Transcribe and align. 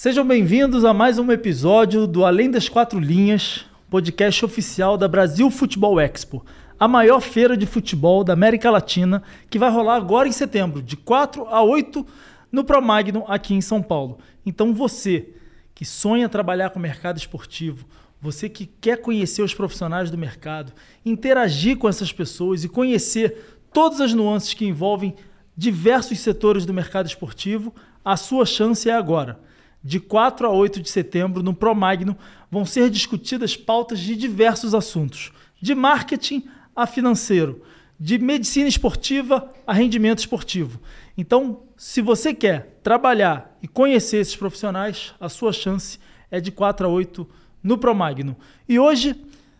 Sejam 0.00 0.24
bem-vindos 0.24 0.84
a 0.84 0.94
mais 0.94 1.18
um 1.18 1.28
episódio 1.32 2.06
do 2.06 2.24
Além 2.24 2.48
das 2.52 2.68
Quatro 2.68 3.00
Linhas, 3.00 3.66
podcast 3.90 4.44
oficial 4.44 4.96
da 4.96 5.08
Brasil 5.08 5.50
Futebol 5.50 5.98
Expo, 5.98 6.46
a 6.78 6.86
maior 6.86 7.18
feira 7.18 7.56
de 7.56 7.66
futebol 7.66 8.22
da 8.22 8.32
América 8.32 8.70
Latina, 8.70 9.24
que 9.50 9.58
vai 9.58 9.68
rolar 9.68 9.96
agora 9.96 10.28
em 10.28 10.30
setembro, 10.30 10.80
de 10.80 10.96
4 10.96 11.48
a 11.48 11.64
8 11.64 12.06
no 12.52 12.62
Promagno, 12.62 13.24
aqui 13.26 13.54
em 13.54 13.60
São 13.60 13.82
Paulo. 13.82 14.20
Então 14.46 14.72
você 14.72 15.30
que 15.74 15.84
sonha 15.84 16.28
trabalhar 16.28 16.70
com 16.70 16.78
o 16.78 16.82
mercado 16.82 17.18
esportivo, 17.18 17.84
você 18.20 18.48
que 18.48 18.66
quer 18.66 18.98
conhecer 18.98 19.42
os 19.42 19.52
profissionais 19.52 20.12
do 20.12 20.16
mercado, 20.16 20.72
interagir 21.04 21.76
com 21.76 21.88
essas 21.88 22.12
pessoas 22.12 22.62
e 22.62 22.68
conhecer 22.68 23.58
todas 23.72 24.00
as 24.00 24.14
nuances 24.14 24.54
que 24.54 24.64
envolvem 24.64 25.16
diversos 25.56 26.20
setores 26.20 26.64
do 26.64 26.72
mercado 26.72 27.06
esportivo, 27.06 27.74
a 28.04 28.16
sua 28.16 28.46
chance 28.46 28.88
é 28.88 28.94
agora. 28.94 29.47
De 29.82 30.00
4 30.00 30.46
a 30.46 30.50
8 30.50 30.82
de 30.82 30.90
setembro, 30.90 31.42
no 31.42 31.54
Promagno, 31.54 32.16
vão 32.50 32.64
ser 32.64 32.90
discutidas 32.90 33.56
pautas 33.56 34.00
de 34.00 34.16
diversos 34.16 34.74
assuntos, 34.74 35.32
de 35.60 35.74
marketing 35.74 36.48
a 36.74 36.86
financeiro, 36.86 37.62
de 37.98 38.18
medicina 38.18 38.68
esportiva 38.68 39.52
a 39.66 39.72
rendimento 39.72 40.18
esportivo. 40.18 40.80
Então, 41.16 41.62
se 41.76 42.00
você 42.00 42.32
quer 42.32 42.78
trabalhar 42.82 43.56
e 43.62 43.66
conhecer 43.66 44.18
esses 44.18 44.36
profissionais, 44.36 45.14
a 45.20 45.28
sua 45.28 45.52
chance 45.52 45.98
é 46.30 46.40
de 46.40 46.50
4 46.50 46.86
a 46.86 46.90
8 46.90 47.28
no 47.62 47.76
Promagno. 47.78 48.36
E 48.68 48.78
hoje 48.78 49.16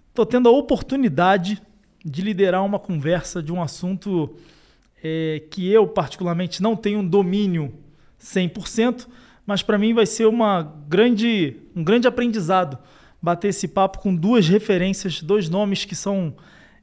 estou 0.09 0.25
tendo 0.25 0.49
a 0.49 0.53
oportunidade 0.53 1.61
de 2.05 2.23
liderar 2.23 2.65
uma 2.65 2.79
conversa 2.79 3.43
de 3.43 3.53
um 3.53 3.63
assunto 3.63 4.37
é, 5.03 5.43
que 5.51 5.71
eu, 5.71 5.87
particularmente, 5.87 6.63
não 6.63 6.77
tenho 6.77 7.01
um 7.01 7.07
domínio 7.07 7.75
100%, 8.21 9.07
mas 9.49 9.63
para 9.63 9.79
mim 9.79 9.95
vai 9.95 10.05
ser 10.05 10.27
uma 10.27 10.63
grande, 10.87 11.57
um 11.75 11.83
grande 11.83 12.07
aprendizado 12.07 12.79
bater 13.21 13.49
esse 13.49 13.67
papo 13.67 13.99
com 13.99 14.15
duas 14.15 14.47
referências, 14.47 15.23
dois 15.23 15.49
nomes 15.49 15.87
que 15.87 15.95
são 15.95 16.37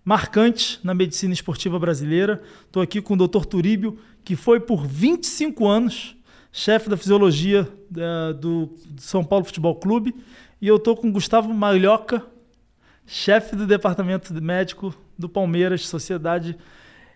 marcantes 0.04 0.80
na 0.84 0.96
medicina 0.96 1.32
esportiva 1.32 1.78
brasileira. 1.78 2.42
Estou 2.66 2.82
aqui 2.82 3.04
com 3.04 3.14
o 3.14 3.28
Dr. 3.28 3.46
Turíbio, 3.46 4.00
que 4.24 4.36
foi 4.36 4.60
por 4.60 4.84
25 4.84 5.68
anos 5.68 6.18
chefe 6.52 6.90
da 6.90 6.98
fisiologia 6.98 7.72
uh, 7.92 8.34
do 8.34 8.76
São 8.98 9.24
Paulo 9.24 9.46
Futebol 9.46 9.76
Clube, 9.76 10.16
e 10.60 10.68
eu 10.68 10.78
estou 10.78 10.98
com 10.98 11.12
Gustavo 11.12 11.54
Malhoca, 11.54 12.26
chefe 13.06 13.56
do 13.56 13.68
departamento 13.68 14.34
médico 14.42 14.92
do 15.16 15.30
Palmeiras, 15.30 15.88
Sociedade 15.88 16.58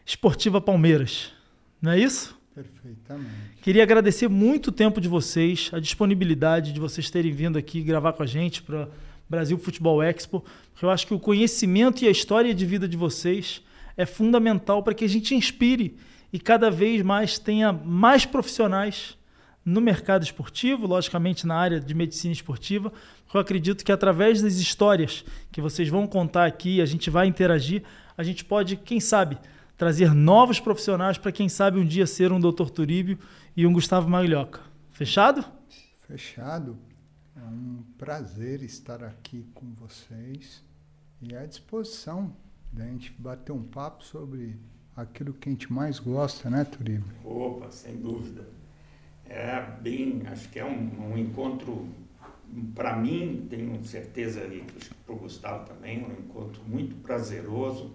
Esportiva 0.06 0.62
Palmeiras. 0.62 1.34
Não 1.82 1.94
é 1.94 2.00
isso? 2.00 2.38
Perfeitamente. 2.54 3.49
Queria 3.70 3.84
agradecer 3.84 4.28
muito 4.28 4.70
o 4.70 4.72
tempo 4.72 5.00
de 5.00 5.08
vocês, 5.08 5.70
a 5.72 5.80
disponibilidade 5.80 6.74
de 6.74 6.80
vocês 6.80 7.12
terem 7.12 7.32
vindo 7.32 7.56
aqui 7.56 7.84
gravar 7.84 8.14
com 8.14 8.24
a 8.24 8.26
gente 8.26 8.64
para 8.64 8.90
Brasil 9.30 9.60
Futebol 9.60 10.02
Expo, 10.02 10.44
eu 10.82 10.90
acho 10.90 11.06
que 11.06 11.14
o 11.14 11.20
conhecimento 11.20 12.04
e 12.04 12.08
a 12.08 12.10
história 12.10 12.52
de 12.52 12.66
vida 12.66 12.88
de 12.88 12.98
vocês 12.98 13.62
é 13.96 14.08
fundamental 14.08 14.82
para 14.82 14.96
que 14.96 15.06
a 15.06 15.08
gente 15.08 15.36
inspire 15.36 15.96
e 16.34 16.40
cada 16.40 16.72
vez 16.72 17.04
mais 17.04 17.38
tenha 17.38 17.72
mais 17.72 18.26
profissionais 18.26 19.16
no 19.64 19.80
mercado 19.82 20.24
esportivo, 20.24 20.88
logicamente 20.88 21.46
na 21.46 21.54
área 21.54 21.80
de 21.80 21.94
medicina 21.94 22.34
esportiva, 22.34 22.92
eu 23.32 23.40
acredito 23.40 23.86
que 23.86 23.92
através 23.92 24.42
das 24.42 24.56
histórias 24.56 25.24
que 25.52 25.62
vocês 25.62 25.90
vão 25.90 26.08
contar 26.08 26.48
aqui, 26.48 26.82
a 26.82 26.88
gente 26.88 27.12
vai 27.12 27.28
interagir, 27.28 27.84
a 28.18 28.24
gente 28.24 28.44
pode, 28.44 28.78
quem 28.78 29.00
sabe, 29.00 29.38
trazer 29.78 30.12
novos 30.14 30.60
profissionais 30.60 31.20
para 31.20 31.32
quem 31.32 31.48
sabe 31.48 31.80
um 31.80 31.86
dia 31.86 32.08
ser 32.08 32.32
um 32.32 32.40
Dr. 32.40 32.70
Turíbio 32.70 33.20
e 33.56 33.66
um 33.66 33.74
Gustavo 33.74 34.10
Maglioca. 34.10 34.62
Fechado? 34.92 35.46
Fechado. 36.08 36.78
É 37.36 37.42
um 37.42 37.84
prazer 37.98 38.62
estar 38.64 39.04
aqui 39.04 39.46
com 39.54 39.74
vocês 39.74 40.64
e 41.22 41.36
à 41.36 41.46
disposição 41.46 42.36
da 42.72 42.86
gente 42.86 43.14
bater 43.18 43.52
um 43.52 43.64
papo 43.64 44.04
sobre 44.04 44.58
aquilo 44.96 45.34
que 45.34 45.50
a 45.50 45.52
gente 45.52 45.72
mais 45.72 46.00
gosta, 46.00 46.50
né, 46.50 46.64
Turíbio? 46.66 47.06
Opa, 47.24 47.72
sem 47.72 47.96
dúvida. 47.98 48.48
É 49.26 49.62
bem, 49.82 50.24
acho 50.28 50.50
que 50.50 50.60
é 50.60 50.66
um, 50.66 51.12
um 51.12 51.18
encontro, 51.18 51.88
para 52.76 52.96
mim, 52.96 53.48
tenho 53.50 53.84
certeza 53.86 54.42
e 54.46 54.66
para 55.06 55.16
o 55.16 55.18
Gustavo 55.18 55.66
também, 55.66 56.04
um 56.04 56.12
encontro 56.12 56.62
muito 56.68 56.96
prazeroso 56.98 57.94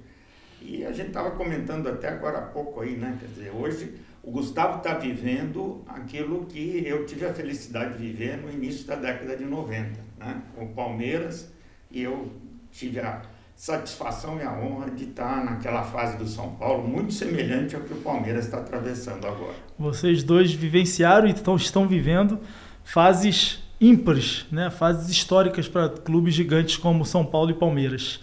e 0.62 0.84
a 0.84 0.92
gente 0.92 1.08
estava 1.08 1.32
comentando 1.32 1.88
até 1.88 2.08
agora 2.08 2.38
há 2.38 2.46
pouco 2.46 2.80
aí, 2.80 2.96
né? 2.96 3.18
Quer 3.20 3.26
dizer, 3.26 3.50
hoje 3.50 4.00
o 4.26 4.30
Gustavo 4.30 4.78
está 4.78 4.94
vivendo 4.94 5.82
aquilo 5.86 6.46
que 6.46 6.82
eu 6.86 7.04
tive 7.04 7.26
a 7.26 7.34
felicidade 7.34 7.98
de 7.98 8.06
viver 8.06 8.38
no 8.38 8.50
início 8.50 8.86
da 8.86 8.96
década 8.96 9.36
de 9.36 9.44
90, 9.44 10.00
né? 10.18 10.42
Com 10.54 10.64
o 10.64 10.68
Palmeiras, 10.68 11.52
e 11.90 12.02
eu 12.02 12.32
tive 12.72 13.00
a 13.00 13.20
satisfação 13.54 14.38
e 14.38 14.42
a 14.42 14.52
honra 14.52 14.90
de 14.90 15.04
estar 15.04 15.44
naquela 15.44 15.82
fase 15.82 16.16
do 16.16 16.26
São 16.26 16.50
Paulo, 16.54 16.88
muito 16.88 17.12
semelhante 17.12 17.76
ao 17.76 17.82
que 17.82 17.92
o 17.92 17.98
Palmeiras 17.98 18.46
está 18.46 18.58
atravessando 18.58 19.26
agora. 19.26 19.54
Vocês 19.78 20.22
dois 20.22 20.52
vivenciaram 20.52 21.28
e 21.28 21.32
estão, 21.32 21.54
estão 21.54 21.86
vivendo 21.86 22.40
fases 22.82 23.62
ímpares, 23.80 24.46
né? 24.50 24.70
fases 24.70 25.10
históricas 25.10 25.68
para 25.68 25.88
clubes 25.90 26.34
gigantes 26.34 26.76
como 26.76 27.04
São 27.04 27.24
Paulo 27.24 27.50
e 27.50 27.54
Palmeiras. 27.54 28.20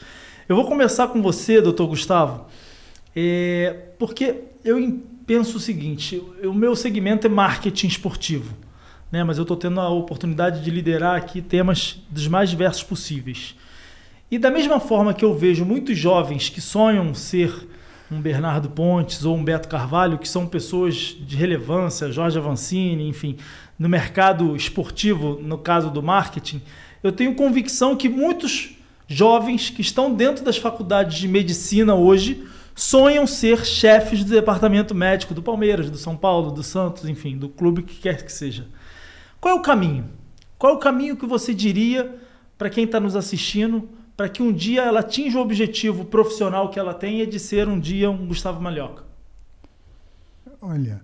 Eu 0.50 0.56
vou 0.56 0.66
começar 0.66 1.08
com 1.10 1.22
você, 1.22 1.62
doutor 1.62 1.88
Gustavo, 1.88 2.48
é, 3.16 3.90
porque 3.98 4.42
eu 4.66 4.78
penso 5.32 5.56
o 5.56 5.62
seguinte: 5.62 6.22
o 6.44 6.54
meu 6.54 6.76
segmento 6.76 7.26
é 7.26 7.30
marketing 7.30 7.88
esportivo, 7.88 8.54
né? 9.10 9.24
mas 9.24 9.38
eu 9.38 9.44
estou 9.44 9.56
tendo 9.56 9.80
a 9.80 9.88
oportunidade 9.88 10.62
de 10.62 10.70
liderar 10.70 11.16
aqui 11.16 11.42
temas 11.42 12.04
dos 12.10 12.28
mais 12.28 12.50
diversos 12.50 12.84
possíveis. 12.84 13.56
E 14.30 14.38
da 14.38 14.52
mesma 14.52 14.78
forma 14.78 15.14
que 15.14 15.24
eu 15.24 15.34
vejo 15.34 15.64
muitos 15.64 15.98
jovens 15.98 16.50
que 16.50 16.60
sonham 16.60 17.14
ser 17.14 17.70
um 18.12 18.20
Bernardo 18.20 18.70
Pontes 18.72 19.24
ou 19.24 19.38
um 19.38 19.44
Beto 19.44 19.70
Carvalho, 19.70 20.18
que 20.18 20.28
são 20.28 20.46
pessoas 20.46 21.16
de 21.18 21.38
relevância, 21.38 22.12
Jorge 22.12 22.38
Avancini, 22.38 23.08
enfim, 23.08 23.38
no 23.80 23.88
mercado 23.88 24.54
esportivo, 24.54 25.40
no 25.42 25.58
caso 25.58 25.90
do 25.90 26.04
marketing, 26.04 26.62
eu 27.02 27.14
tenho 27.14 27.36
convicção 27.36 27.96
que 27.96 28.10
muitos 28.10 28.72
jovens 29.08 29.70
que 29.70 29.82
estão 29.82 30.14
dentro 30.14 30.44
das 30.44 30.58
faculdades 30.58 31.18
de 31.18 31.28
medicina 31.30 31.96
hoje 31.96 32.44
sonham 32.76 33.28
ser 33.28 33.66
chefes 33.66 34.24
do 34.24 34.32
departamento 34.32 34.96
médico 34.96 35.34
do 35.34 35.42
Palmeiras, 35.42 35.90
do 35.90 35.98
São 35.98 36.16
Paulo, 36.16 36.52
do 36.52 36.64
Santos, 36.64 37.08
enfim, 37.08 37.38
do 37.38 37.50
clube 37.50 37.84
que 37.84 37.96
quer 38.00 38.24
que 38.24 38.32
seja. 38.32 38.68
Qual 39.40 39.56
é 39.56 39.60
o 39.60 39.62
caminho? 39.62 40.10
Qual 40.58 40.74
é 40.74 40.76
o 40.76 40.80
caminho 40.80 41.18
que 41.18 41.26
você 41.26 41.54
diria 41.54 42.16
para 42.58 42.70
quem 42.70 42.84
está 42.84 43.00
nos 43.00 43.16
assistindo 43.16 43.90
para 44.16 44.30
que 44.30 44.44
um 44.44 44.54
dia 44.54 44.84
ela 44.84 45.00
atinja 45.00 45.40
o 45.40 45.42
objetivo 45.42 46.06
profissional 46.06 46.70
que 46.70 46.80
ela 46.80 46.94
tem 46.94 47.28
de 47.28 47.40
ser 47.40 47.68
um 47.68 47.80
dia 47.80 48.12
um 48.12 48.28
Gustavo 48.28 48.62
Malhoca? 48.62 49.04
Olha, 50.62 51.02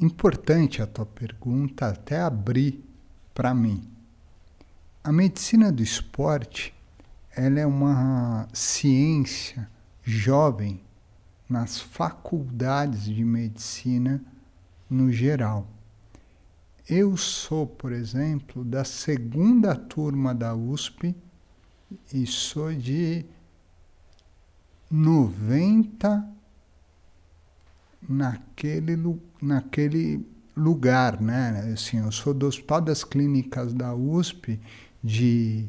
importante 0.00 0.82
a 0.82 0.86
tua 0.86 1.06
pergunta 1.06 1.86
até 1.86 2.20
abrir 2.20 2.84
para 3.32 3.54
mim. 3.54 3.88
A 5.02 5.10
medicina 5.10 5.72
do 5.72 5.82
esporte 5.82 6.74
ela 7.34 7.58
é 7.58 7.66
uma 7.66 8.46
ciência 8.52 9.66
jovem 10.02 10.80
nas 11.48 11.80
faculdades 11.80 13.04
de 13.04 13.24
medicina 13.24 14.22
no 14.88 15.12
geral. 15.12 15.66
Eu 16.88 17.16
sou, 17.16 17.66
por 17.66 17.92
exemplo, 17.92 18.64
da 18.64 18.84
segunda 18.84 19.74
turma 19.74 20.34
da 20.34 20.54
USP 20.54 21.14
e 22.12 22.26
sou 22.26 22.72
de 22.74 23.24
90 24.90 26.28
naquele, 28.08 28.98
naquele 29.40 30.26
lugar, 30.56 31.20
né? 31.20 31.72
Assim, 31.72 31.98
eu 31.98 32.12
sou 32.12 32.34
do 32.34 32.46
Hospital 32.46 32.80
das 32.80 33.04
Clínicas 33.04 33.72
da 33.72 33.94
USP 33.94 34.60
de 35.02 35.66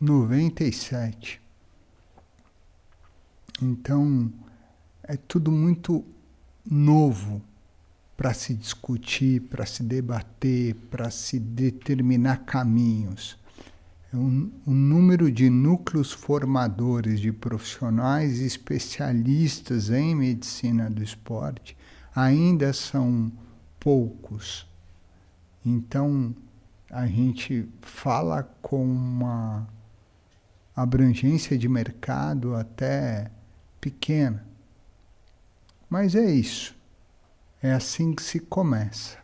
97. 0.00 1.39
Então, 3.62 4.32
é 5.02 5.16
tudo 5.16 5.50
muito 5.50 6.04
novo 6.64 7.42
para 8.16 8.34
se 8.34 8.54
discutir, 8.54 9.40
para 9.42 9.64
se 9.64 9.82
debater, 9.82 10.74
para 10.90 11.10
se 11.10 11.38
determinar 11.38 12.44
caminhos. 12.44 13.38
É 14.12 14.16
o 14.16 14.70
número 14.72 15.30
de 15.30 15.48
núcleos 15.48 16.12
formadores 16.12 17.20
de 17.20 17.32
profissionais 17.32 18.40
especialistas 18.40 19.88
em 19.90 20.14
medicina 20.14 20.90
do 20.90 21.02
esporte 21.02 21.76
ainda 22.14 22.72
são 22.72 23.30
poucos. 23.78 24.66
Então, 25.64 26.34
a 26.90 27.06
gente 27.06 27.68
fala 27.80 28.42
com 28.60 28.84
uma 28.84 29.68
abrangência 30.74 31.56
de 31.56 31.68
mercado 31.68 32.54
até 32.54 33.30
pequena. 33.80 34.44
Mas 35.88 36.14
é 36.14 36.30
isso. 36.30 36.76
É 37.62 37.72
assim 37.72 38.14
que 38.14 38.22
se 38.22 38.40
começa. 38.40 39.18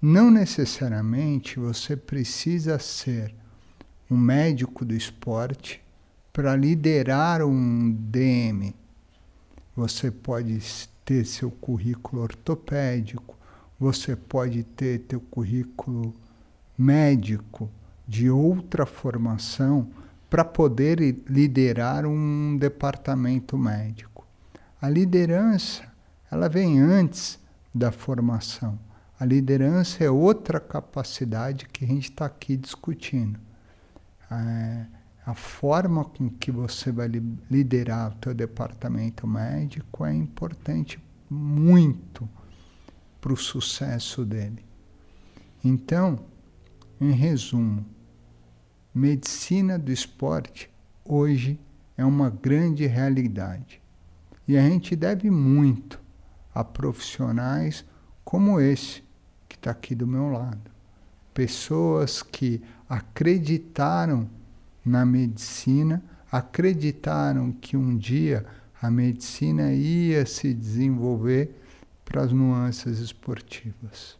não 0.00 0.30
necessariamente 0.30 1.58
você 1.58 1.96
precisa 1.96 2.78
ser 2.78 3.34
um 4.10 4.16
médico 4.16 4.84
do 4.84 4.94
esporte 4.94 5.82
para 6.32 6.54
liderar 6.54 7.42
um 7.42 7.90
DM. 7.90 8.74
Você 9.74 10.10
pode 10.10 10.58
ter 11.04 11.24
seu 11.24 11.50
currículo 11.50 12.22
ortopédico, 12.22 13.36
você 13.78 14.14
pode 14.14 14.62
ter 14.64 15.00
teu 15.00 15.20
currículo 15.20 16.14
médico 16.76 17.70
de 18.06 18.30
outra 18.30 18.86
formação 18.86 19.90
para 20.36 20.44
poder 20.44 20.98
liderar 21.26 22.04
um 22.04 22.58
departamento 22.58 23.56
médico. 23.56 24.26
A 24.78 24.86
liderança, 24.86 25.90
ela 26.30 26.46
vem 26.46 26.78
antes 26.78 27.38
da 27.74 27.90
formação. 27.90 28.78
A 29.18 29.24
liderança 29.24 30.04
é 30.04 30.10
outra 30.10 30.60
capacidade 30.60 31.66
que 31.66 31.86
a 31.86 31.88
gente 31.88 32.10
está 32.10 32.26
aqui 32.26 32.54
discutindo. 32.54 33.40
É, 34.30 34.84
a 35.24 35.32
forma 35.32 36.04
com 36.04 36.28
que 36.28 36.52
você 36.52 36.92
vai 36.92 37.10
liderar 37.50 38.12
o 38.12 38.16
teu 38.16 38.34
departamento 38.34 39.26
médico 39.26 40.04
é 40.04 40.12
importante 40.12 41.02
muito 41.30 42.28
para 43.22 43.32
o 43.32 43.38
sucesso 43.38 44.22
dele. 44.22 44.62
Então, 45.64 46.18
em 47.00 47.12
resumo, 47.12 47.86
medicina 48.96 49.78
do 49.78 49.92
esporte 49.92 50.70
hoje 51.04 51.60
é 51.98 52.04
uma 52.04 52.30
grande 52.30 52.86
realidade. 52.86 53.78
E 54.48 54.56
a 54.56 54.62
gente 54.66 54.96
deve 54.96 55.30
muito 55.30 56.00
a 56.54 56.64
profissionais 56.64 57.84
como 58.24 58.58
esse 58.58 59.04
que 59.46 59.54
está 59.54 59.70
aqui 59.70 59.94
do 59.94 60.06
meu 60.06 60.30
lado. 60.30 60.70
Pessoas 61.34 62.22
que 62.22 62.62
acreditaram 62.88 64.30
na 64.82 65.04
medicina, 65.04 66.02
acreditaram 66.32 67.52
que 67.52 67.76
um 67.76 67.98
dia 67.98 68.46
a 68.80 68.90
medicina 68.90 69.74
ia 69.74 70.24
se 70.24 70.54
desenvolver 70.54 71.54
para 72.02 72.22
as 72.22 72.32
nuances 72.32 72.98
esportivas. 72.98 74.16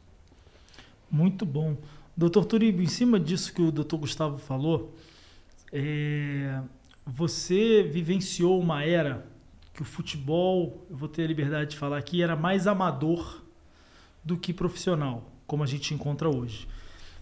Muito 1.10 1.46
bom. 1.46 1.78
Doutor 2.16 2.46
Turibo, 2.46 2.80
em 2.80 2.86
cima 2.86 3.20
disso 3.20 3.52
que 3.52 3.60
o 3.60 3.70
doutor 3.70 3.98
Gustavo 3.98 4.38
falou, 4.38 4.94
é, 5.70 6.62
você 7.04 7.82
vivenciou 7.82 8.58
uma 8.58 8.82
era 8.82 9.26
que 9.74 9.82
o 9.82 9.84
futebol, 9.84 10.86
eu 10.88 10.96
vou 10.96 11.08
ter 11.08 11.24
a 11.24 11.26
liberdade 11.26 11.72
de 11.72 11.76
falar 11.76 11.98
aqui, 11.98 12.22
era 12.22 12.34
mais 12.34 12.66
amador 12.66 13.42
do 14.24 14.38
que 14.38 14.54
profissional, 14.54 15.30
como 15.46 15.62
a 15.62 15.66
gente 15.66 15.92
encontra 15.92 16.34
hoje. 16.34 16.66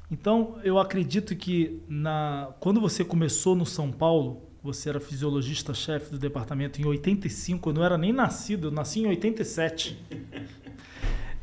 Então, 0.08 0.60
eu 0.62 0.78
acredito 0.78 1.34
que 1.34 1.82
na, 1.88 2.54
quando 2.60 2.80
você 2.80 3.04
começou 3.04 3.56
no 3.56 3.66
São 3.66 3.90
Paulo, 3.90 4.42
você 4.62 4.88
era 4.88 5.00
fisiologista-chefe 5.00 6.12
do 6.12 6.18
departamento 6.18 6.80
em 6.80 6.84
85, 6.84 7.70
eu 7.70 7.74
não 7.74 7.84
era 7.84 7.98
nem 7.98 8.12
nascido, 8.12 8.68
eu 8.68 8.70
nasci 8.70 9.00
em 9.00 9.06
87. 9.06 9.98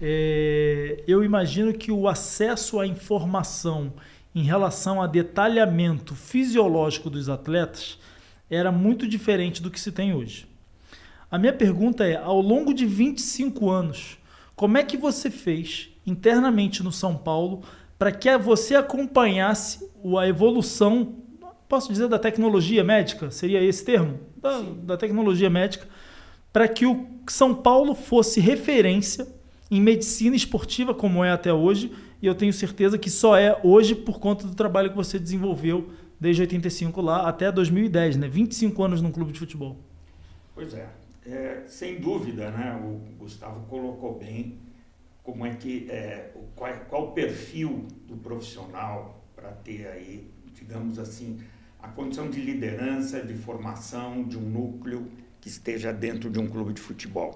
É, 0.03 1.03
eu 1.07 1.23
imagino 1.23 1.71
que 1.71 1.91
o 1.91 2.07
acesso 2.07 2.79
à 2.79 2.87
informação 2.87 3.93
em 4.33 4.41
relação 4.41 4.99
a 4.99 5.05
detalhamento 5.05 6.15
fisiológico 6.15 7.07
dos 7.07 7.29
atletas 7.29 7.99
era 8.49 8.71
muito 8.71 9.07
diferente 9.07 9.61
do 9.61 9.69
que 9.69 9.79
se 9.79 9.91
tem 9.91 10.15
hoje. 10.15 10.47
A 11.29 11.37
minha 11.37 11.53
pergunta 11.53 12.03
é: 12.03 12.15
ao 12.15 12.41
longo 12.41 12.73
de 12.73 12.85
25 12.85 13.69
anos, 13.69 14.17
como 14.55 14.77
é 14.77 14.83
que 14.83 14.97
você 14.97 15.29
fez 15.29 15.89
internamente 16.05 16.81
no 16.81 16.91
São 16.91 17.15
Paulo 17.15 17.61
para 17.99 18.11
que 18.11 18.35
você 18.39 18.75
acompanhasse 18.75 19.87
a 20.19 20.27
evolução, 20.27 21.15
posso 21.69 21.91
dizer, 21.91 22.07
da 22.07 22.17
tecnologia 22.17 22.83
médica? 22.83 23.29
Seria 23.29 23.63
esse 23.63 23.85
termo? 23.85 24.19
Da, 24.35 24.61
da 24.61 24.97
tecnologia 24.97 25.49
médica, 25.49 25.87
para 26.51 26.67
que 26.67 26.87
o 26.87 27.07
São 27.27 27.53
Paulo 27.53 27.93
fosse 27.93 28.39
referência 28.39 29.27
em 29.71 29.79
medicina 29.79 30.35
esportiva, 30.35 30.93
como 30.93 31.23
é 31.23 31.31
até 31.31 31.53
hoje, 31.53 31.93
e 32.21 32.27
eu 32.27 32.35
tenho 32.35 32.51
certeza 32.51 32.97
que 32.97 33.09
só 33.09 33.37
é 33.37 33.57
hoje 33.63 33.95
por 33.95 34.19
conta 34.19 34.45
do 34.45 34.53
trabalho 34.53 34.89
que 34.89 34.95
você 34.97 35.17
desenvolveu 35.17 35.89
desde 36.19 36.41
85 36.41 37.01
lá 37.01 37.27
até 37.27 37.49
2010, 37.49 38.17
né? 38.17 38.27
25 38.27 38.83
anos 38.83 39.01
num 39.01 39.11
clube 39.11 39.31
de 39.31 39.39
futebol. 39.39 39.77
Pois 40.53 40.73
é, 40.73 40.89
é 41.25 41.63
sem 41.67 42.01
dúvida, 42.01 42.51
né? 42.51 42.79
O 42.83 42.99
Gustavo 43.17 43.65
colocou 43.67 44.19
bem 44.19 44.59
como 45.23 45.45
é 45.45 45.55
que 45.55 45.89
é, 45.89 46.31
qual, 46.53 46.73
qual 46.89 47.03
o 47.05 47.11
perfil 47.13 47.87
do 48.07 48.17
profissional 48.17 49.23
para 49.33 49.51
ter 49.51 49.87
aí, 49.87 50.29
digamos 50.53 50.99
assim, 50.99 51.39
a 51.81 51.87
condição 51.87 52.29
de 52.29 52.41
liderança, 52.41 53.21
de 53.21 53.33
formação 53.33 54.23
de 54.23 54.37
um 54.37 54.41
núcleo 54.41 55.09
que 55.39 55.47
esteja 55.47 55.93
dentro 55.93 56.29
de 56.29 56.39
um 56.39 56.47
clube 56.47 56.73
de 56.73 56.81
futebol. 56.81 57.33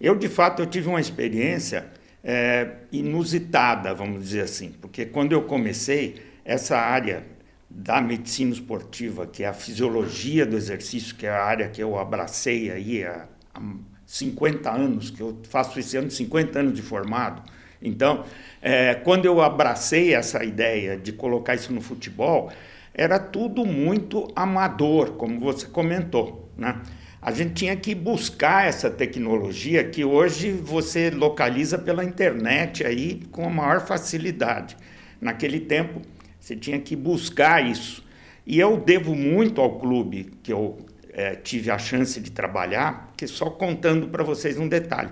Eu, 0.00 0.14
de 0.16 0.28
fato, 0.28 0.60
eu 0.60 0.66
tive 0.66 0.88
uma 0.88 1.00
experiência 1.00 1.86
é, 2.22 2.68
inusitada, 2.90 3.94
vamos 3.94 4.22
dizer 4.22 4.42
assim, 4.42 4.72
porque 4.80 5.06
quando 5.06 5.32
eu 5.32 5.42
comecei, 5.42 6.16
essa 6.44 6.76
área 6.76 7.24
da 7.70 8.00
medicina 8.00 8.52
esportiva, 8.52 9.26
que 9.26 9.42
é 9.42 9.48
a 9.48 9.52
fisiologia 9.52 10.46
do 10.46 10.56
exercício, 10.56 11.14
que 11.16 11.26
é 11.26 11.30
a 11.30 11.42
área 11.42 11.68
que 11.68 11.82
eu 11.82 11.98
abracei 11.98 12.70
aí 12.70 13.04
há, 13.04 13.26
há 13.54 13.60
50 14.06 14.70
anos, 14.70 15.10
que 15.10 15.20
eu 15.20 15.38
faço 15.48 15.78
esse 15.78 15.96
ano 15.96 16.10
50 16.10 16.58
anos 16.58 16.74
de 16.74 16.82
formado. 16.82 17.42
Então, 17.82 18.24
é, 18.62 18.94
quando 18.94 19.26
eu 19.26 19.40
abracei 19.40 20.14
essa 20.14 20.44
ideia 20.44 20.96
de 20.96 21.12
colocar 21.12 21.54
isso 21.54 21.72
no 21.72 21.80
futebol, 21.80 22.50
era 22.94 23.18
tudo 23.18 23.64
muito 23.64 24.28
amador, 24.36 25.12
como 25.12 25.40
você 25.40 25.66
comentou, 25.66 26.48
né? 26.56 26.80
A 27.24 27.30
gente 27.30 27.54
tinha 27.54 27.74
que 27.74 27.94
buscar 27.94 28.68
essa 28.68 28.90
tecnologia 28.90 29.82
que 29.82 30.04
hoje 30.04 30.52
você 30.52 31.08
localiza 31.08 31.78
pela 31.78 32.04
internet 32.04 32.84
aí 32.84 33.22
com 33.32 33.46
a 33.46 33.48
maior 33.48 33.86
facilidade. 33.86 34.76
Naquele 35.18 35.58
tempo, 35.58 36.02
você 36.38 36.54
tinha 36.54 36.78
que 36.78 36.94
buscar 36.94 37.64
isso. 37.64 38.04
E 38.46 38.60
eu 38.60 38.76
devo 38.76 39.14
muito 39.14 39.58
ao 39.62 39.78
clube 39.78 40.34
que 40.42 40.52
eu 40.52 40.76
é, 41.14 41.34
tive 41.34 41.70
a 41.70 41.78
chance 41.78 42.20
de 42.20 42.30
trabalhar, 42.30 43.10
que 43.16 43.26
só 43.26 43.48
contando 43.48 44.08
para 44.08 44.22
vocês 44.22 44.58
um 44.58 44.68
detalhe. 44.68 45.08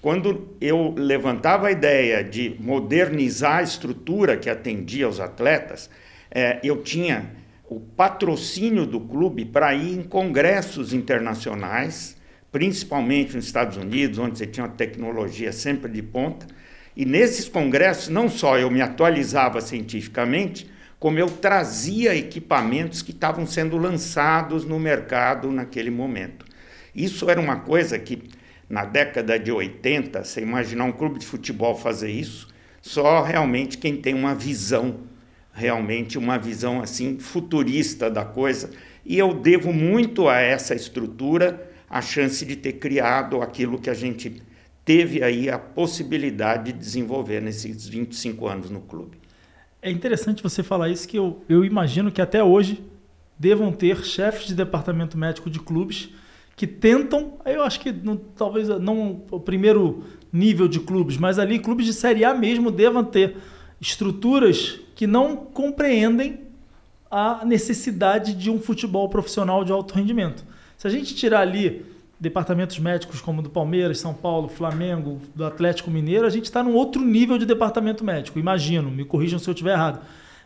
Quando 0.00 0.56
eu 0.60 0.92
levantava 0.96 1.68
a 1.68 1.70
ideia 1.70 2.24
de 2.24 2.56
modernizar 2.58 3.58
a 3.58 3.62
estrutura 3.62 4.36
que 4.36 4.50
atendia 4.50 5.08
os 5.08 5.20
atletas, 5.20 5.88
é, 6.28 6.58
eu 6.64 6.82
tinha 6.82 7.30
o 7.68 7.80
patrocínio 7.80 8.86
do 8.86 9.00
clube 9.00 9.44
para 9.44 9.74
ir 9.74 9.98
em 9.98 10.02
congressos 10.02 10.92
internacionais, 10.92 12.16
principalmente 12.50 13.34
nos 13.34 13.46
Estados 13.46 13.76
Unidos, 13.76 14.18
onde 14.18 14.38
você 14.38 14.46
tinha 14.46 14.66
uma 14.66 14.72
tecnologia 14.72 15.52
sempre 15.52 15.90
de 15.90 16.02
ponta. 16.02 16.46
E 16.94 17.06
nesses 17.06 17.48
congressos, 17.48 18.08
não 18.08 18.28
só 18.28 18.58
eu 18.58 18.70
me 18.70 18.82
atualizava 18.82 19.60
cientificamente, 19.60 20.70
como 20.98 21.18
eu 21.18 21.26
trazia 21.26 22.14
equipamentos 22.14 23.02
que 23.02 23.10
estavam 23.10 23.46
sendo 23.46 23.76
lançados 23.76 24.64
no 24.64 24.78
mercado 24.78 25.50
naquele 25.50 25.90
momento. 25.90 26.44
Isso 26.94 27.28
era 27.30 27.40
uma 27.40 27.56
coisa 27.56 27.98
que, 27.98 28.22
na 28.68 28.84
década 28.84 29.38
de 29.38 29.50
80, 29.50 30.22
você 30.22 30.42
imaginar 30.42 30.84
um 30.84 30.92
clube 30.92 31.18
de 31.18 31.26
futebol 31.26 31.74
fazer 31.74 32.10
isso, 32.10 32.48
só 32.82 33.22
realmente 33.22 33.78
quem 33.78 33.96
tem 33.96 34.14
uma 34.14 34.34
visão 34.34 35.00
realmente 35.52 36.18
uma 36.18 36.38
visão 36.38 36.80
assim 36.80 37.18
futurista 37.18 38.10
da 38.10 38.24
coisa. 38.24 38.70
E 39.04 39.18
eu 39.18 39.34
devo 39.34 39.72
muito 39.72 40.28
a 40.28 40.38
essa 40.38 40.74
estrutura 40.74 41.70
a 41.88 42.00
chance 42.00 42.44
de 42.44 42.56
ter 42.56 42.74
criado 42.74 43.42
aquilo 43.42 43.78
que 43.78 43.90
a 43.90 43.94
gente 43.94 44.42
teve 44.84 45.22
aí 45.22 45.50
a 45.50 45.58
possibilidade 45.58 46.72
de 46.72 46.78
desenvolver 46.78 47.40
nesses 47.40 47.86
25 47.86 48.48
anos 48.48 48.70
no 48.70 48.80
clube. 48.80 49.18
É 49.80 49.90
interessante 49.90 50.42
você 50.42 50.62
falar 50.62 50.88
isso, 50.88 51.06
que 51.06 51.18
eu, 51.18 51.42
eu 51.48 51.64
imagino 51.64 52.10
que 52.10 52.22
até 52.22 52.42
hoje 52.42 52.82
devam 53.38 53.72
ter 53.72 54.04
chefes 54.04 54.46
de 54.46 54.54
departamento 54.54 55.18
médico 55.18 55.50
de 55.50 55.58
clubes 55.58 56.10
que 56.56 56.66
tentam, 56.66 57.38
eu 57.44 57.62
acho 57.62 57.80
que 57.80 57.90
não, 57.90 58.16
talvez 58.16 58.68
não 58.68 59.22
o 59.30 59.40
primeiro 59.40 60.04
nível 60.32 60.68
de 60.68 60.78
clubes, 60.78 61.16
mas 61.16 61.38
ali 61.38 61.58
clubes 61.58 61.86
de 61.86 61.92
Série 61.92 62.24
A 62.24 62.34
mesmo 62.34 62.70
devam 62.70 63.02
ter 63.04 63.36
estruturas 63.82 64.78
que 64.94 65.08
não 65.08 65.34
compreendem 65.34 66.38
a 67.10 67.44
necessidade 67.44 68.32
de 68.32 68.48
um 68.48 68.60
futebol 68.60 69.08
profissional 69.08 69.64
de 69.64 69.72
alto 69.72 69.92
rendimento. 69.92 70.44
Se 70.78 70.86
a 70.86 70.90
gente 70.90 71.16
tirar 71.16 71.40
ali 71.40 71.84
departamentos 72.18 72.78
médicos 72.78 73.20
como 73.20 73.42
do 73.42 73.50
Palmeiras, 73.50 73.98
São 73.98 74.14
Paulo, 74.14 74.48
Flamengo, 74.48 75.20
do 75.34 75.44
Atlético 75.44 75.90
Mineiro, 75.90 76.24
a 76.24 76.30
gente 76.30 76.44
está 76.44 76.62
num 76.62 76.74
outro 76.74 77.04
nível 77.04 77.36
de 77.36 77.44
departamento 77.44 78.04
médico, 78.04 78.38
imagino, 78.38 78.88
me 78.88 79.04
corrijam 79.04 79.40
se 79.40 79.50
eu 79.50 79.52
estiver 79.52 79.72
errado. 79.72 80.00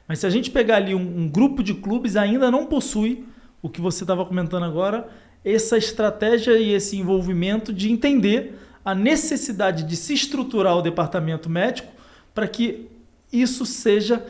Mas 0.08 0.20
se 0.20 0.26
a 0.26 0.30
gente 0.30 0.50
pegar 0.50 0.76
ali 0.76 0.94
um, 0.94 1.18
um 1.20 1.28
grupo 1.28 1.62
de 1.62 1.74
clubes, 1.74 2.16
ainda 2.16 2.50
não 2.50 2.64
possui 2.64 3.24
o 3.60 3.68
que 3.68 3.82
você 3.82 4.02
estava 4.04 4.24
comentando 4.24 4.64
agora, 4.64 5.08
essa 5.44 5.76
estratégia 5.76 6.56
e 6.58 6.72
esse 6.72 6.96
envolvimento 6.96 7.70
de 7.70 7.92
entender 7.92 8.58
a 8.82 8.94
necessidade 8.94 9.82
de 9.82 9.94
se 9.94 10.14
estruturar 10.14 10.76
o 10.76 10.82
departamento 10.82 11.50
médico 11.50 11.92
para 12.34 12.48
que 12.48 12.95
isso 13.32 13.66
seja, 13.66 14.24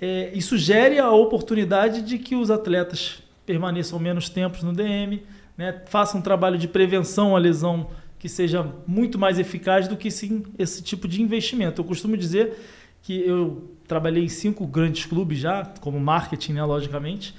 é, 0.00 0.30
isso 0.34 0.56
gere 0.56 0.98
a 0.98 1.10
oportunidade 1.10 2.02
de 2.02 2.18
que 2.18 2.34
os 2.34 2.50
atletas 2.50 3.22
permaneçam 3.44 3.98
menos 3.98 4.28
tempos 4.28 4.62
no 4.62 4.72
DM, 4.72 5.22
né, 5.56 5.82
façam 5.86 6.20
um 6.20 6.22
trabalho 6.22 6.58
de 6.58 6.68
prevenção 6.68 7.34
à 7.34 7.38
lesão 7.38 7.88
que 8.18 8.28
seja 8.28 8.66
muito 8.86 9.18
mais 9.18 9.38
eficaz 9.38 9.88
do 9.88 9.96
que 9.96 10.10
sim 10.10 10.44
esse 10.58 10.82
tipo 10.82 11.06
de 11.06 11.22
investimento. 11.22 11.80
Eu 11.80 11.84
costumo 11.84 12.16
dizer 12.16 12.58
que 13.02 13.20
eu 13.26 13.70
trabalhei 13.86 14.24
em 14.24 14.28
cinco 14.28 14.66
grandes 14.66 15.06
clubes 15.06 15.38
já, 15.38 15.64
como 15.80 15.98
marketing, 15.98 16.54
né, 16.54 16.64
logicamente, 16.64 17.34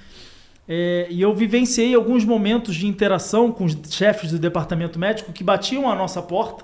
é, 0.68 1.08
e 1.10 1.22
eu 1.22 1.34
vivenciei 1.34 1.96
alguns 1.96 2.24
momentos 2.24 2.76
de 2.76 2.86
interação 2.86 3.52
com 3.52 3.66
os 3.66 3.76
chefes 3.90 4.32
do 4.32 4.38
departamento 4.38 5.00
médico 5.00 5.34
que 5.34 5.44
batiam 5.44 5.90
a 5.90 5.96
nossa 5.96 6.22
porta, 6.22 6.64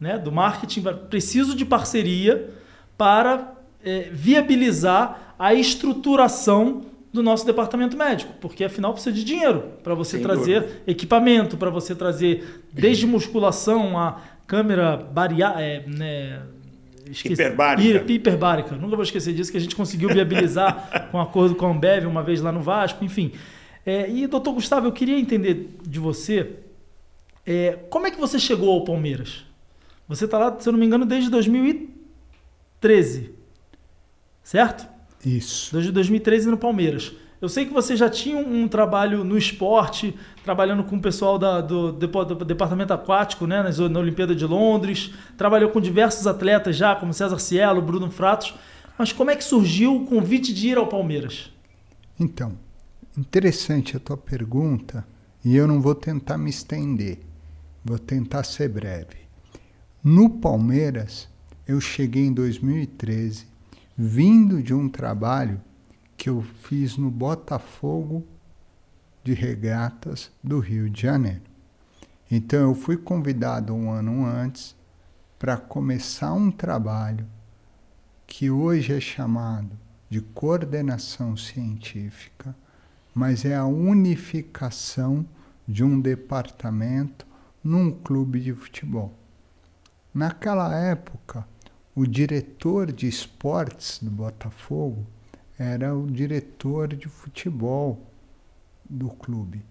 né, 0.00 0.18
do 0.18 0.32
marketing, 0.32 0.82
preciso 1.10 1.54
de 1.54 1.64
parceria 1.64 2.50
para 2.96 3.57
é, 3.84 4.08
viabilizar 4.12 5.34
a 5.38 5.54
estruturação 5.54 6.82
do 7.12 7.22
nosso 7.22 7.46
departamento 7.46 7.96
médico, 7.96 8.32
porque 8.40 8.64
afinal 8.64 8.92
precisa 8.92 9.14
de 9.14 9.24
dinheiro 9.24 9.72
para 9.82 9.94
você 9.94 10.18
Sem 10.18 10.22
trazer 10.22 10.60
dúvida. 10.60 10.82
equipamento, 10.86 11.56
para 11.56 11.70
você 11.70 11.94
trazer 11.94 12.62
desde 12.72 13.06
musculação 13.06 13.98
a 13.98 14.20
câmera 14.46 14.96
bariátrica, 14.96 15.62
é, 15.62 15.84
né, 15.86 16.42
hiperbárica. 17.24 18.12
hiperbárica. 18.12 18.76
Nunca 18.76 18.96
vou 18.96 19.02
esquecer 19.02 19.32
disso, 19.32 19.50
que 19.50 19.56
a 19.56 19.60
gente 19.60 19.74
conseguiu 19.74 20.10
viabilizar 20.10 21.08
com 21.10 21.20
acordo 21.20 21.54
com 21.54 21.66
a 21.66 21.70
Ambev 21.70 22.06
uma 22.06 22.22
vez 22.22 22.40
lá 22.40 22.52
no 22.52 22.60
Vasco, 22.60 23.04
enfim. 23.04 23.32
É, 23.86 24.10
e, 24.10 24.26
doutor 24.26 24.52
Gustavo, 24.52 24.86
eu 24.86 24.92
queria 24.92 25.18
entender 25.18 25.78
de 25.82 25.98
você 25.98 26.46
é, 27.50 27.78
como 27.88 28.06
é 28.06 28.10
que 28.10 28.20
você 28.20 28.38
chegou 28.38 28.70
ao 28.70 28.84
Palmeiras? 28.84 29.46
Você 30.06 30.26
está 30.26 30.36
lá, 30.36 30.60
se 30.60 30.68
eu 30.68 30.72
não 30.72 30.78
me 30.78 30.84
engano, 30.84 31.06
desde 31.06 31.30
2013, 31.30 33.30
certo? 34.48 34.88
Isso. 35.22 35.74
Desde 35.74 35.92
2013 35.92 36.48
no 36.48 36.56
Palmeiras. 36.56 37.12
Eu 37.38 37.50
sei 37.50 37.66
que 37.66 37.72
você 37.72 37.94
já 37.94 38.08
tinha 38.08 38.38
um, 38.38 38.66
trabalho 38.66 39.22
no 39.22 39.36
esporte, 39.36 40.14
trabalhando 40.42 40.82
com 40.84 40.96
o 40.96 41.02
pessoal 41.02 41.38
da, 41.38 41.60
do, 41.60 41.92
do, 41.92 42.44
departamento 42.44 42.94
aquático, 42.94 43.46
né, 43.46 43.62
na 43.62 44.00
Olimpíada 44.00 44.34
de 44.34 44.46
Londres, 44.46 45.12
trabalhou 45.36 45.70
com 45.70 45.80
diversos 45.80 46.26
atletas 46.26 46.76
já, 46.76 46.96
como 46.96 47.12
César 47.12 47.38
Cielo, 47.38 47.82
Bruno 47.82 48.10
Fratos. 48.10 48.54
Mas 48.98 49.12
como 49.12 49.30
é 49.30 49.36
que 49.36 49.44
surgiu 49.44 49.94
o 49.94 50.06
convite 50.06 50.52
de 50.52 50.68
ir 50.68 50.78
ao 50.78 50.88
Palmeiras? 50.88 51.52
Então, 52.18 52.52
interessante 53.16 53.98
a 53.98 54.00
tua 54.00 54.16
pergunta, 54.16 55.06
e 55.44 55.54
eu 55.54 55.68
não 55.68 55.80
vou 55.80 55.94
tentar 55.94 56.38
me 56.38 56.48
estender, 56.48 57.18
vou 57.84 57.98
tentar 57.98 58.44
ser 58.44 58.70
breve. 58.70 59.28
No 60.02 60.30
Palmeiras, 60.30 61.28
eu 61.66 61.80
cheguei 61.82 62.24
em 62.24 62.32
2013, 62.32 63.47
vindo 64.00 64.62
de 64.62 64.72
um 64.72 64.88
trabalho 64.88 65.60
que 66.16 66.28
eu 66.28 66.40
fiz 66.40 66.96
no 66.96 67.10
Botafogo 67.10 68.24
de 69.24 69.34
Regatas 69.34 70.30
do 70.40 70.60
Rio 70.60 70.88
de 70.88 71.02
Janeiro. 71.02 71.42
Então 72.30 72.60
eu 72.60 72.76
fui 72.76 72.96
convidado 72.96 73.74
um 73.74 73.90
ano 73.90 74.24
antes 74.24 74.76
para 75.36 75.56
começar 75.56 76.32
um 76.32 76.48
trabalho 76.48 77.26
que 78.24 78.48
hoje 78.48 78.92
é 78.92 79.00
chamado 79.00 79.76
de 80.08 80.20
coordenação 80.20 81.36
científica, 81.36 82.54
mas 83.12 83.44
é 83.44 83.56
a 83.56 83.66
unificação 83.66 85.26
de 85.66 85.82
um 85.82 86.00
departamento 86.00 87.26
num 87.64 87.90
clube 87.90 88.38
de 88.38 88.54
futebol. 88.54 89.12
Naquela 90.14 90.72
época, 90.76 91.44
o 91.98 92.06
diretor 92.06 92.92
de 92.92 93.08
esportes 93.08 93.98
do 94.00 94.08
Botafogo 94.08 95.04
era 95.58 95.92
o 95.92 96.08
diretor 96.08 96.94
de 96.94 97.08
futebol 97.08 98.06
do 98.88 99.08
clube. 99.08 99.64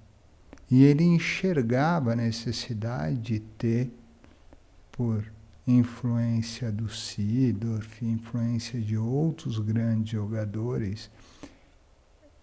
E 0.69 0.83
ele 0.83 1.05
enxergava 1.05 2.11
a 2.11 2.15
necessidade 2.17 3.15
de 3.17 3.39
ter, 3.39 3.89
por 4.91 5.23
influência 5.65 6.69
do 6.69 6.89
Sidorf, 6.89 8.05
influência 8.05 8.77
de 8.81 8.97
outros 8.97 9.57
grandes 9.57 10.11
jogadores, 10.11 11.09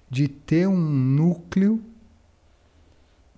de 0.08 0.28
ter 0.28 0.66
um 0.66 0.80
núcleo 0.80 1.84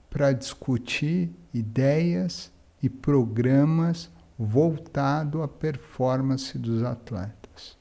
para 0.09 0.31
discutir 0.31 1.29
ideias 1.53 2.53
e 2.81 2.89
programas 2.89 4.09
voltado 4.39 5.43
à 5.43 5.49
performance 5.49 6.59
dos 6.59 6.83
atletas. 6.83 7.77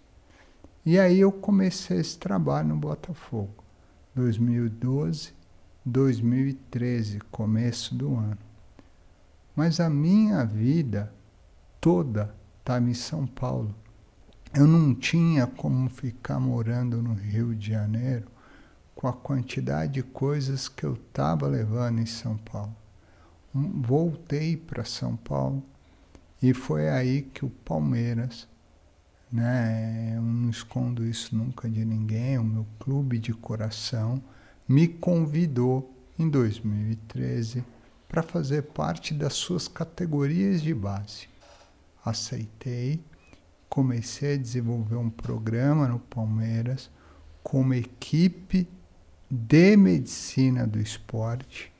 E 0.86 1.00
aí 1.00 1.20
eu 1.20 1.32
comecei 1.32 2.00
esse 2.00 2.18
trabalho 2.18 2.70
no 2.70 2.78
Botafogo, 2.78 3.64
2012, 4.14 5.34
2013, 5.86 7.20
começo 7.32 7.96
do 7.96 8.16
ano. 8.16 8.38
Mas 9.56 9.80
a 9.80 9.90
minha 9.90 10.46
vida 10.46 11.14
toda 11.82 12.36
estava 12.60 12.90
em 12.90 12.94
São 12.94 13.26
Paulo. 13.26 13.74
Eu 14.54 14.68
não 14.68 14.94
tinha 14.96 15.48
como 15.48 15.90
ficar 15.90 16.40
morando 16.40 17.02
no 17.02 17.14
Rio 17.14 17.54
de 17.54 17.72
Janeiro 17.72 18.28
com 18.96 19.08
a 19.08 19.14
quantidade 19.14 19.94
de 19.94 20.04
coisas 20.04 20.70
que 20.70 20.86
eu 20.86 20.94
estava 20.94 21.48
levando 21.48 22.00
em 22.00 22.06
São 22.06 22.38
Paulo. 22.38 22.76
Voltei 23.54 24.56
para 24.56 24.84
São 24.86 25.16
Paulo 25.16 25.64
e 26.50 26.54
foi 26.54 26.90
aí 26.90 27.22
que 27.22 27.46
o 27.46 27.50
Palmeiras 27.50 28.48
né? 29.36 30.14
Eu 30.16 30.22
não 30.22 30.50
escondo 30.50 31.06
isso 31.06 31.36
nunca 31.36 31.70
de 31.70 31.84
ninguém. 31.84 32.38
O 32.38 32.44
meu 32.44 32.66
clube 32.80 33.20
de 33.20 33.34
coração 33.34 34.24
me 34.68 34.88
convidou 34.88 35.94
em 36.18 36.30
2013 36.30 37.64
para 38.08 38.24
fazer 38.24 38.64
parte 38.64 39.14
das 39.14 39.34
suas 39.34 39.68
categorias 39.68 40.62
de 40.62 40.74
base. 40.74 41.28
Aceitei, 42.04 43.04
comecei 43.68 44.36
a 44.36 44.38
desenvolver 44.38 44.96
um 44.96 45.10
programa 45.10 45.88
no 45.88 46.00
Palmeiras 46.00 46.90
com 47.44 47.62
uma 47.62 47.76
equipe 47.76 48.68
de 49.30 49.76
medicina 49.76 50.66
do 50.66 50.80
esporte, 50.80 51.74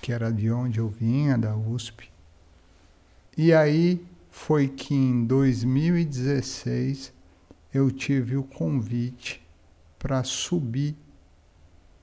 que 0.00 0.12
era 0.12 0.30
de 0.30 0.50
onde 0.50 0.78
eu 0.78 0.88
vinha, 0.88 1.36
da 1.36 1.56
USP. 1.56 2.08
E 3.38 3.54
aí 3.54 4.04
foi 4.32 4.66
que 4.66 4.92
em 4.92 5.24
2016 5.24 7.12
eu 7.72 7.88
tive 7.88 8.36
o 8.36 8.42
convite 8.42 9.40
para 9.96 10.24
subir 10.24 10.96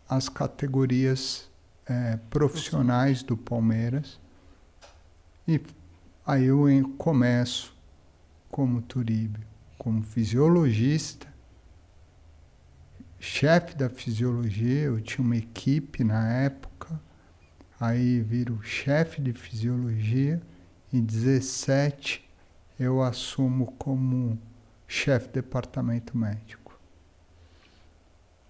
as 0.07 0.29
categorias 0.29 1.51
é, 1.85 2.17
profissionais 2.29 3.21
do 3.21 3.35
Palmeiras. 3.35 4.17
E 5.45 5.59
aí 6.25 6.45
eu 6.45 6.67
começo 6.97 7.75
como 8.49 8.81
Turíbio, 8.81 9.43
como 9.77 10.03
fisiologista, 10.03 11.27
chefe 13.19 13.75
da 13.75 13.89
fisiologia, 13.89 14.83
eu 14.83 15.01
tinha 15.01 15.25
uma 15.25 15.35
equipe 15.35 16.01
na 16.01 16.31
época, 16.31 16.97
aí 17.77 18.21
viro 18.21 18.63
chefe 18.63 19.21
de 19.21 19.33
fisiologia, 19.33 20.41
em 20.95 21.03
17 21.03 22.23
eu 22.79 23.01
assumo 23.01 23.73
como 23.77 24.39
chefe 24.87 25.27
de 25.27 25.33
departamento 25.33 26.17
médico. 26.17 26.77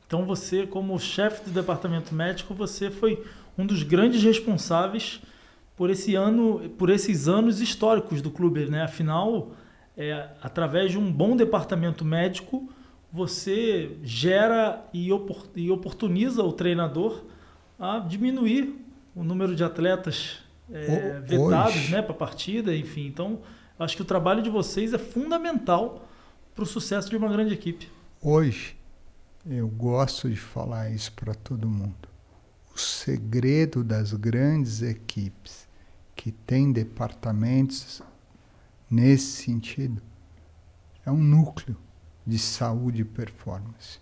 Então 0.05 0.25
você, 0.25 0.67
como 0.67 0.99
chefe 0.99 1.45
do 1.45 1.51
departamento 1.51 2.13
médico, 2.13 2.53
você 2.53 2.91
foi 2.91 3.25
um 3.57 3.65
dos 3.65 3.81
grandes 3.81 4.21
responsáveis 4.23 5.21
por 5.75 5.89
esse 5.89 6.15
ano, 6.15 6.69
por 6.77 6.89
esses 6.89 7.27
anos 7.27 7.59
históricos 7.59 8.21
do 8.21 8.29
clube, 8.29 8.67
né? 8.67 8.83
Afinal, 8.83 9.51
é, 9.97 10.29
através 10.41 10.91
de 10.91 10.97
um 10.97 11.11
bom 11.11 11.35
departamento 11.35 12.05
médico, 12.05 12.69
você 13.11 13.97
gera 14.03 14.85
e, 14.93 15.11
opor 15.11 15.47
e 15.55 15.71
oportuniza 15.71 16.43
o 16.43 16.53
treinador 16.53 17.23
a 17.79 17.99
diminuir 17.99 18.75
o 19.15 19.23
número 19.23 19.55
de 19.55 19.63
atletas 19.63 20.44
é, 20.71 21.19
vetados 21.21 21.89
né, 21.89 22.01
para 22.01 22.11
a 22.11 22.17
partida, 22.17 22.75
enfim. 22.75 23.07
Então, 23.07 23.41
Acho 23.77 23.97
que 23.97 24.01
o 24.01 24.05
trabalho 24.05 24.41
de 24.41 24.49
vocês 24.49 24.93
é 24.93 24.97
fundamental 24.97 26.07
para 26.53 26.63
o 26.63 26.67
sucesso 26.67 27.09
de 27.09 27.17
uma 27.17 27.27
grande 27.27 27.53
equipe. 27.53 27.89
Hoje, 28.21 28.77
eu 29.45 29.67
gosto 29.67 30.29
de 30.29 30.37
falar 30.37 30.89
isso 30.91 31.11
para 31.11 31.33
todo 31.33 31.67
mundo. 31.67 32.07
O 32.73 32.79
segredo 32.79 33.83
das 33.83 34.13
grandes 34.13 34.81
equipes 34.81 35.67
que 36.15 36.31
têm 36.31 36.71
departamentos 36.71 38.01
nesse 38.89 39.43
sentido 39.43 40.01
é 41.05 41.11
um 41.11 41.21
núcleo 41.21 41.75
de 42.25 42.39
saúde 42.39 43.01
e 43.01 43.05
performance. 43.05 43.99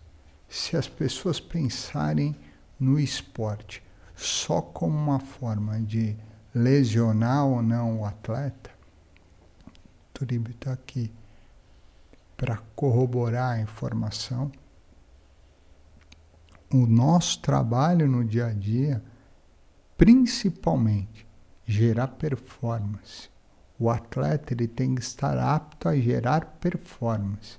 Se 0.47 0.77
as 0.77 0.87
pessoas 0.87 1.39
pensarem 1.39 2.35
no 2.79 2.99
esporte 2.99 3.81
só 4.15 4.61
como 4.61 4.95
uma 4.95 5.19
forma 5.19 5.81
de 5.81 6.15
lesionar 6.53 7.45
ou 7.45 7.61
não 7.61 8.01
o 8.01 8.05
atleta, 8.05 8.69
Turibio 10.13 10.53
está 10.53 10.71
aqui 10.71 11.11
para 12.37 12.57
corroborar 12.75 13.53
a 13.53 13.61
informação. 13.61 14.51
O 16.71 16.85
nosso 16.85 17.39
trabalho 17.41 18.07
no 18.07 18.23
dia 18.23 18.47
a 18.47 18.53
dia, 18.53 19.03
principalmente, 19.97 21.27
gerar 21.65 22.07
performance. 22.07 23.29
O 23.79 23.89
atleta 23.89 24.53
ele 24.53 24.67
tem 24.67 24.95
que 24.95 25.01
estar 25.01 25.37
apto 25.37 25.89
a 25.89 25.95
gerar 25.95 26.45
performance. 26.59 27.57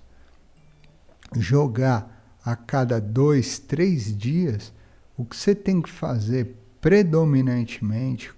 Jogar 1.37 2.39
a 2.45 2.55
cada 2.55 3.01
dois, 3.01 3.59
três 3.59 4.17
dias, 4.17 4.73
o 5.17 5.25
que 5.25 5.37
você 5.37 5.55
tem 5.55 5.81
que 5.81 5.91
fazer 5.91 6.57
predominantemente 6.81 8.33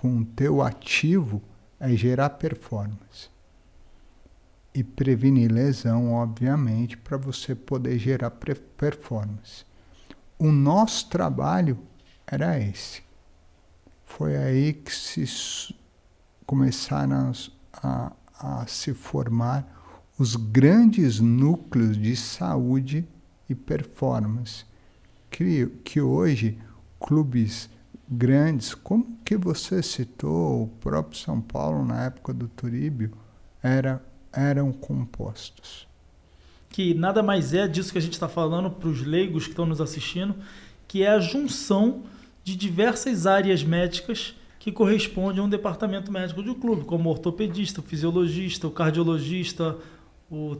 com 0.00 0.16
o 0.16 0.24
teu 0.24 0.62
ativo 0.62 1.42
é 1.78 1.94
gerar 1.94 2.30
performance. 2.30 3.28
E 4.74 4.82
prevenir 4.82 5.52
lesão, 5.52 6.14
obviamente, 6.14 6.96
para 6.96 7.18
você 7.18 7.54
poder 7.54 7.98
gerar 7.98 8.30
performance. 8.30 9.66
O 10.38 10.50
nosso 10.50 11.10
trabalho 11.10 11.78
era 12.26 12.58
esse. 12.58 13.02
Foi 14.06 14.38
aí 14.38 14.72
que 14.72 14.90
se 14.94 15.76
começaram 16.46 17.32
a, 17.74 18.12
a 18.38 18.66
se 18.66 18.94
formar 18.94 19.66
os 20.18 20.34
grandes 20.34 21.20
núcleos 21.20 21.98
de 21.98 22.16
saúde 22.16 23.06
e 23.50 23.54
performance, 23.54 24.64
que, 25.30 25.66
que 25.84 26.00
hoje 26.00 26.58
clubes 26.98 27.68
grandes, 28.10 28.74
como 28.74 29.18
que 29.24 29.36
você 29.36 29.82
citou, 29.82 30.64
o 30.64 30.68
próprio 30.80 31.18
São 31.18 31.40
Paulo 31.40 31.84
na 31.84 32.06
época 32.06 32.34
do 32.34 32.48
Turíbio, 32.48 33.12
era, 33.62 34.02
eram 34.32 34.72
compostos. 34.72 35.86
Que 36.70 36.92
nada 36.94 37.22
mais 37.22 37.54
é 37.54 37.68
disso 37.68 37.92
que 37.92 37.98
a 37.98 38.00
gente 38.02 38.14
está 38.14 38.28
falando 38.28 38.70
para 38.70 38.88
os 38.88 39.02
leigos 39.02 39.44
que 39.44 39.50
estão 39.50 39.66
nos 39.66 39.80
assistindo, 39.80 40.34
que 40.88 41.02
é 41.02 41.10
a 41.10 41.20
junção 41.20 42.02
de 42.42 42.56
diversas 42.56 43.26
áreas 43.26 43.62
médicas 43.62 44.34
que 44.58 44.72
correspondem 44.72 45.40
a 45.40 45.44
um 45.44 45.48
departamento 45.48 46.10
médico 46.10 46.42
de 46.42 46.50
um 46.50 46.54
clube, 46.54 46.84
como 46.84 47.08
o 47.08 47.12
ortopedista, 47.12 47.80
o 47.80 47.82
fisiologista, 47.82 48.66
o 48.66 48.70
cardiologista, 48.70 49.76
o 50.30 50.56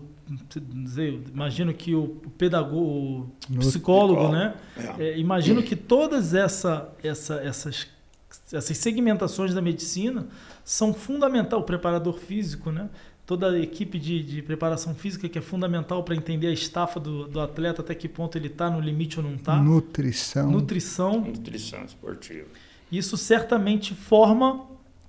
dizer, 0.72 1.22
imagino 1.32 1.74
que 1.74 1.94
o 1.94 2.08
pedagogo, 2.38 3.32
o 3.50 3.58
psicólogo, 3.58 4.28
né? 4.28 4.54
É. 4.98 5.04
É, 5.04 5.18
imagino 5.18 5.62
que 5.62 5.74
todas 5.74 6.34
essa, 6.34 6.92
essa, 7.02 7.34
essas, 7.36 7.88
essas 8.52 8.78
segmentações 8.78 9.52
da 9.52 9.60
medicina 9.60 10.28
são 10.64 10.94
fundamental. 10.94 11.60
O 11.60 11.64
preparador 11.64 12.18
físico, 12.18 12.70
né? 12.70 12.88
Toda 13.26 13.50
a 13.50 13.58
equipe 13.58 13.98
de, 13.98 14.22
de 14.22 14.42
preparação 14.42 14.94
física 14.94 15.28
que 15.28 15.38
é 15.38 15.42
fundamental 15.42 16.02
para 16.02 16.14
entender 16.14 16.48
a 16.48 16.52
estafa 16.52 16.98
do, 16.98 17.26
do 17.26 17.40
atleta, 17.40 17.82
até 17.82 17.94
que 17.94 18.08
ponto 18.08 18.36
ele 18.36 18.48
está 18.48 18.70
no 18.70 18.80
limite 18.80 19.18
ou 19.18 19.24
não 19.24 19.34
está. 19.34 19.56
Nutrição. 19.56 20.50
Nutrição. 20.50 21.20
Nutrição 21.20 21.84
esportiva. 21.84 22.48
Isso 22.90 23.16
certamente 23.16 23.94
forma 23.94 24.66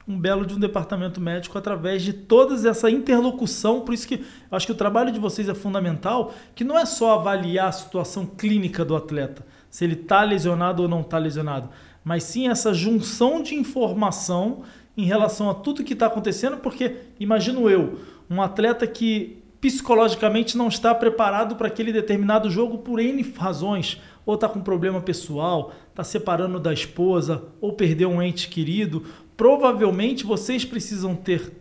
um 0.08 0.20
belo 0.20 0.46
de 0.46 0.54
um 0.54 0.60
departamento 0.60 1.22
médico 1.22 1.58
através 1.58 2.02
de 2.02 2.14
toda 2.14 2.56
essa 2.68 2.90
interlocução. 2.90 3.82
Por 3.82 3.94
isso 3.94 4.08
que 4.08 4.16
eu 4.16 4.58
acho 4.58 4.66
que 4.66 4.72
o 4.72 4.76
trabalho 4.76 5.12
de 5.12 5.20
vocês 5.20 5.48
é 5.48 5.54
fundamental, 5.54 6.34
que 6.56 6.64
não 6.64 6.78
é 6.78 6.86
só 6.86 7.20
avaliar 7.20 7.70
a 7.70 7.72
situação 7.72 8.26
clínica 8.26 8.84
do 8.84 8.96
atleta, 8.96 9.46
se 9.70 9.84
ele 9.84 9.94
está 9.94 10.24
lesionado 10.24 10.84
ou 10.84 10.90
não 10.90 11.02
está 11.02 11.18
lesionado, 11.18 11.70
mas 12.04 12.24
sim 12.24 12.48
essa 12.48 12.74
junção 12.74 13.42
de 13.42 13.56
informação 13.56 14.64
em 14.98 15.06
relação 15.06 15.50
a 15.50 15.54
tudo 15.54 15.84
que 15.84 15.94
está 15.94 16.08
acontecendo, 16.08 16.58
porque 16.58 16.98
imagino 17.20 17.70
eu, 17.70 18.00
um 18.30 18.42
atleta 18.42 18.86
que 18.86 19.42
psicologicamente 19.62 20.58
não 20.58 20.68
está 20.68 20.94
preparado 20.94 21.56
para 21.56 21.68
aquele 21.68 21.94
determinado 21.94 22.50
jogo 22.50 22.80
por 22.80 23.00
N 23.00 23.22
razões, 23.38 24.02
ou 24.26 24.36
está 24.36 24.50
com 24.50 24.60
problema 24.60 25.00
pessoal, 25.00 25.72
está 25.90 26.04
separando 26.04 26.60
da 26.60 26.74
esposa, 26.74 27.44
ou 27.62 27.74
perdeu 27.74 28.10
um 28.10 28.22
ente 28.22 28.50
querido, 28.50 29.06
provavelmente 29.42 30.24
vocês 30.24 30.64
precisam 30.64 31.16
ter 31.16 31.52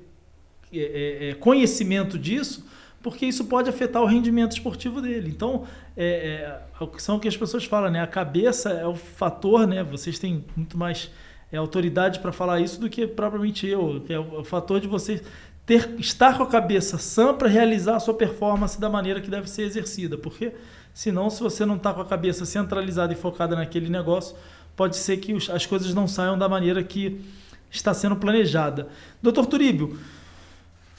é, 0.70 0.78
é, 0.80 1.30
é, 1.30 1.34
conhecimento 1.34 2.18
disso, 2.18 2.66
porque 3.02 3.24
isso 3.24 3.46
pode 3.46 3.70
afetar 3.70 4.02
o 4.02 4.04
rendimento 4.04 4.52
esportivo 4.52 5.00
dele. 5.00 5.30
Então, 5.30 5.64
é, 5.96 6.60
é, 6.78 6.88
são 6.98 7.16
o 7.16 7.18
que 7.18 7.26
as 7.26 7.38
pessoas 7.38 7.64
falam, 7.64 7.90
né? 7.90 8.02
A 8.02 8.06
cabeça 8.06 8.68
é 8.68 8.86
o 8.86 8.94
fator, 8.94 9.66
né? 9.66 9.82
Vocês 9.82 10.18
têm 10.18 10.44
muito 10.54 10.76
mais 10.76 11.10
é, 11.50 11.56
autoridade 11.56 12.18
para 12.18 12.32
falar 12.32 12.60
isso 12.60 12.78
do 12.78 12.90
que 12.90 13.06
propriamente 13.06 13.66
eu. 13.66 14.04
É 14.10 14.18
o, 14.18 14.36
é 14.36 14.40
o 14.40 14.44
fator 14.44 14.78
de 14.78 14.86
você 14.86 15.22
ter, 15.64 15.88
estar 15.98 16.36
com 16.36 16.42
a 16.42 16.48
cabeça 16.48 16.98
sã 16.98 17.32
para 17.32 17.48
realizar 17.48 17.96
a 17.96 18.00
sua 18.00 18.12
performance 18.12 18.78
da 18.78 18.90
maneira 18.90 19.22
que 19.22 19.30
deve 19.30 19.48
ser 19.48 19.62
exercida. 19.62 20.18
Porque, 20.18 20.52
senão, 20.92 21.30
se 21.30 21.42
você 21.42 21.64
não 21.64 21.76
está 21.76 21.94
com 21.94 22.02
a 22.02 22.04
cabeça 22.04 22.44
centralizada 22.44 23.14
e 23.14 23.16
focada 23.16 23.56
naquele 23.56 23.88
negócio, 23.88 24.36
pode 24.76 24.98
ser 24.98 25.16
que 25.16 25.32
os, 25.32 25.48
as 25.48 25.64
coisas 25.64 25.94
não 25.94 26.06
saiam 26.06 26.38
da 26.38 26.46
maneira 26.46 26.84
que 26.84 27.24
está 27.70 27.94
sendo 27.94 28.16
planejada. 28.16 28.88
Doutor 29.22 29.46
Turíbio, 29.46 29.98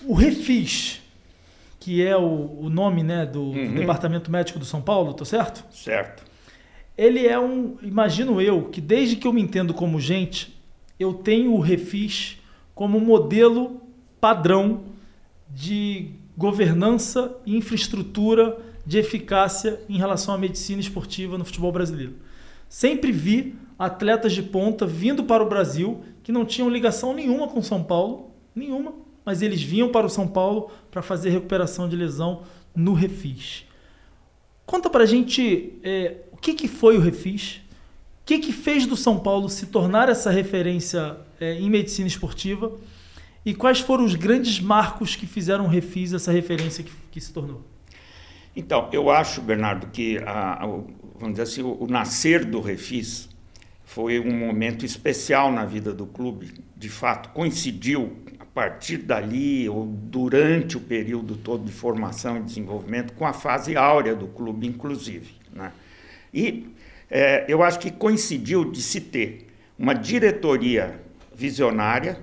o 0.06 0.14
Refis, 0.14 1.02
que 1.80 2.06
é 2.06 2.16
o, 2.16 2.58
o 2.60 2.70
nome 2.70 3.04
né, 3.04 3.26
do, 3.26 3.42
uhum. 3.42 3.74
do, 3.74 3.80
Departamento 3.80 4.32
Médico 4.32 4.60
do 4.60 4.66
São 4.66 4.82
Paulo, 4.82 5.14
tô 5.14 5.26
certo? 5.26 5.66
Certo. 5.72 6.24
Ele 6.98 7.28
é 7.28 7.40
um, 7.40 7.78
imagino 7.82 8.42
eu, 8.42 8.66
que 8.66 8.80
desde 8.80 9.16
que 9.16 9.28
eu 9.28 9.34
me 9.34 9.42
entendo 9.42 9.74
como 9.74 10.00
gente, 10.00 10.60
eu 11.00 11.14
tenho 11.14 11.54
o 11.54 11.60
Refis 11.60 12.38
como 12.76 13.00
modelo 13.00 13.82
padrão 14.20 14.84
de 15.50 16.12
governança 16.38 17.36
e 17.46 17.56
infraestrutura 17.56 18.58
de 18.86 18.98
eficácia 18.98 19.80
em 19.90 19.98
relação 19.98 20.34
à 20.34 20.38
medicina 20.38 20.80
esportiva 20.80 21.38
no 21.38 21.46
futebol 21.46 21.72
brasileiro. 21.72 22.16
Sempre 22.70 23.12
vi 23.12 23.56
atletas 23.82 24.34
de 24.34 24.44
ponta 24.44 24.86
vindo 24.86 25.24
para 25.24 25.44
o 25.44 25.50
Brasil 25.50 26.04
que 26.22 26.32
não 26.32 26.46
tinham 26.46 26.70
ligação 26.70 27.16
nenhuma 27.16 27.48
com 27.48 27.64
São 27.64 27.84
Paulo, 27.84 28.30
nenhuma, 28.54 28.94
mas 29.26 29.42
eles 29.42 29.60
vinham 29.60 29.90
para 29.90 30.06
o 30.06 30.10
São 30.10 30.28
Paulo 30.28 30.70
para 30.92 31.02
fazer 31.02 31.32
recuperação 31.32 31.90
de 31.90 31.96
lesão 31.96 32.44
no 32.76 32.94
Refis. 32.94 33.66
Conta 34.68 34.88
para 34.88 35.04
a 35.04 35.08
gente 35.08 35.74
é, 35.84 36.18
o 36.32 36.38
que, 36.38 36.54
que 36.54 36.68
foi 36.68 36.96
o 36.96 37.02
Refis, 37.02 37.56
o 38.22 38.26
que, 38.26 38.38
que 38.38 38.54
fez 38.54 38.86
do 38.86 38.96
São 38.96 39.18
Paulo 39.18 39.50
se 39.50 39.66
tornar 39.66 40.10
essa 40.10 40.30
referência 40.30 41.18
é, 41.40 41.56
em 41.56 41.68
medicina 41.68 42.08
esportiva 42.08 42.72
e 43.44 43.56
quais 43.56 43.80
foram 43.80 44.06
os 44.06 44.14
grandes 44.14 44.60
marcos 44.60 45.16
que 45.16 45.26
fizeram 45.26 45.66
o 45.66 45.68
Refis 45.68 46.14
essa 46.14 46.32
referência 46.32 46.84
que, 46.84 46.92
que 47.10 47.20
se 47.20 47.34
tornou. 47.34 47.64
Então, 48.56 48.90
eu 48.92 49.10
acho, 49.10 49.42
Bernardo, 49.42 49.88
que 49.88 50.20
a, 50.20 50.64
a, 50.64 50.68
vamos 50.68 51.32
dizer 51.32 51.42
assim, 51.42 51.64
o, 51.64 51.84
o 51.84 51.88
nascer 51.88 52.46
do 52.46 52.62
Refis 52.62 53.31
foi 53.94 54.22
um 54.22 54.32
momento 54.32 54.86
especial 54.86 55.52
na 55.52 55.66
vida 55.66 55.94
do 55.94 56.06
clube. 56.06 56.54
De 56.78 56.88
fato, 56.88 57.28
coincidiu 57.30 58.20
a 58.40 58.46
partir 58.46 59.00
dali 59.00 59.68
ou 59.68 59.86
durante 59.86 60.78
o 60.78 60.80
período 60.80 61.36
todo 61.36 61.66
de 61.66 61.74
formação 61.74 62.38
e 62.38 62.40
desenvolvimento 62.40 63.12
com 63.14 63.26
a 63.26 63.34
fase 63.34 63.76
áurea 63.76 64.16
do 64.16 64.28
clube, 64.28 64.66
inclusive. 64.66 65.34
Né? 65.52 65.74
E 66.34 66.70
é, 67.10 67.44
eu 67.50 67.62
acho 67.62 67.80
que 67.80 67.92
coincidiu 67.92 68.72
de 68.72 68.82
se 68.82 69.02
ter 69.02 69.48
uma 69.78 69.94
diretoria 69.94 70.98
visionária, 71.36 72.18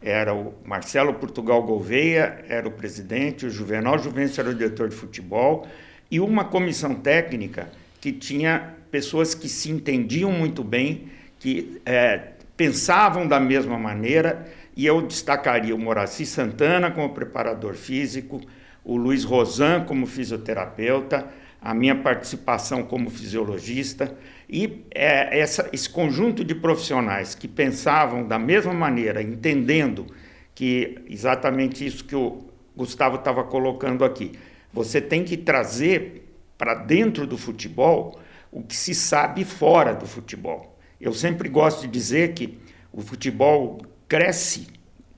era 0.00 0.34
o 0.34 0.54
Marcelo 0.64 1.12
Portugal 1.12 1.62
Gouveia, 1.64 2.42
era 2.48 2.66
o 2.66 2.70
presidente, 2.70 3.44
o 3.44 3.50
Juvenal 3.50 3.98
Juvencio 3.98 4.40
era 4.40 4.48
o 4.48 4.54
diretor 4.54 4.88
de 4.88 4.96
futebol, 4.96 5.68
e 6.10 6.18
uma 6.18 6.46
comissão 6.46 6.94
técnica 6.94 7.70
que 8.00 8.10
tinha 8.10 8.74
pessoas 8.94 9.34
que 9.34 9.48
se 9.48 9.72
entendiam 9.72 10.30
muito 10.30 10.62
bem, 10.62 11.08
que 11.40 11.80
é, 11.84 12.28
pensavam 12.56 13.26
da 13.26 13.40
mesma 13.40 13.76
maneira, 13.76 14.46
e 14.76 14.86
eu 14.86 15.02
destacaria 15.02 15.74
o 15.74 15.78
Moraci 15.78 16.24
Santana 16.24 16.92
como 16.92 17.12
preparador 17.12 17.74
físico, 17.74 18.40
o 18.84 18.96
Luiz 18.96 19.24
Rosan 19.24 19.80
como 19.80 20.06
fisioterapeuta, 20.06 21.26
a 21.60 21.74
minha 21.74 21.96
participação 21.96 22.84
como 22.84 23.10
fisiologista, 23.10 24.16
e 24.48 24.84
é, 24.94 25.40
essa, 25.40 25.68
esse 25.72 25.90
conjunto 25.90 26.44
de 26.44 26.54
profissionais 26.54 27.34
que 27.34 27.48
pensavam 27.48 28.24
da 28.24 28.38
mesma 28.38 28.72
maneira, 28.72 29.20
entendendo 29.20 30.06
que 30.54 31.00
exatamente 31.10 31.84
isso 31.84 32.04
que 32.04 32.14
o 32.14 32.44
Gustavo 32.76 33.16
estava 33.16 33.42
colocando 33.42 34.04
aqui, 34.04 34.30
você 34.72 35.00
tem 35.00 35.24
que 35.24 35.36
trazer 35.36 36.32
para 36.56 36.74
dentro 36.74 37.26
do 37.26 37.36
futebol 37.36 38.20
o 38.54 38.62
que 38.62 38.76
se 38.76 38.94
sabe 38.94 39.44
fora 39.44 39.92
do 39.92 40.06
futebol. 40.06 40.78
Eu 41.00 41.12
sempre 41.12 41.48
gosto 41.48 41.82
de 41.82 41.88
dizer 41.88 42.34
que 42.34 42.56
o 42.92 43.02
futebol 43.02 43.84
cresce 44.08 44.68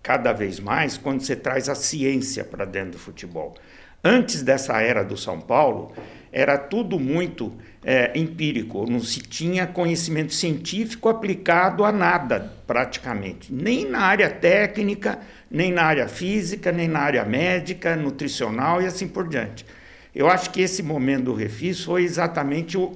cada 0.02 0.32
vez 0.32 0.58
mais 0.58 0.96
quando 0.96 1.20
você 1.20 1.36
traz 1.36 1.68
a 1.68 1.74
ciência 1.74 2.42
para 2.42 2.64
dentro 2.64 2.92
do 2.92 2.98
futebol. 2.98 3.54
Antes 4.02 4.42
dessa 4.42 4.80
era 4.80 5.04
do 5.04 5.18
São 5.18 5.38
Paulo, 5.38 5.92
era 6.32 6.56
tudo 6.56 6.98
muito 6.98 7.52
é, 7.84 8.10
empírico, 8.18 8.90
não 8.90 9.00
se 9.00 9.20
tinha 9.20 9.66
conhecimento 9.66 10.32
científico 10.32 11.08
aplicado 11.08 11.84
a 11.84 11.92
nada, 11.92 12.52
praticamente. 12.66 13.52
Nem 13.52 13.84
na 13.84 14.00
área 14.00 14.30
técnica, 14.30 15.18
nem 15.50 15.70
na 15.70 15.82
área 15.82 16.08
física, 16.08 16.72
nem 16.72 16.88
na 16.88 17.00
área 17.00 17.24
médica, 17.24 17.96
nutricional 17.96 18.80
e 18.80 18.86
assim 18.86 19.06
por 19.06 19.28
diante. 19.28 19.66
Eu 20.14 20.30
acho 20.30 20.50
que 20.50 20.62
esse 20.62 20.82
momento 20.82 21.24
do 21.24 21.34
Refis 21.34 21.84
foi 21.84 22.02
exatamente 22.02 22.78
o, 22.78 22.94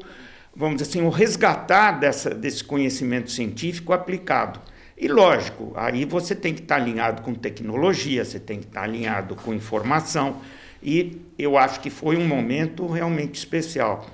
vamos 0.55 0.79
dizer 0.79 0.91
assim, 0.91 1.07
o 1.07 1.11
resgatar 1.11 1.93
dessa, 1.93 2.31
desse 2.31 2.65
conhecimento 2.65 3.31
científico 3.31 3.93
aplicado. 3.93 4.61
E 4.97 5.09
lógico, 5.09 5.73
aí 5.77 6.05
você 6.05 6.35
tem 6.35 6.53
que 6.53 6.61
estar 6.61 6.77
alinhado 6.77 7.23
com 7.23 7.33
tecnologia, 7.33 8.25
você 8.25 8.39
tem 8.39 8.59
que 8.59 8.67
estar 8.67 8.83
alinhado 8.83 9.35
com 9.35 9.55
informação, 9.55 10.41
e 10.83 11.23
eu 11.39 11.57
acho 11.57 11.81
que 11.81 11.89
foi 11.89 12.17
um 12.17 12.27
momento 12.27 12.87
realmente 12.87 13.37
especial. 13.37 14.07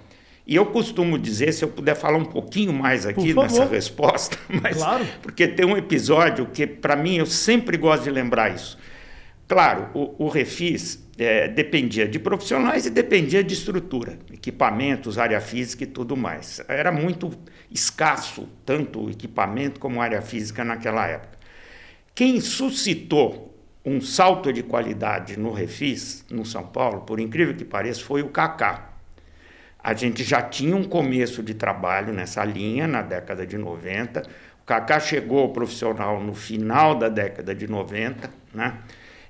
E 0.47 0.55
eu 0.55 0.67
costumo 0.67 1.19
dizer, 1.19 1.53
se 1.53 1.65
eu 1.65 1.69
puder 1.69 1.97
falar 1.97 2.19
um 2.19 2.25
pouquinho 2.25 2.73
mais 2.73 3.05
aqui 3.05 3.35
nessa 3.35 3.65
resposta, 3.65 4.39
mas 4.49 4.77
claro. 4.77 5.05
porque 5.21 5.49
tem 5.49 5.67
um 5.67 5.77
episódio 5.77 6.47
que, 6.47 6.65
para 6.67 6.95
mim, 6.95 7.17
eu 7.17 7.27
sempre 7.27 7.77
gosto 7.77 8.05
de 8.05 8.11
lembrar 8.11 8.55
isso. 8.55 8.79
Claro, 9.49 9.89
o, 9.93 10.27
o 10.27 10.29
Refis 10.29 11.05
é, 11.19 11.49
dependia 11.49 12.07
de 12.07 12.19
profissionais 12.19 12.87
e 12.87 12.91
dependia 12.91 13.43
de 13.43 13.55
estrutura, 13.55 14.19
equipamentos, 14.33 15.19
área 15.19 15.41
física 15.41 15.85
e 15.85 15.87
tudo 15.87 16.17
mais. 16.17 16.63
Era 16.69 16.93
muito 16.93 17.33
escasso, 17.71 18.49
tanto 18.65 19.09
equipamento 19.11 19.81
como 19.81 20.01
área 20.01 20.21
física 20.21 20.65
naquela 20.65 21.07
época. 21.07 21.39
Quem 22.15 22.41
suscitou 22.41 23.55
um 23.85 24.01
salto 24.01 24.53
de 24.53 24.63
qualidade 24.63 25.39
no 25.39 25.53
Refis, 25.53 26.25
no 26.31 26.45
São 26.45 26.67
Paulo, 26.67 27.03
por 27.03 27.21
incrível 27.21 27.55
que 27.55 27.65
pareça, 27.65 28.03
foi 28.03 28.23
o 28.23 28.29
Kaká. 28.29 28.91
A 29.79 29.95
gente 29.95 30.25
já 30.25 30.43
tinha 30.43 30.75
um 30.75 30.83
começo 30.83 31.43
de 31.43 31.55
trabalho 31.55 32.13
nessa 32.13 32.45
linha 32.45 32.89
na 32.89 33.03
década 33.03 33.47
de 33.47 33.57
90. 33.57 34.23
O 34.61 34.67
Kaká 34.67 34.99
chegou 34.99 35.53
profissional 35.53 36.21
no 36.21 36.35
final 36.35 36.97
da 36.97 37.09
década 37.09 37.55
de 37.55 37.69
90, 37.69 38.29
né? 38.53 38.79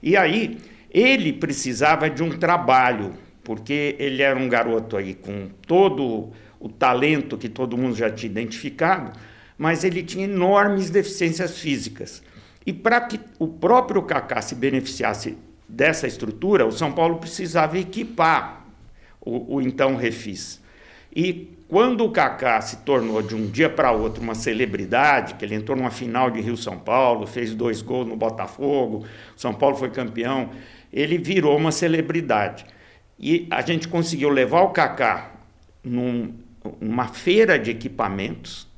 E 0.03 0.16
aí 0.16 0.59
ele 0.97 1.31
precisava 1.31 2.09
de 2.09 2.23
um 2.23 2.31
trabalho, 2.31 3.13
porque 3.45 3.95
ele 3.99 4.23
era 4.23 4.39
um 4.39 4.49
garoto 4.49 4.97
aí 4.97 5.13
com 5.13 5.51
todo 5.67 6.31
o 6.59 6.71
talento 6.71 7.37
que 7.37 7.51
todo 7.51 7.77
mundo 7.77 7.95
já 7.95 8.11
tinha 8.11 8.31
identificado, 8.31 9.13
mas 9.59 9.85
ele 9.85 10.03
tinha 10.03 10.25
enormes 10.25 10.89
deficiências 10.89 11.59
físicas. 11.59 12.23
E 12.65 12.73
para 12.73 13.03
que 13.03 13.21
o 13.39 13.47
próprio 13.47 14.03
Kaká 14.05 14.41
se 14.41 14.55
beneficiasse 14.55 15.37
dessa 15.69 16.07
estrutura, 16.07 16.67
o 16.67 16.73
São 16.73 16.91
Paulo 16.91 17.19
precisava 17.19 17.79
equipar 17.79 18.65
o, 19.21 19.57
o 19.57 19.61
então 19.61 19.97
Refis. 19.97 20.63
E 21.15 21.57
quando 21.69 22.05
o 22.05 22.11
Kaká 22.11 22.61
se 22.61 22.79
tornou 22.79 23.21
de 23.21 23.35
um 23.35 23.47
dia 23.47 23.69
para 23.69 23.93
outro 23.93 24.23
uma 24.23 24.35
celebridade, 24.35 25.35
que 25.35 25.45
ele 25.45 25.57
entrou 25.57 25.77
numa 25.77 25.91
final 25.91 26.31
de 26.31 26.41
Rio 26.41 26.57
São 26.57 26.79
Paulo, 26.79 27.27
fez 27.27 27.55
dois 27.55 27.83
gols 27.83 28.07
no 28.07 28.17
Botafogo, 28.17 29.05
São 29.37 29.53
Paulo 29.53 29.77
foi 29.77 29.91
campeão, 29.91 30.51
ele 30.92 31.18
virou 31.18 31.57
uma 31.57 31.72
celebridade. 31.72 32.64
E 33.18 33.46
a 33.51 33.62
gente 33.62 33.88
conseguiu 33.88 34.29
levar 34.29 34.62
o 34.62 34.70
Kaká 34.70 35.33
num, 35.83 36.35
numa 36.81 37.09
feira 37.09 37.59
de 37.59 37.70
equipamentos, 37.70 38.68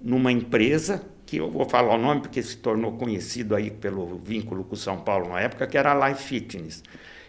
numa 0.00 0.30
empresa, 0.30 1.04
que 1.26 1.36
eu 1.36 1.50
vou 1.50 1.64
falar 1.64 1.94
o 1.94 1.98
nome 1.98 2.22
porque 2.22 2.42
se 2.42 2.56
tornou 2.56 2.92
conhecido 2.92 3.54
aí 3.54 3.70
pelo 3.70 4.18
vínculo 4.18 4.64
com 4.64 4.74
São 4.74 4.98
Paulo 4.98 5.28
na 5.28 5.40
época, 5.40 5.66
que 5.66 5.78
era 5.78 5.92
a 5.92 6.08
Life 6.08 6.24
Fitness. 6.24 6.82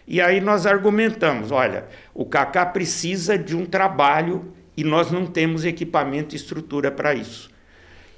E 0.06 0.20
aí 0.20 0.40
nós 0.40 0.66
argumentamos, 0.66 1.52
olha, 1.52 1.86
o 2.12 2.24
Kaká 2.24 2.66
precisa 2.66 3.38
de 3.38 3.56
um 3.56 3.64
trabalho 3.64 4.52
e 4.76 4.82
nós 4.82 5.10
não 5.10 5.26
temos 5.26 5.64
equipamento 5.64 6.34
e 6.34 6.36
estrutura 6.36 6.90
para 6.90 7.14
isso. 7.14 7.50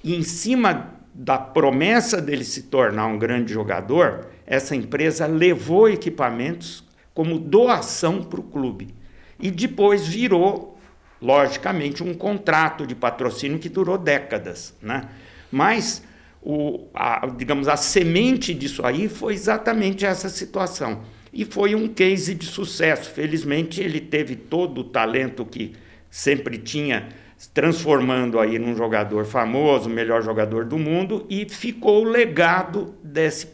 E 0.02 0.14
em 0.14 0.22
cima 0.22 0.94
da 1.12 1.38
promessa 1.38 2.20
dele 2.20 2.44
se 2.44 2.62
tornar 2.64 3.06
um 3.06 3.18
grande 3.18 3.52
jogador, 3.52 4.26
essa 4.46 4.76
empresa 4.76 5.26
levou 5.26 5.88
equipamentos 5.88 6.84
como 7.14 7.38
doação 7.38 8.22
para 8.22 8.40
o 8.40 8.42
clube. 8.42 8.94
E 9.38 9.50
depois 9.50 10.06
virou, 10.06 10.78
logicamente, 11.20 12.02
um 12.02 12.14
contrato 12.14 12.86
de 12.86 12.94
patrocínio 12.94 13.58
que 13.58 13.68
durou 13.68 13.96
décadas. 13.96 14.74
Né? 14.82 15.08
Mas, 15.50 16.02
o, 16.42 16.88
a, 16.92 17.26
digamos, 17.26 17.68
a 17.68 17.76
semente 17.76 18.52
disso 18.52 18.84
aí 18.84 19.08
foi 19.08 19.34
exatamente 19.34 20.04
essa 20.04 20.28
situação. 20.28 21.02
E 21.32 21.44
foi 21.44 21.74
um 21.74 21.88
case 21.88 22.34
de 22.34 22.46
sucesso. 22.46 23.10
Felizmente, 23.10 23.80
ele 23.80 24.00
teve 24.00 24.36
todo 24.36 24.82
o 24.82 24.84
talento 24.84 25.44
que 25.44 25.72
sempre 26.10 26.58
tinha 26.58 27.08
transformando 27.52 28.38
aí 28.38 28.58
num 28.58 28.76
jogador 28.76 29.24
famoso, 29.24 29.90
melhor 29.90 30.22
jogador 30.22 30.64
do 30.64 30.78
mundo, 30.78 31.26
e 31.28 31.46
ficou 31.48 32.02
o 32.02 32.08
legado 32.08 32.94
desse 33.02 33.46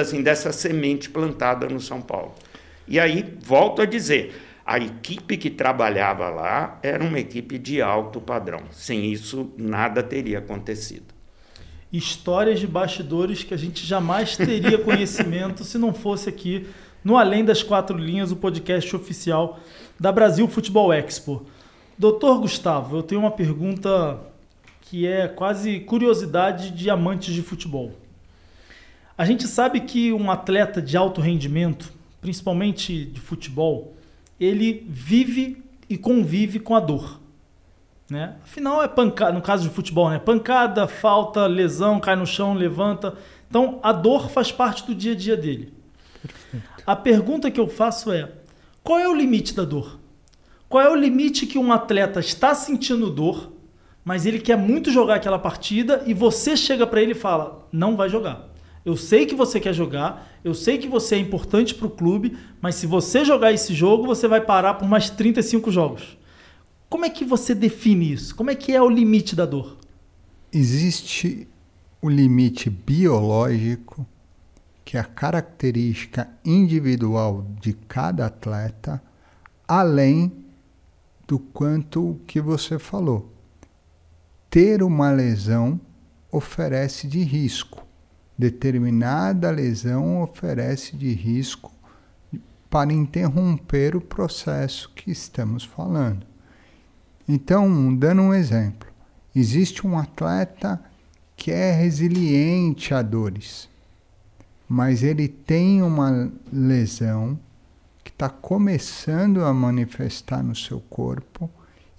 assim, 0.00 0.22
dessa 0.22 0.52
semente 0.52 1.10
plantada 1.10 1.68
no 1.68 1.80
São 1.80 2.00
Paulo. 2.00 2.34
E 2.88 3.00
aí, 3.00 3.36
volto 3.40 3.82
a 3.82 3.86
dizer, 3.86 4.34
a 4.64 4.78
equipe 4.78 5.36
que 5.36 5.50
trabalhava 5.50 6.28
lá 6.28 6.78
era 6.82 7.02
uma 7.04 7.18
equipe 7.18 7.58
de 7.58 7.80
alto 7.80 8.20
padrão. 8.20 8.62
Sem 8.70 9.12
isso, 9.12 9.52
nada 9.56 10.02
teria 10.02 10.38
acontecido. 10.38 11.14
Histórias 11.92 12.58
de 12.58 12.66
bastidores 12.66 13.44
que 13.44 13.54
a 13.54 13.56
gente 13.56 13.86
jamais 13.86 14.36
teria 14.36 14.78
conhecimento 14.78 15.62
se 15.64 15.78
não 15.78 15.94
fosse 15.94 16.28
aqui 16.28 16.66
no 17.04 17.16
Além 17.16 17.44
das 17.44 17.62
Quatro 17.62 17.96
Linhas, 17.96 18.32
o 18.32 18.36
podcast 18.36 18.96
oficial 18.96 19.60
da 19.98 20.10
Brasil 20.10 20.48
Futebol 20.48 20.92
Expo. 20.92 21.46
Doutor 21.96 22.40
Gustavo, 22.40 22.96
eu 22.96 23.02
tenho 23.04 23.20
uma 23.20 23.30
pergunta 23.30 24.18
que 24.80 25.06
é 25.06 25.28
quase 25.28 25.80
curiosidade 25.80 26.70
de 26.70 26.90
amantes 26.90 27.32
de 27.32 27.42
futebol. 27.42 27.92
A 29.18 29.24
gente 29.24 29.48
sabe 29.48 29.80
que 29.80 30.12
um 30.12 30.30
atleta 30.30 30.82
de 30.82 30.96
alto 30.96 31.20
rendimento, 31.20 31.90
principalmente 32.20 33.04
de 33.06 33.20
futebol, 33.20 33.94
ele 34.38 34.86
vive 34.88 35.64
e 35.88 35.96
convive 35.96 36.60
com 36.60 36.74
a 36.74 36.80
dor. 36.80 37.20
Né? 38.10 38.36
Afinal, 38.44 38.82
é 38.82 38.88
pancada, 38.88 39.32
no 39.32 39.40
caso 39.40 39.68
de 39.68 39.74
futebol, 39.74 40.10
né? 40.10 40.18
pancada, 40.18 40.86
falta, 40.86 41.46
lesão, 41.46 41.98
cai 41.98 42.14
no 42.14 42.26
chão, 42.26 42.54
levanta. 42.54 43.14
Então, 43.48 43.80
a 43.82 43.92
dor 43.92 44.28
faz 44.28 44.52
parte 44.52 44.86
do 44.86 44.94
dia 44.94 45.12
a 45.12 45.16
dia 45.16 45.36
dele. 45.36 45.72
Perfeito. 46.20 46.66
A 46.86 46.94
pergunta 46.94 47.50
que 47.50 47.58
eu 47.58 47.66
faço 47.66 48.12
é: 48.12 48.30
qual 48.82 48.98
é 48.98 49.08
o 49.08 49.14
limite 49.14 49.54
da 49.54 49.64
dor? 49.64 49.98
Qual 50.68 50.82
é 50.82 50.90
o 50.90 50.94
limite 50.94 51.46
que 51.46 51.58
um 51.58 51.72
atleta 51.72 52.20
está 52.20 52.54
sentindo 52.54 53.10
dor, 53.10 53.52
mas 54.04 54.26
ele 54.26 54.38
quer 54.38 54.56
muito 54.56 54.90
jogar 54.90 55.16
aquela 55.16 55.38
partida 55.38 56.02
e 56.06 56.14
você 56.14 56.56
chega 56.56 56.86
para 56.86 57.00
ele 57.00 57.12
e 57.12 57.14
fala: 57.14 57.66
não 57.72 57.96
vai 57.96 58.08
jogar. 58.08 58.48
Eu 58.86 58.96
sei 58.96 59.26
que 59.26 59.34
você 59.34 59.58
quer 59.58 59.72
jogar, 59.72 60.38
eu 60.44 60.54
sei 60.54 60.78
que 60.78 60.86
você 60.86 61.16
é 61.16 61.18
importante 61.18 61.74
para 61.74 61.88
o 61.88 61.90
clube, 61.90 62.38
mas 62.60 62.76
se 62.76 62.86
você 62.86 63.24
jogar 63.24 63.50
esse 63.50 63.74
jogo, 63.74 64.06
você 64.06 64.28
vai 64.28 64.40
parar 64.40 64.74
por 64.74 64.88
mais 64.88 65.10
35 65.10 65.72
jogos. 65.72 66.16
Como 66.88 67.04
é 67.04 67.10
que 67.10 67.24
você 67.24 67.52
define 67.52 68.12
isso? 68.12 68.36
Como 68.36 68.48
é 68.48 68.54
que 68.54 68.70
é 68.70 68.80
o 68.80 68.88
limite 68.88 69.34
da 69.34 69.44
dor? 69.44 69.76
Existe 70.52 71.48
o 72.00 72.08
limite 72.08 72.70
biológico, 72.70 74.06
que 74.84 74.96
é 74.96 75.00
a 75.00 75.04
característica 75.04 76.30
individual 76.44 77.44
de 77.60 77.72
cada 77.72 78.26
atleta, 78.26 79.02
além 79.66 80.32
do 81.26 81.40
quanto 81.40 82.20
que 82.24 82.40
você 82.40 82.78
falou. 82.78 83.32
Ter 84.48 84.80
uma 84.80 85.10
lesão 85.10 85.80
oferece 86.30 87.08
de 87.08 87.24
risco 87.24 87.85
determinada 88.38 89.50
lesão 89.50 90.22
oferece 90.22 90.96
de 90.96 91.12
risco 91.12 91.72
para 92.68 92.92
interromper 92.92 93.96
o 93.96 94.00
processo 94.00 94.90
que 94.94 95.10
estamos 95.10 95.64
falando. 95.64 96.26
Então, 97.28 97.94
dando 97.94 98.22
um 98.22 98.34
exemplo, 98.34 98.88
existe 99.34 99.86
um 99.86 99.98
atleta 99.98 100.80
que 101.36 101.50
é 101.50 101.72
resiliente 101.72 102.94
a 102.94 103.02
dores, 103.02 103.68
mas 104.68 105.02
ele 105.02 105.28
tem 105.28 105.82
uma 105.82 106.30
lesão 106.52 107.38
que 108.02 108.10
está 108.10 108.28
começando 108.28 109.44
a 109.44 109.52
manifestar 109.52 110.42
no 110.42 110.54
seu 110.54 110.80
corpo 110.80 111.50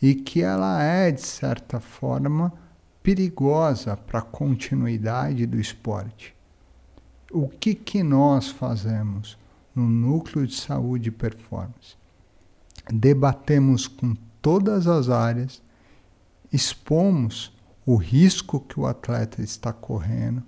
e 0.01 0.15
que 0.15 0.41
ela 0.41 0.81
é, 0.81 1.11
de 1.11 1.21
certa 1.21 1.79
forma, 1.79 2.53
perigosa 3.07 3.95
para 3.95 4.19
a 4.19 4.21
continuidade 4.21 5.45
do 5.45 5.57
esporte. 5.57 6.35
O 7.31 7.47
que, 7.47 7.73
que 7.73 8.03
nós 8.03 8.49
fazemos 8.49 9.37
no 9.73 9.87
núcleo 9.87 10.45
de 10.45 10.53
saúde 10.53 11.07
e 11.07 11.11
performance? 11.11 11.95
Debatemos 12.91 13.87
com 13.87 14.13
todas 14.41 14.87
as 14.87 15.07
áreas, 15.07 15.63
expomos 16.51 17.57
o 17.85 17.95
risco 17.95 18.59
que 18.59 18.77
o 18.77 18.85
atleta 18.85 19.41
está 19.41 19.71
correndo 19.71 20.43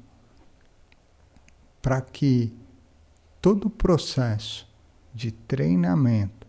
para 1.81 2.01
que 2.01 2.53
todo 3.41 3.67
o 3.67 3.69
processo 3.69 4.67
de 5.13 5.31
treinamento 5.31 6.45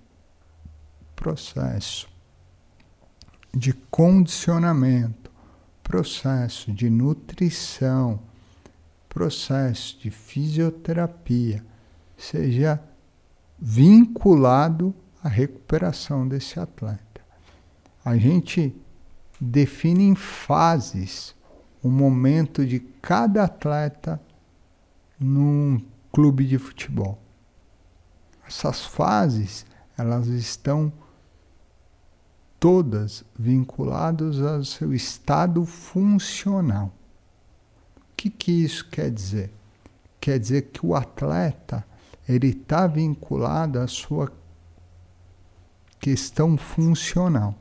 processo 1.15 2.09
de 3.55 3.73
condicionamento, 3.73 5.20
processo 5.91 6.71
de 6.71 6.89
nutrição, 6.89 8.21
processo 9.09 9.99
de 9.99 10.09
fisioterapia 10.09 11.65
seja 12.17 12.81
vinculado 13.59 14.95
à 15.21 15.29
recuperação 15.29 16.29
desse 16.29 16.61
atleta. 16.61 17.21
A 18.05 18.17
gente 18.17 18.73
define 19.41 20.05
em 20.05 20.15
fases 20.15 21.35
o 21.83 21.89
momento 21.89 22.65
de 22.65 22.79
cada 22.79 23.43
atleta 23.43 24.21
num 25.19 25.83
clube 26.13 26.47
de 26.47 26.57
futebol. 26.57 27.21
Essas 28.47 28.85
fases, 28.85 29.67
elas 29.99 30.29
estão 30.29 30.93
todas 32.61 33.25
vinculadas 33.37 34.41
ao 34.41 34.63
seu 34.63 34.93
estado 34.93 35.65
funcional. 35.65 36.93
O 37.97 38.17
que, 38.17 38.29
que 38.29 38.53
isso 38.53 38.87
quer 38.91 39.11
dizer? 39.11 39.51
Quer 40.21 40.39
dizer 40.39 40.71
que 40.71 40.85
o 40.85 40.95
atleta 40.95 41.83
ele 42.29 42.49
está 42.49 42.87
vinculado 42.87 43.81
à 43.81 43.87
sua 43.87 44.31
questão 45.99 46.59
funcional. 46.59 47.55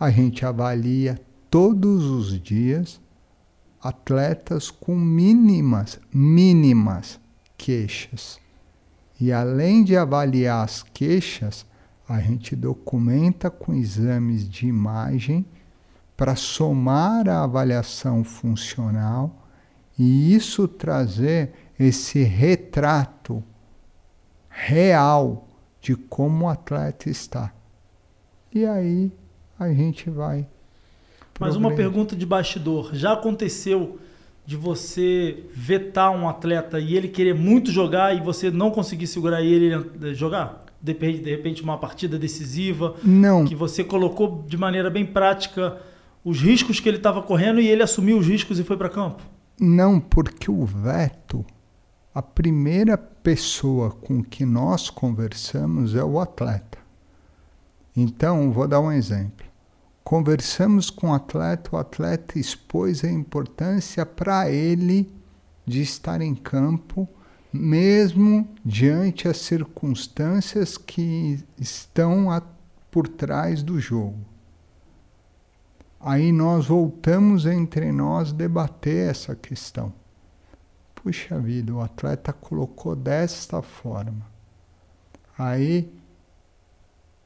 A 0.00 0.10
gente 0.10 0.44
avalia 0.46 1.20
todos 1.50 2.04
os 2.04 2.40
dias 2.40 3.00
atletas 3.80 4.70
com 4.70 4.96
mínimas, 4.96 6.00
mínimas 6.12 7.20
queixas. 7.56 8.40
E 9.20 9.30
além 9.30 9.84
de 9.84 9.94
avaliar 9.94 10.64
as 10.64 10.82
queixas, 10.82 11.66
a 12.08 12.20
gente 12.20 12.54
documenta 12.54 13.50
com 13.50 13.74
exames 13.74 14.48
de 14.48 14.66
imagem 14.66 15.46
para 16.16 16.36
somar 16.36 17.28
a 17.28 17.42
avaliação 17.42 18.22
funcional 18.22 19.48
e 19.98 20.34
isso 20.34 20.68
trazer 20.68 21.52
esse 21.78 22.22
retrato 22.22 23.42
real 24.48 25.48
de 25.80 25.96
como 25.96 26.44
o 26.44 26.48
atleta 26.48 27.08
está. 27.08 27.52
E 28.52 28.64
aí 28.64 29.12
a 29.58 29.72
gente 29.72 30.08
vai 30.10 30.46
mas 31.38 31.56
uma 31.56 31.74
pergunta 31.74 32.14
de 32.14 32.24
bastidor. 32.24 32.94
Já 32.94 33.12
aconteceu 33.12 33.98
de 34.46 34.56
você 34.56 35.44
vetar 35.52 36.10
um 36.10 36.28
atleta 36.28 36.78
e 36.78 36.96
ele 36.96 37.08
querer 37.08 37.34
muito 37.34 37.70
jogar 37.70 38.14
e 38.14 38.20
você 38.20 38.50
não 38.50 38.70
conseguir 38.70 39.06
segurar 39.06 39.42
ele 39.42 40.14
jogar? 40.14 40.63
De 40.84 40.92
repente, 40.92 41.22
de 41.22 41.30
repente 41.30 41.62
uma 41.62 41.78
partida 41.78 42.18
decisiva? 42.18 42.94
Não. 43.02 43.46
Que 43.46 43.54
você 43.54 43.82
colocou 43.82 44.44
de 44.46 44.58
maneira 44.58 44.90
bem 44.90 45.06
prática 45.06 45.80
os 46.22 46.42
riscos 46.42 46.78
que 46.78 46.86
ele 46.86 46.98
estava 46.98 47.22
correndo 47.22 47.58
e 47.58 47.66
ele 47.66 47.82
assumiu 47.82 48.18
os 48.18 48.26
riscos 48.26 48.58
e 48.58 48.64
foi 48.64 48.76
para 48.76 48.90
campo? 48.90 49.22
Não, 49.58 49.98
porque 49.98 50.50
o 50.50 50.62
veto, 50.66 51.42
a 52.14 52.20
primeira 52.20 52.98
pessoa 52.98 53.92
com 53.92 54.22
que 54.22 54.44
nós 54.44 54.90
conversamos 54.90 55.94
é 55.94 56.04
o 56.04 56.20
atleta. 56.20 56.76
Então, 57.96 58.52
vou 58.52 58.68
dar 58.68 58.80
um 58.80 58.92
exemplo. 58.92 59.46
Conversamos 60.04 60.90
com 60.90 61.12
o 61.12 61.14
atleta, 61.14 61.70
o 61.72 61.78
atleta 61.78 62.38
expôs 62.38 63.02
a 63.02 63.10
importância 63.10 64.04
para 64.04 64.50
ele 64.50 65.10
de 65.64 65.80
estar 65.80 66.20
em 66.20 66.34
campo, 66.34 67.08
mesmo 67.56 68.48
diante 68.64 69.28
as 69.28 69.36
circunstâncias 69.36 70.76
que 70.76 71.38
estão 71.56 72.28
a, 72.28 72.42
por 72.90 73.06
trás 73.06 73.62
do 73.62 73.78
jogo. 73.78 74.18
Aí 76.00 76.32
nós 76.32 76.66
voltamos 76.66 77.46
entre 77.46 77.92
nós 77.92 78.32
debater 78.32 79.08
essa 79.08 79.36
questão. 79.36 79.92
Puxa 80.96 81.38
vida, 81.38 81.72
o 81.72 81.80
atleta 81.80 82.32
colocou 82.32 82.96
desta 82.96 83.62
forma. 83.62 84.26
Aí 85.38 85.92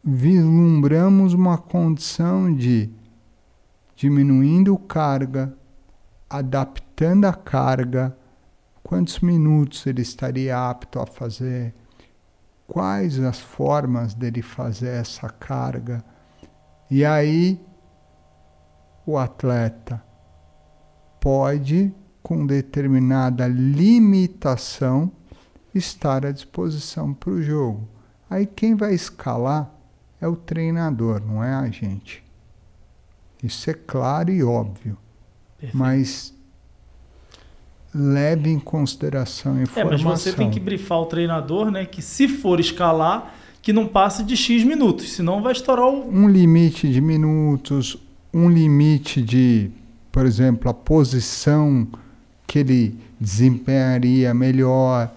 vislumbramos 0.05 1.33
uma 1.33 1.57
condição 1.57 2.55
de 2.55 2.91
diminuindo 3.97 4.77
carga, 4.77 5.55
adaptando 6.29 7.25
a 7.25 7.33
carga, 7.33 8.15
quantos 8.89 9.21
minutos 9.21 9.87
ele 9.87 10.01
estaria 10.01 10.59
apto 10.59 10.99
a 10.99 11.05
fazer, 11.05 11.75
quais 12.67 13.21
as 13.21 13.39
formas 13.39 14.15
dele 14.15 14.41
fazer 14.41 14.89
essa 14.89 15.29
carga. 15.29 16.03
E 16.91 17.05
aí 17.05 17.61
o 19.05 19.19
atleta 19.19 20.03
pode, 21.21 21.95
com 22.23 22.47
determinada 22.47 23.47
limitação, 23.47 25.13
estar 25.75 26.25
à 26.25 26.33
disposição 26.33 27.13
para 27.13 27.29
o 27.29 27.43
jogo. 27.43 27.87
Aí 28.31 28.47
quem 28.47 28.75
vai 28.75 28.95
escalar 28.95 29.71
é 30.19 30.27
o 30.27 30.35
treinador, 30.35 31.21
não 31.21 31.45
é 31.45 31.53
a 31.53 31.69
gente. 31.69 32.25
Isso 33.43 33.69
é 33.69 33.75
claro 33.75 34.31
e 34.31 34.43
óbvio. 34.43 34.97
Perfeito. 35.59 35.77
Mas 35.77 36.38
leve 37.99 38.51
em 38.51 38.59
consideração 38.59 39.57
a 39.57 39.63
informação. 39.63 39.99
É, 39.99 40.05
mas 40.05 40.21
você 40.21 40.33
tem 40.33 40.51
que 40.51 40.61
brifar 40.61 41.01
o 41.01 41.07
treinador, 41.07 41.71
né? 41.71 41.85
Que 41.85 42.01
se 42.01 42.29
for 42.29 42.61
escalar, 42.61 43.35
que 43.61 43.73
não 43.73 43.87
passe 43.87 44.23
de 44.23 44.37
X 44.37 44.63
minutos, 44.65 45.13
senão 45.13 45.43
vai 45.43 45.53
estourar 45.53 45.87
o... 45.87 46.09
Um 46.09 46.29
limite 46.29 46.89
de 46.89 47.01
minutos, 47.01 47.97
um 48.33 48.49
limite 48.49 49.21
de, 49.21 49.71
por 50.13 50.25
exemplo, 50.25 50.71
a 50.71 50.75
posição 50.75 51.87
que 52.47 52.61
ele 52.61 52.97
desempenharia 53.21 54.33
melhor, 54.33 55.11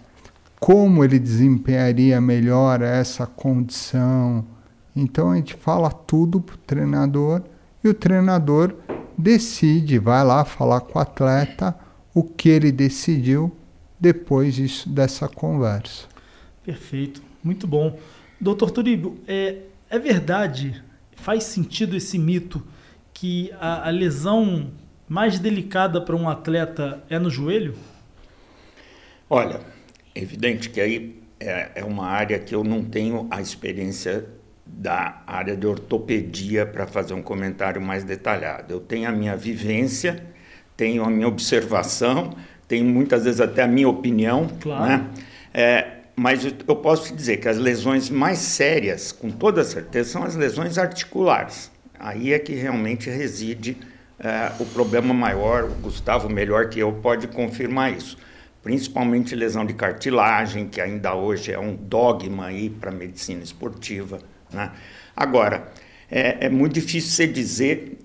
como 0.60 1.04
ele 1.04 1.20
desempenharia 1.20 2.20
melhor 2.20 2.82
essa 2.82 3.26
condição, 3.26 4.44
então 4.96 5.32
a 5.32 5.36
gente 5.36 5.56
fala 5.56 5.90
tudo 5.90 6.42
para 6.42 6.56
o 6.56 6.58
treinador 6.60 7.42
e 7.84 7.88
o 7.88 7.94
treinador 7.94 8.76
decide, 9.18 9.98
vai 9.98 10.24
lá 10.24 10.44
falar 10.44 10.82
com 10.82 11.00
o 11.00 11.02
atleta 11.02 11.76
o 12.14 12.24
que 12.24 12.50
ele 12.50 12.72
decidiu 12.72 13.56
depois 14.00 14.56
disso, 14.56 14.90
dessa 14.90 15.28
conversa. 15.28 16.08
Perfeito, 16.64 17.22
muito 17.44 17.68
bom. 17.68 18.00
Doutor 18.40 18.72
Turíbio, 18.72 19.20
é, 19.28 19.58
é 19.90 20.00
verdade, 20.00 20.84
faz 21.16 21.44
sentido 21.44 21.96
esse 21.96 22.18
mito 22.18 22.66
que 23.14 23.52
a, 23.60 23.88
a 23.88 23.92
lesão 23.92 24.72
mais 25.08 25.38
delicada 25.40 26.00
para 26.00 26.16
um 26.16 26.30
atleta 26.30 27.04
é 27.10 27.20
no 27.20 27.30
joelho? 27.30 27.76
Olha, 29.30 29.60
é 30.16 30.22
evidente 30.22 30.70
que 30.70 30.80
aí 30.80 31.22
é, 31.40 31.72
é 31.76 31.84
uma 31.84 32.08
área 32.08 32.40
que 32.40 32.56
eu 32.56 32.64
não 32.64 32.84
tenho 32.84 33.28
a 33.30 33.42
experiência 33.42 34.26
da 34.66 35.22
área 35.28 35.56
de 35.58 35.68
ortopedia 35.68 36.66
para 36.66 36.88
fazer 36.88 37.14
um 37.14 37.22
comentário 37.22 37.82
mais 37.82 38.04
detalhado. 38.04 38.74
Eu 38.74 38.80
tenho 38.80 39.10
a 39.10 39.12
minha 39.12 39.36
vivência, 39.36 40.31
tenho 40.82 41.04
a 41.04 41.12
minha 41.12 41.28
observação, 41.28 42.36
tenho 42.68 42.86
muitas 42.86 43.26
vezes 43.26 43.40
até 43.40 43.62
a 43.62 43.68
minha 43.68 43.88
opinião, 43.88 44.50
claro. 44.60 44.84
né? 44.84 45.08
É, 45.54 45.88
mas 46.16 46.44
eu 46.44 46.76
posso 46.76 47.10
te 47.10 47.16
dizer 47.16 47.38
que 47.38 47.48
as 47.48 47.60
lesões 47.60 48.10
mais 48.10 48.40
sérias, 48.40 49.12
com 49.12 49.30
toda 49.30 49.64
certeza, 49.64 50.10
são 50.10 50.24
as 50.24 50.36
lesões 50.36 50.80
articulares. 50.80 51.70
Aí 52.00 52.34
é 52.34 52.40
que 52.40 52.54
realmente 52.54 53.12
reside 53.12 53.78
é, 54.20 54.52
o 54.60 54.66
problema 54.66 55.14
maior. 55.14 55.66
O 55.66 55.76
Gustavo, 55.76 56.28
melhor 56.28 56.68
que 56.70 56.80
eu, 56.80 56.92
pode 56.94 57.28
confirmar 57.28 57.94
isso. 57.94 58.18
Principalmente 58.64 59.36
lesão 59.36 59.64
de 59.64 59.76
cartilagem, 59.76 60.68
que 60.68 60.82
ainda 60.82 61.14
hoje 61.14 61.52
é 61.52 61.60
um 61.60 61.76
dogma 61.76 62.48
aí 62.48 62.72
para 62.72 62.90
a 62.90 62.94
medicina 62.94 63.44
esportiva 63.44 64.20
né? 64.54 64.72
Agora, 65.16 65.72
é, 66.10 66.46
é, 66.46 66.50
muito 66.50 66.74
difícil 66.74 67.12
você 67.12 67.28
dizer 67.28 68.00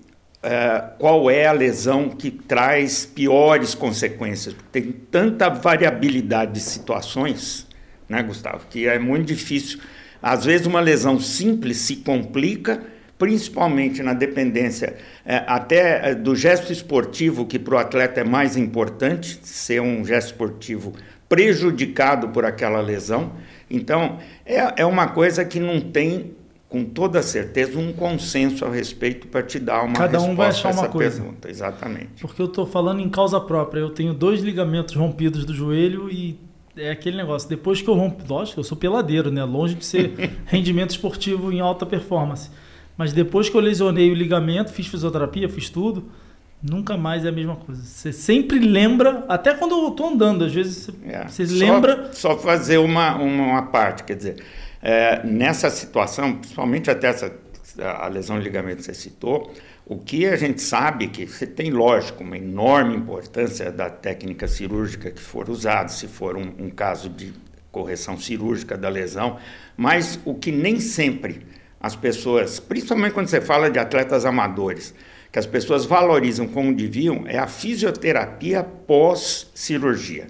é, 0.47 0.81
qual 0.97 1.29
é 1.29 1.45
a 1.45 1.51
lesão 1.51 2.07
que 2.07 2.31
traz 2.31 3.05
piores 3.05 3.75
consequências. 3.75 4.55
Tem 4.71 4.93
tanta 5.11 5.49
variabilidade 5.49 6.53
de 6.53 6.61
situações, 6.61 7.67
né, 8.07 8.23
Gustavo, 8.23 8.65
que 8.69 8.87
é 8.87 8.97
muito 8.97 9.25
difícil. 9.25 9.79
Às 10.21 10.45
vezes, 10.45 10.65
uma 10.65 10.79
lesão 10.79 11.19
simples 11.19 11.79
se 11.79 11.97
complica, 11.97 12.81
principalmente 13.17 14.01
na 14.01 14.13
dependência 14.13 14.95
é, 15.25 15.43
até 15.47 16.11
é, 16.11 16.15
do 16.15 16.33
gesto 16.33 16.71
esportivo, 16.71 17.45
que 17.45 17.59
para 17.59 17.75
o 17.75 17.77
atleta 17.77 18.21
é 18.21 18.23
mais 18.23 18.55
importante, 18.55 19.39
ser 19.43 19.81
um 19.81 20.05
gesto 20.05 20.27
esportivo 20.27 20.93
prejudicado 21.27 22.29
por 22.29 22.45
aquela 22.45 22.79
lesão. 22.79 23.33
Então, 23.69 24.17
é, 24.45 24.81
é 24.81 24.85
uma 24.85 25.09
coisa 25.09 25.43
que 25.43 25.59
não 25.59 25.81
tem 25.81 26.36
com 26.69 26.83
toda 26.83 27.21
certeza, 27.21 27.79
um 27.79 27.93
consenso 27.93 28.65
a 28.65 28.69
respeito 28.69 29.27
para 29.27 29.41
te 29.41 29.57
dar 29.57 29.83
uma 29.83 29.93
Cada 29.93 30.21
um 30.21 30.35
vai 30.35 30.49
achar 30.49 30.73
uma 30.73 30.89
coisa. 30.89 31.21
Pergunta. 31.21 31.49
Exatamente. 31.49 32.21
Porque 32.21 32.41
eu 32.41 32.47
estou 32.47 32.65
falando 32.65 32.99
em 32.99 33.09
causa 33.09 33.39
própria. 33.39 33.79
Eu 33.79 33.89
tenho 33.89 34.13
dois 34.13 34.41
ligamentos 34.41 34.95
rompidos 34.95 35.45
do 35.45 35.53
joelho 35.53 36.09
e 36.11 36.37
é 36.75 36.91
aquele 36.91 37.17
negócio. 37.17 37.47
Depois 37.47 37.81
que 37.81 37.89
eu 37.89 37.93
rompo, 37.93 38.23
lógico, 38.27 38.59
eu 38.59 38.63
sou 38.63 38.77
peladeiro, 38.77 39.31
né? 39.31 39.43
Longe 39.43 39.75
de 39.75 39.85
ser 39.85 40.13
rendimento 40.45 40.91
esportivo 40.91 41.51
em 41.51 41.59
alta 41.61 41.85
performance. 41.85 42.49
Mas 42.97 43.13
depois 43.13 43.47
que 43.47 43.55
eu 43.55 43.61
lesionei 43.61 44.11
o 44.11 44.15
ligamento, 44.15 44.71
fiz 44.71 44.87
fisioterapia, 44.87 45.47
fiz 45.47 45.69
tudo, 45.69 46.05
nunca 46.61 46.97
mais 46.97 47.23
é 47.23 47.29
a 47.29 47.31
mesma 47.31 47.55
coisa. 47.55 47.81
Você 47.81 48.11
sempre 48.11 48.59
lembra, 48.59 49.23
até 49.29 49.53
quando 49.53 49.75
eu 49.75 49.87
estou 49.89 50.09
andando, 50.09 50.43
às 50.43 50.53
vezes 50.53 50.85
você, 50.85 50.93
é. 51.05 51.27
você 51.27 51.43
lembra. 51.45 52.09
Só 52.13 52.37
fazer 52.37 52.79
uma, 52.79 53.15
uma, 53.15 53.61
parte, 53.63 54.03
quer 54.03 54.15
dizer, 54.15 54.43
é, 54.87 55.21
nessa 55.21 55.69
situação, 55.69 56.37
principalmente 56.37 56.89
até 56.89 57.07
essa 57.07 57.29
a 57.79 58.07
lesão 58.07 58.39
de 58.39 58.45
ligamento 58.45 58.77
que 58.77 58.85
você 58.85 58.93
citou, 58.93 59.53
o 59.85 59.97
que 59.97 60.25
a 60.25 60.35
gente 60.37 60.61
sabe 60.61 61.09
que 61.09 61.25
você 61.25 61.45
tem, 61.45 61.69
lógico, 61.69 62.23
uma 62.23 62.37
enorme 62.37 62.95
importância 62.95 63.71
da 63.71 63.89
técnica 63.89 64.47
cirúrgica 64.47 65.11
que 65.11 65.19
for 65.19 65.49
usada, 65.49 65.89
se 65.89 66.07
for 66.07 66.37
um, 66.37 66.53
um 66.57 66.69
caso 66.69 67.09
de 67.09 67.33
correção 67.69 68.17
cirúrgica 68.17 68.77
da 68.77 68.89
lesão, 68.89 69.37
mas 69.75 70.19
o 70.25 70.33
que 70.33 70.51
nem 70.51 70.79
sempre 70.79 71.45
as 71.79 71.95
pessoas, 71.95 72.59
principalmente 72.59 73.11
quando 73.13 73.27
você 73.27 73.41
fala 73.41 73.69
de 73.69 73.77
atletas 73.77 74.25
amadores, 74.25 74.95
que 75.31 75.37
as 75.37 75.45
pessoas 75.45 75.85
valorizam 75.85 76.47
como 76.47 76.73
deviam, 76.73 77.25
é 77.27 77.37
a 77.37 77.45
fisioterapia 77.45 78.63
pós-cirurgia. 78.63 80.27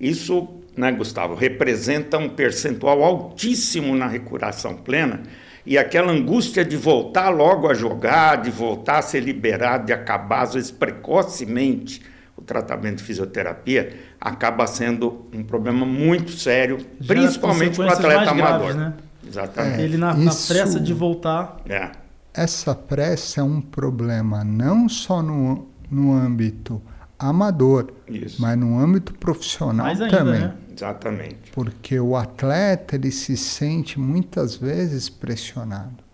Isso, 0.00 0.55
né, 0.76 0.92
Gustavo, 0.92 1.34
representa 1.34 2.18
um 2.18 2.28
percentual 2.28 3.02
altíssimo 3.02 3.96
na 3.96 4.06
recuperação 4.06 4.74
plena 4.74 5.22
e 5.66 5.76
aquela 5.76 6.12
angústia 6.12 6.64
de 6.64 6.76
voltar 6.76 7.28
logo 7.28 7.68
a 7.68 7.74
jogar, 7.74 8.42
de 8.42 8.50
voltar 8.50 8.98
a 8.98 9.02
ser 9.02 9.20
liberado, 9.20 9.86
de 9.86 9.92
acabar, 9.92 10.42
às 10.42 10.54
vezes 10.54 10.70
precocemente, 10.70 12.02
o 12.36 12.42
tratamento 12.42 12.98
de 12.98 13.02
fisioterapia, 13.02 13.98
acaba 14.20 14.66
sendo 14.66 15.26
um 15.32 15.42
problema 15.42 15.84
muito 15.84 16.30
sério, 16.32 16.78
Já 17.00 17.14
principalmente 17.14 17.76
para 17.76 17.86
o 17.86 17.90
atleta 17.90 18.30
amador. 18.30 18.58
Graves, 18.58 18.76
né? 18.76 18.94
Exatamente. 19.26 19.80
É, 19.80 19.84
Ele 19.84 19.96
na, 19.96 20.12
isso, 20.12 20.54
na, 20.54 20.60
pressa 20.60 20.78
de 20.78 20.94
voltar. 20.94 21.56
É. 21.68 21.90
Essa 22.32 22.74
pressa 22.74 23.40
é 23.40 23.44
um 23.44 23.60
problema 23.60 24.44
não 24.44 24.88
só 24.88 25.20
no, 25.20 25.66
no 25.90 26.12
âmbito 26.12 26.80
amador, 27.18 27.92
isso. 28.06 28.40
mas 28.40 28.56
no 28.56 28.78
âmbito 28.78 29.14
profissional 29.14 29.86
ainda, 29.86 30.08
também. 30.08 30.40
Né? 30.40 30.54
Exatamente. 30.76 31.50
Porque 31.52 31.98
o 31.98 32.14
atleta 32.14 32.96
ele 32.96 33.10
se 33.10 33.36
sente 33.36 33.98
muitas 33.98 34.56
vezes 34.56 35.08
pressionado. 35.08 36.04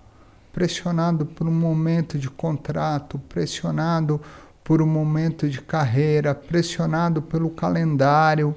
Pressionado 0.53 1.27
por 1.27 1.49
um 1.49 1.53
momento 1.53 2.19
de 2.19 2.31
contrato, 2.31 3.19
pressionado 3.19 4.21
por 4.63 4.81
um 4.81 4.87
momento 4.87 5.49
de 5.49 5.61
carreira, 5.61 6.35
pressionado 6.35 7.21
pelo 7.21 7.51
calendário 7.51 8.55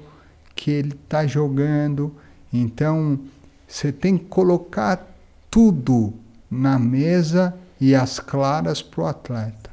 que 0.54 0.70
ele 0.70 0.92
está 0.92 1.26
jogando. 1.26 2.14
Então, 2.52 3.18
você 3.66 3.90
tem 3.90 4.16
que 4.16 4.26
colocar 4.26 5.06
tudo 5.50 6.14
na 6.50 6.78
mesa 6.78 7.54
e 7.80 7.94
as 7.94 8.20
claras 8.20 8.82
para 8.82 9.02
o 9.02 9.06
atleta. 9.06 9.70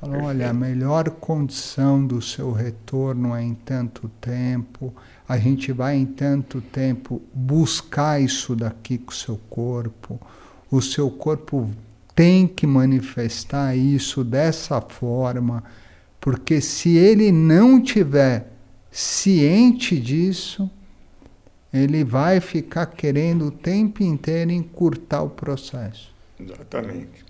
Fala, 0.00 0.22
olha, 0.22 0.50
a 0.50 0.52
melhor 0.52 1.10
condição 1.10 2.06
do 2.06 2.22
seu 2.22 2.52
retorno 2.52 3.34
é 3.34 3.42
em 3.42 3.54
tanto 3.54 4.08
tempo, 4.20 4.94
a 5.28 5.36
gente 5.36 5.72
vai 5.72 5.96
em 5.96 6.06
tanto 6.06 6.60
tempo 6.60 7.20
buscar 7.34 8.20
isso 8.20 8.56
daqui 8.56 8.96
com 8.96 9.12
o 9.12 9.14
seu 9.14 9.36
corpo, 9.50 10.18
o 10.70 10.80
seu 10.80 11.10
corpo 11.10 11.70
tem 12.14 12.46
que 12.48 12.66
manifestar 12.66 13.76
isso 13.76 14.24
dessa 14.24 14.80
forma, 14.80 15.62
porque 16.20 16.60
se 16.60 16.96
ele 16.96 17.30
não 17.30 17.80
tiver 17.80 18.50
ciente 18.90 20.00
disso, 20.00 20.70
ele 21.72 22.02
vai 22.02 22.40
ficar 22.40 22.86
querendo 22.86 23.46
o 23.46 23.50
tempo 23.50 24.02
inteiro 24.02 24.50
encurtar 24.50 25.22
o 25.22 25.30
processo. 25.30 26.10
Exatamente. 26.40 27.28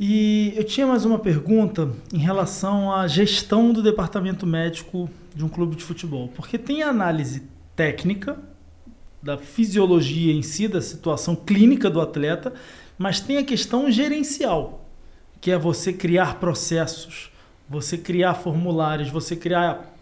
E 0.00 0.54
eu 0.56 0.64
tinha 0.64 0.86
mais 0.86 1.04
uma 1.04 1.18
pergunta 1.18 1.90
em 2.12 2.18
relação 2.18 2.92
à 2.92 3.06
gestão 3.06 3.72
do 3.72 3.82
departamento 3.82 4.46
médico 4.46 5.10
de 5.38 5.44
um 5.44 5.48
clube 5.48 5.76
de 5.76 5.84
futebol. 5.84 6.26
Porque 6.34 6.58
tem 6.58 6.82
a 6.82 6.88
análise 6.88 7.44
técnica 7.76 8.36
da 9.22 9.38
fisiologia 9.38 10.32
em 10.32 10.42
si, 10.42 10.66
da 10.66 10.82
situação 10.82 11.36
clínica 11.36 11.88
do 11.88 12.00
atleta, 12.00 12.52
mas 12.98 13.20
tem 13.20 13.38
a 13.38 13.44
questão 13.44 13.88
gerencial, 13.88 14.84
que 15.40 15.52
é 15.52 15.56
você 15.56 15.92
criar 15.92 16.40
processos, 16.40 17.30
você 17.68 17.96
criar 17.96 18.34
formulários, 18.34 19.10
você 19.10 19.36
criar 19.36 19.94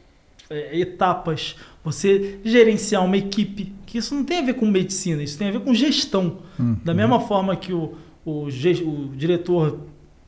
é, 0.49 0.81
etapas, 0.81 1.57
você 1.85 2.41
gerenciar 2.43 3.05
uma 3.05 3.19
equipe, 3.19 3.75
que 3.85 3.99
isso 3.99 4.15
não 4.15 4.25
tem 4.25 4.39
a 4.39 4.43
ver 4.43 4.55
com 4.55 4.65
medicina, 4.65 5.23
isso 5.23 5.37
tem 5.37 5.49
a 5.49 5.53
ver 5.53 5.61
com 5.61 5.75
gestão. 5.75 6.39
Uhum. 6.59 6.79
Da 6.83 6.95
mesma 6.95 7.21
forma 7.21 7.55
que 7.57 7.75
o, 7.75 7.95
o, 8.25 8.45
o, 8.45 9.11
diretor 9.15 9.81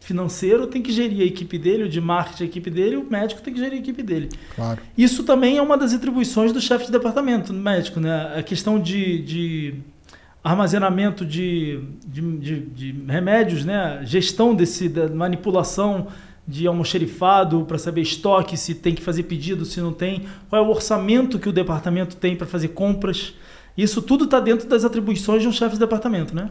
financeiro 0.09 0.67
tem 0.67 0.81
que 0.83 0.91
gerir 0.91 1.21
a 1.21 1.25
equipe 1.25 1.59
dele, 1.59 1.85
o 1.85 1.89
de 1.89 2.01
marketing 2.01 2.43
a 2.43 2.47
equipe 2.47 2.71
dele, 2.71 2.97
o 2.97 3.07
médico 3.09 3.43
tem 3.43 3.53
que 3.53 3.61
gerir 3.61 3.75
a 3.75 3.81
equipe 3.81 4.03
dele. 4.03 4.31
Claro. 4.57 4.81
Isso 4.97 5.23
também 5.23 5.59
é 5.59 5.63
uma 5.63 5.77
das 5.77 5.93
atribuições 5.93 6.51
do 6.51 6.61
chefe 6.61 6.87
de 6.87 6.93
departamento 6.93 7.53
médico, 7.53 8.01
né? 8.01 8.35
A 8.35 8.43
questão 8.43 8.81
de, 8.81 9.23
de 9.23 9.75
armazenamento 10.43 11.27
de, 11.27 11.81
de, 12.07 12.39
de, 12.39 12.61
de 12.61 13.05
remédios, 13.07 13.67
né? 13.67 14.01
Gestão 14.05 14.55
desse, 14.55 14.89
da 14.89 15.09
manipulação 15.09 16.09
de 16.47 16.67
almoxerifado 16.67 17.67
para 17.67 17.77
saber 17.77 18.01
estoque, 18.01 18.57
se 18.57 18.75
tem 18.75 18.95
que 18.95 19.03
fazer 19.03 19.25
pedido, 19.25 19.67
se 19.67 19.79
não 19.83 19.93
tem, 19.93 20.25
qual 20.49 20.65
é 20.65 20.67
o 20.67 20.71
orçamento 20.71 21.39
que 21.39 21.51
o 21.51 21.53
departamento 21.53 22.17
tem 22.17 22.35
para 22.35 22.47
fazer 22.47 22.69
compras. 22.69 23.35
Isso 23.77 24.01
tudo 24.01 24.25
está 24.25 24.41
dentro 24.41 24.67
das 24.67 24.87
atribuições 24.87 25.43
de 25.43 25.49
um 25.49 25.53
chefe 25.53 25.75
de 25.75 25.81
departamento, 25.81 26.35
né? 26.35 26.51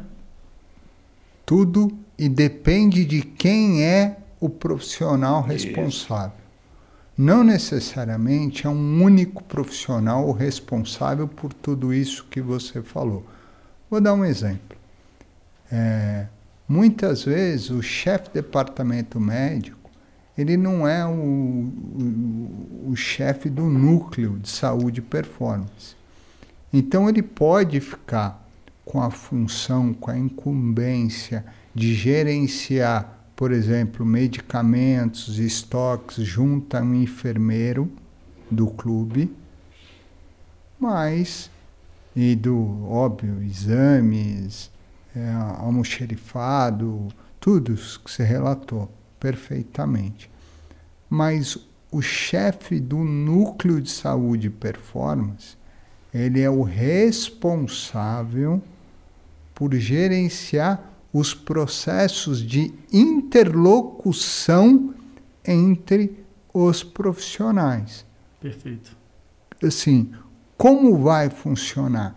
Tudo 1.44 2.07
e 2.18 2.28
depende 2.28 3.06
de 3.06 3.22
quem 3.22 3.84
é 3.84 4.18
o 4.40 4.50
profissional 4.50 5.42
responsável. 5.42 6.32
Isso. 6.38 6.48
Não 7.18 7.44
necessariamente 7.44 8.68
é 8.68 8.70
um 8.70 9.04
único 9.04 9.44
profissional 9.44 10.32
responsável 10.32 11.28
por 11.28 11.52
tudo 11.52 11.94
isso 11.94 12.26
que 12.30 12.42
você 12.42 12.82
falou. 12.82 13.26
Vou 13.90 14.00
dar 14.00 14.14
um 14.14 14.24
exemplo. 14.24 14.78
É, 15.72 16.28
muitas 16.68 17.24
vezes 17.24 17.70
o 17.70 17.82
chefe 17.82 18.28
de 18.28 18.36
departamento 18.36 19.20
médico 19.20 19.78
ele 20.38 20.56
não 20.56 20.88
é 20.88 21.04
o, 21.04 21.10
o, 21.10 22.92
o 22.92 22.96
chefe 22.96 23.50
do 23.50 23.64
núcleo 23.64 24.38
de 24.38 24.50
saúde 24.50 25.00
e 25.00 25.04
performance. 25.04 25.96
Então 26.72 27.10
ele 27.10 27.24
pode 27.24 27.80
ficar 27.80 28.48
com 28.86 29.02
a 29.02 29.10
função, 29.10 29.94
com 29.94 30.12
a 30.12 30.18
incumbência 30.18 31.44
de 31.78 31.94
gerenciar, 31.94 33.30
por 33.36 33.52
exemplo, 33.52 34.04
medicamentos, 34.04 35.38
estoques 35.38 36.26
junto 36.26 36.76
a 36.76 36.82
um 36.82 36.96
enfermeiro 36.96 37.88
do 38.50 38.66
clube, 38.66 39.32
mas 40.80 41.52
e 42.16 42.36
do 42.36 42.84
óbvio 42.90 43.44
exames, 43.44 44.72
é, 45.16 45.32
almoxerifado, 45.60 47.10
tudo 47.40 47.76
que 47.76 48.12
você 48.12 48.24
relatou 48.24 48.92
perfeitamente. 49.20 50.32
Mas 51.08 51.60
o 51.92 52.02
chefe 52.02 52.80
do 52.80 52.98
núcleo 53.04 53.80
de 53.80 53.92
saúde 53.92 54.48
e 54.48 54.50
performance, 54.50 55.56
ele 56.12 56.42
é 56.42 56.50
o 56.50 56.64
responsável 56.64 58.60
por 59.54 59.76
gerenciar 59.76 60.97
os 61.12 61.34
processos 61.34 62.42
de 62.42 62.74
interlocução 62.92 64.94
entre 65.46 66.18
os 66.54 66.84
profissionais. 66.84 68.06
Perfeito. 68.40 68.96
Assim, 69.64 70.12
como 70.58 70.98
vai 70.98 71.30
funcionar? 71.30 72.16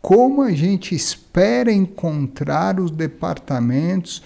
Como 0.00 0.42
a 0.42 0.52
gente 0.52 0.94
espera 0.94 1.72
encontrar 1.72 2.80
os 2.80 2.90
departamentos 2.90 4.22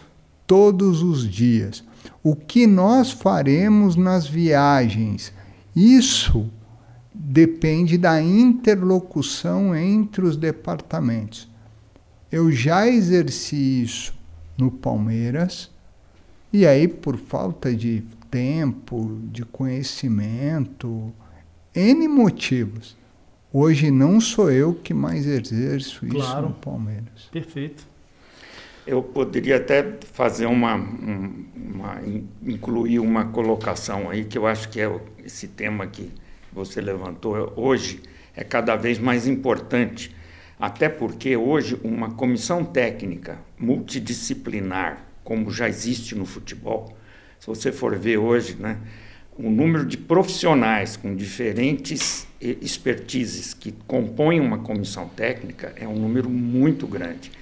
todos 0.46 1.02
os 1.02 1.28
dias. 1.28 1.82
O 2.22 2.36
que 2.36 2.66
nós 2.66 3.10
faremos 3.10 3.96
nas 3.96 4.26
viagens? 4.26 5.32
Isso 5.74 6.48
depende 7.14 7.96
da 7.96 8.22
interlocução 8.22 9.74
entre 9.74 10.24
os 10.24 10.36
departamentos. 10.36 11.48
Eu 12.32 12.50
já 12.50 12.88
exerci 12.88 13.82
isso 13.82 14.14
no 14.56 14.70
Palmeiras, 14.70 15.70
e 16.50 16.66
aí, 16.66 16.88
por 16.88 17.16
falta 17.18 17.74
de 17.74 18.02
tempo, 18.30 19.20
de 19.24 19.44
conhecimento, 19.44 21.12
N 21.74 22.08
motivos. 22.08 22.96
Hoje 23.52 23.90
não 23.90 24.18
sou 24.18 24.50
eu 24.50 24.74
que 24.74 24.94
mais 24.94 25.26
exerço 25.26 26.06
claro. 26.06 26.18
isso 26.18 26.40
no 26.40 26.54
Palmeiras. 26.54 27.28
Perfeito. 27.30 27.86
Eu 28.86 29.02
poderia 29.02 29.58
até 29.58 29.98
fazer 30.12 30.46
uma, 30.46 30.74
uma, 30.74 32.00
incluir 32.42 32.98
uma 32.98 33.26
colocação 33.26 34.08
aí 34.10 34.24
que 34.24 34.36
eu 34.36 34.46
acho 34.46 34.70
que 34.70 34.80
é 34.80 35.00
esse 35.24 35.46
tema 35.46 35.86
que 35.86 36.10
que 36.52 36.54
você 36.54 36.80
levantou 36.80 37.52
hoje 37.56 38.02
é 38.36 38.44
cada 38.44 38.76
vez 38.76 38.98
mais 38.98 39.26
importante, 39.26 40.14
até 40.62 40.88
porque 40.88 41.36
hoje 41.36 41.76
uma 41.82 42.12
comissão 42.12 42.64
técnica 42.64 43.36
multidisciplinar, 43.58 45.04
como 45.24 45.50
já 45.50 45.68
existe 45.68 46.14
no 46.14 46.24
futebol, 46.24 46.96
se 47.40 47.48
você 47.48 47.72
for 47.72 47.98
ver 47.98 48.18
hoje, 48.18 48.54
né, 48.60 48.78
o 49.36 49.50
número 49.50 49.84
de 49.84 49.96
profissionais 49.96 50.96
com 50.96 51.16
diferentes 51.16 52.28
expertises 52.40 53.52
que 53.52 53.72
compõem 53.88 54.38
uma 54.38 54.58
comissão 54.58 55.08
técnica 55.08 55.72
é 55.74 55.88
um 55.88 55.96
número 55.96 56.30
muito 56.30 56.86
grande. 56.86 57.32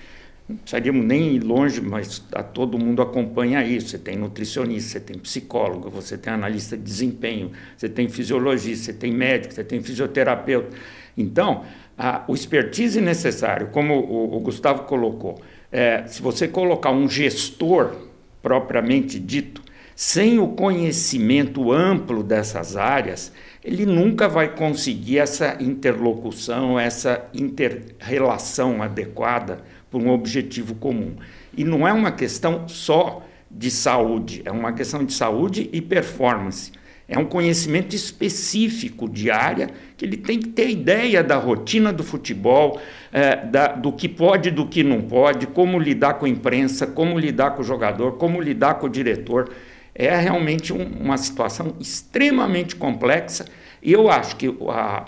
Não 0.48 0.56
precisaríamos 0.56 1.04
nem 1.04 1.36
ir 1.36 1.40
longe, 1.40 1.78
mas 1.82 2.24
a 2.32 2.42
todo 2.42 2.78
mundo 2.78 3.02
acompanha 3.02 3.62
isso. 3.62 3.88
Você 3.88 3.98
tem 3.98 4.16
nutricionista, 4.16 4.92
você 4.92 5.00
tem 5.00 5.18
psicólogo, 5.18 5.90
você 5.90 6.16
tem 6.16 6.32
analista 6.32 6.74
de 6.74 6.82
desempenho, 6.82 7.52
você 7.76 7.88
tem 7.88 8.08
fisiologista, 8.08 8.86
você 8.86 8.92
tem 8.94 9.12
médico, 9.12 9.52
você 9.52 9.62
tem 9.62 9.82
fisioterapeuta. 9.82 10.74
Então, 11.16 11.64
a, 12.00 12.24
o 12.26 12.34
expertise 12.34 12.98
necessário, 12.98 13.66
como 13.66 13.94
o, 13.94 14.36
o 14.36 14.40
Gustavo 14.40 14.84
colocou, 14.84 15.38
é, 15.70 16.04
se 16.06 16.22
você 16.22 16.48
colocar 16.48 16.90
um 16.90 17.06
gestor 17.06 17.94
propriamente 18.42 19.20
dito, 19.20 19.60
sem 19.94 20.38
o 20.38 20.48
conhecimento 20.48 21.70
amplo 21.70 22.22
dessas 22.22 22.74
áreas, 22.74 23.30
ele 23.62 23.84
nunca 23.84 24.26
vai 24.26 24.54
conseguir 24.54 25.18
essa 25.18 25.58
interlocução, 25.60 26.80
essa 26.80 27.28
interrelação 27.34 28.82
adequada 28.82 29.60
por 29.90 30.02
um 30.02 30.08
objetivo 30.08 30.74
comum. 30.76 31.16
E 31.54 31.64
não 31.64 31.86
é 31.86 31.92
uma 31.92 32.12
questão 32.12 32.66
só 32.66 33.22
de 33.50 33.70
saúde, 33.70 34.40
é 34.46 34.50
uma 34.50 34.72
questão 34.72 35.04
de 35.04 35.12
saúde 35.12 35.68
e 35.70 35.82
performance. 35.82 36.72
É 37.10 37.18
um 37.18 37.26
conhecimento 37.26 37.94
específico 37.94 39.08
de 39.08 39.30
área 39.30 39.68
que 39.96 40.04
ele 40.06 40.16
tem 40.16 40.38
que 40.38 40.48
ter 40.48 40.70
ideia 40.70 41.22
da 41.22 41.36
rotina 41.36 41.92
do 41.92 42.04
futebol, 42.04 42.80
é, 43.12 43.44
da, 43.44 43.68
do 43.68 43.92
que 43.92 44.08
pode 44.08 44.48
e 44.48 44.52
do 44.52 44.66
que 44.66 44.82
não 44.82 45.02
pode, 45.02 45.48
como 45.48 45.78
lidar 45.78 46.14
com 46.14 46.24
a 46.24 46.28
imprensa, 46.28 46.86
como 46.86 47.18
lidar 47.18 47.50
com 47.50 47.62
o 47.62 47.64
jogador, 47.64 48.12
como 48.12 48.40
lidar 48.40 48.74
com 48.74 48.86
o 48.86 48.88
diretor 48.88 49.50
é 49.94 50.16
realmente 50.16 50.72
um, 50.72 50.82
uma 50.82 51.16
situação 51.18 51.76
extremamente 51.78 52.76
complexa 52.76 53.46
e 53.82 53.92
eu 53.92 54.10
acho 54.10 54.36
que 54.36 54.46
a, 54.68 55.04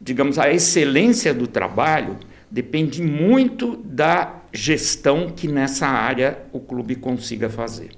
digamos, 0.00 0.38
a 0.38 0.50
excelência 0.50 1.34
do 1.34 1.46
trabalho 1.46 2.16
depende 2.50 3.02
muito 3.02 3.76
da 3.76 4.40
gestão 4.52 5.30
que 5.30 5.46
nessa 5.46 5.86
área 5.86 6.38
o 6.52 6.60
clube 6.60 6.96
consiga 6.96 7.48
fazer. 7.48 7.90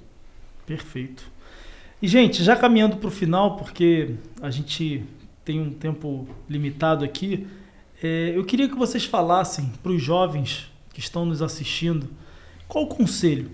Perfeito. 0.65 1.32
E, 2.03 2.07
gente, 2.07 2.43
já 2.43 2.55
caminhando 2.55 2.97
para 2.97 3.07
o 3.07 3.11
final, 3.11 3.55
porque 3.55 4.15
a 4.41 4.51
gente 4.51 5.05
tem 5.43 5.59
um 5.59 5.71
tempo 5.71 6.27
limitado 6.49 7.03
aqui, 7.03 7.47
é, 8.03 8.33
eu 8.35 8.43
queria 8.43 8.67
que 8.67 8.75
vocês 8.75 9.05
falassem 9.05 9.71
para 9.81 9.91
os 9.91 10.03
jovens 10.03 10.69
que 10.93 10.99
estão 10.99 11.25
nos 11.25 11.41
assistindo 11.41 12.09
qual 12.67 12.83
o 12.83 12.87
conselho 12.87 13.49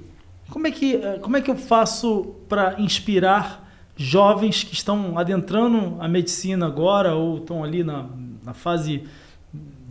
como 0.49 0.65
é 0.65 0.71
que, 0.71 0.95
eh, 0.95 1.19
como 1.21 1.37
é 1.37 1.41
que 1.41 1.51
eu 1.51 1.55
faço 1.55 2.33
para 2.47 2.81
inspirar 2.81 3.69
jovens 3.95 4.63
que 4.63 4.73
estão 4.73 5.17
adentrando 5.17 5.97
a 5.99 6.07
medicina 6.07 6.65
agora 6.65 7.13
ou 7.13 7.37
estão 7.37 7.63
ali 7.63 7.83
na, 7.83 8.09
na 8.43 8.53
fase 8.53 9.03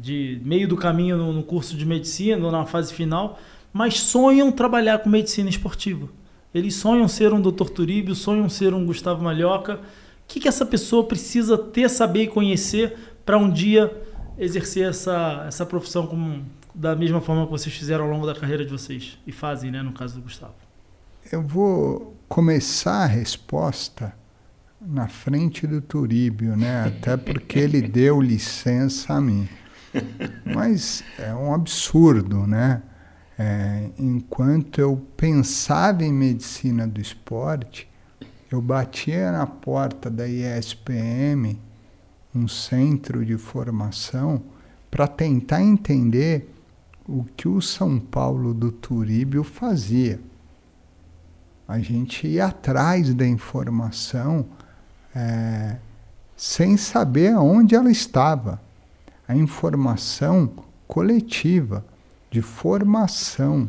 de 0.00 0.40
meio 0.44 0.66
do 0.66 0.76
caminho 0.76 1.16
no, 1.16 1.32
no 1.32 1.42
curso 1.42 1.76
de 1.76 1.86
medicina 1.86 2.44
ou 2.44 2.50
na 2.50 2.66
fase 2.66 2.92
final, 2.92 3.38
mas 3.72 4.00
sonham 4.00 4.50
trabalhar 4.50 4.98
com 4.98 5.09
medicina 5.09 5.48
esportiva? 5.48 6.09
Eles 6.55 6.74
sonham 6.74 7.07
ser 7.07 7.32
um 7.32 7.40
Dr. 7.40 7.68
Turíbio, 7.68 8.14
sonham 8.14 8.49
ser 8.49 8.72
um 8.74 8.86
Gustavo 8.86 9.22
Malhoca. 9.22 9.74
O 9.74 9.78
que, 10.26 10.40
que 10.40 10.49
essa 10.49 10.64
pessoa 10.64 11.05
precisa 11.05 11.57
ter, 11.57 11.88
saber 11.88 12.24
e 12.24 12.28
conhecer 12.28 12.96
para 13.24 13.38
um 13.38 13.51
dia 13.51 13.90
exercer 14.38 14.88
essa, 14.88 15.44
essa 15.46 15.66
profissão 15.66 16.07
como, 16.07 16.44
da 16.74 16.94
mesma 16.94 17.20
forma 17.20 17.44
que 17.44 17.51
vocês 17.51 17.74
fizeram 17.74 18.05
ao 18.05 18.11
longo 18.11 18.26
da 18.26 18.34
carreira 18.34 18.64
de 18.64 18.70
vocês 18.70 19.18
e 19.26 19.32
fazem, 19.32 19.70
né, 19.70 19.82
no 19.82 19.92
caso 19.92 20.14
do 20.14 20.22
Gustavo? 20.22 20.55
Eu 21.30 21.42
vou 21.42 22.16
começar 22.28 23.03
a 23.03 23.07
resposta 23.07 24.14
na 24.80 25.09
frente 25.09 25.66
do 25.66 25.80
Turíbio, 25.80 26.57
né? 26.57 26.84
Até 26.96 27.16
porque 27.16 27.59
ele 27.59 27.82
deu 27.82 28.20
licença 28.20 29.14
a 29.14 29.20
mim. 29.20 29.49
Mas 30.44 31.03
é 31.18 31.34
um 31.34 31.53
absurdo, 31.53 32.46
né? 32.46 32.82
É, 33.39 33.91
enquanto 33.97 34.80
eu 34.80 35.01
pensava 35.16 36.05
em 36.05 36.12
medicina 36.12 36.89
do 36.89 37.01
esporte, 37.01 37.89
eu 38.51 38.61
batia 38.61 39.30
na 39.30 39.47
porta 39.47 40.11
da 40.11 40.26
ISPM, 40.26 41.57
um 42.34 42.49
centro 42.49 43.24
de 43.24 43.36
formação, 43.36 44.43
para 44.91 45.07
tentar 45.07 45.62
entender 45.62 46.53
o 47.07 47.24
que 47.36 47.47
o 47.47 47.61
São 47.61 48.01
Paulo 48.01 48.53
do 48.53 48.72
Turíbio 48.72 49.45
fazia. 49.45 50.20
A 51.66 51.78
gente 51.78 52.26
ia 52.26 52.47
atrás 52.47 53.14
da 53.14 53.26
informação 53.26 54.47
é, 55.14 55.76
sem 56.36 56.76
saber 56.76 57.34
aonde 57.34 57.74
ela 57.74 57.91
estava. 57.91 58.61
A 59.26 59.36
informação 59.36 60.51
coletiva, 60.86 61.84
de 62.31 62.43
formação, 62.43 63.68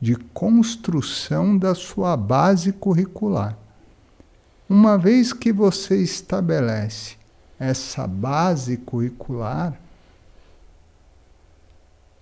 de 0.00 0.14
construção 0.14 1.56
da 1.56 1.74
sua 1.74 2.16
base 2.16 2.72
curricular. 2.72 3.56
Uma 4.68 4.98
vez 4.98 5.32
que 5.32 5.52
você 5.52 5.96
estabelece 5.96 7.16
essa 7.58 8.06
base 8.06 8.76
curricular, 8.76 9.78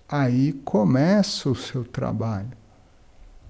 aí 0.07 0.53
começa 0.63 1.49
o 1.49 1.55
seu 1.55 1.83
trabalho, 1.83 2.51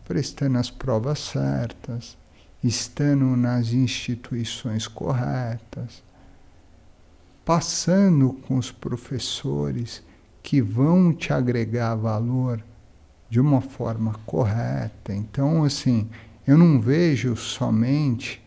prestando 0.06 0.58
as 0.58 0.70
provas 0.70 1.20
certas, 1.20 2.18
estando 2.64 3.36
nas 3.36 3.74
instituições 3.74 4.88
corretas, 4.88 6.02
passando 7.44 8.34
com 8.34 8.58
os 8.58 8.72
professores 8.72 10.02
que 10.46 10.62
vão 10.62 11.12
te 11.12 11.34
agregar 11.34 11.96
valor 11.96 12.64
de 13.28 13.40
uma 13.40 13.62
forma 13.62 14.14
correta. 14.28 15.12
Então, 15.12 15.64
assim, 15.64 16.08
eu 16.46 16.56
não 16.56 16.80
vejo 16.80 17.36
somente 17.36 18.40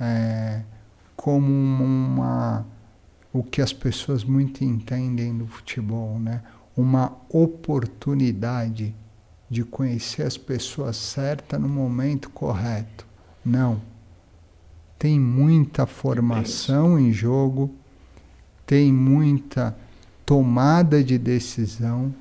é, 0.00 0.62
como 1.14 1.46
uma 1.46 2.66
o 3.32 3.44
que 3.44 3.62
as 3.62 3.72
pessoas 3.72 4.24
muito 4.24 4.64
entendem 4.64 5.38
do 5.38 5.46
futebol, 5.46 6.18
né? 6.18 6.42
uma 6.76 7.16
oportunidade 7.28 8.92
de 9.48 9.62
conhecer 9.62 10.22
as 10.22 10.36
pessoas 10.36 10.96
certas 10.96 11.60
no 11.60 11.68
momento 11.68 12.28
correto. 12.30 13.06
Não. 13.44 13.80
Tem 14.98 15.20
muita 15.20 15.86
formação 15.86 16.98
em 16.98 17.12
jogo, 17.12 17.72
tem 18.66 18.92
muita 18.92 19.76
tomada 20.26 21.02
de 21.02 21.16
decisão 21.16 22.14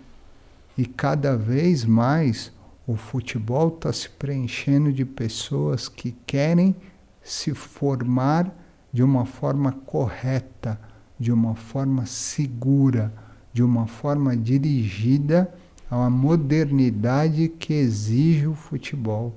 e 0.77 0.85
cada 0.85 1.35
vez 1.35 1.83
mais 1.83 2.53
o 2.87 2.95
futebol 2.95 3.67
está 3.67 3.91
se 3.91 4.07
preenchendo 4.07 4.93
de 4.93 5.03
pessoas 5.03 5.89
que 5.89 6.15
querem 6.25 6.73
se 7.21 7.53
formar 7.53 8.53
de 8.93 9.03
uma 9.03 9.25
forma 9.25 9.71
correta, 9.71 10.79
de 11.19 11.31
uma 11.31 11.55
forma 11.55 12.05
segura 12.05 13.11
de 13.55 13.63
uma 13.63 13.87
forma 13.87 14.35
dirigida 14.35 15.49
uma 15.89 16.09
modernidade 16.09 17.47
que 17.47 17.73
exige 17.73 18.47
o 18.47 18.53
futebol 18.53 19.33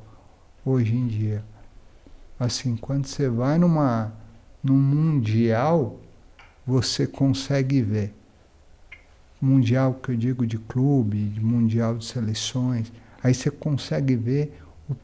hoje 0.64 0.96
em 0.96 1.06
dia. 1.06 1.44
Assim, 2.38 2.76
quando 2.76 3.06
você 3.06 3.28
vai 3.28 3.58
numa 3.58 4.12
num 4.60 4.76
mundial, 4.76 6.00
você 6.66 7.06
consegue 7.06 7.80
ver. 7.80 8.12
Mundial 9.40 9.94
que 9.94 10.10
eu 10.10 10.16
digo 10.16 10.46
de 10.46 10.58
clube, 10.58 11.28
de 11.28 11.40
mundial 11.40 11.96
de 11.96 12.04
seleções, 12.04 12.92
aí 13.22 13.32
você 13.32 13.50
consegue 13.50 14.16
ver 14.16 14.60
o, 14.88 14.96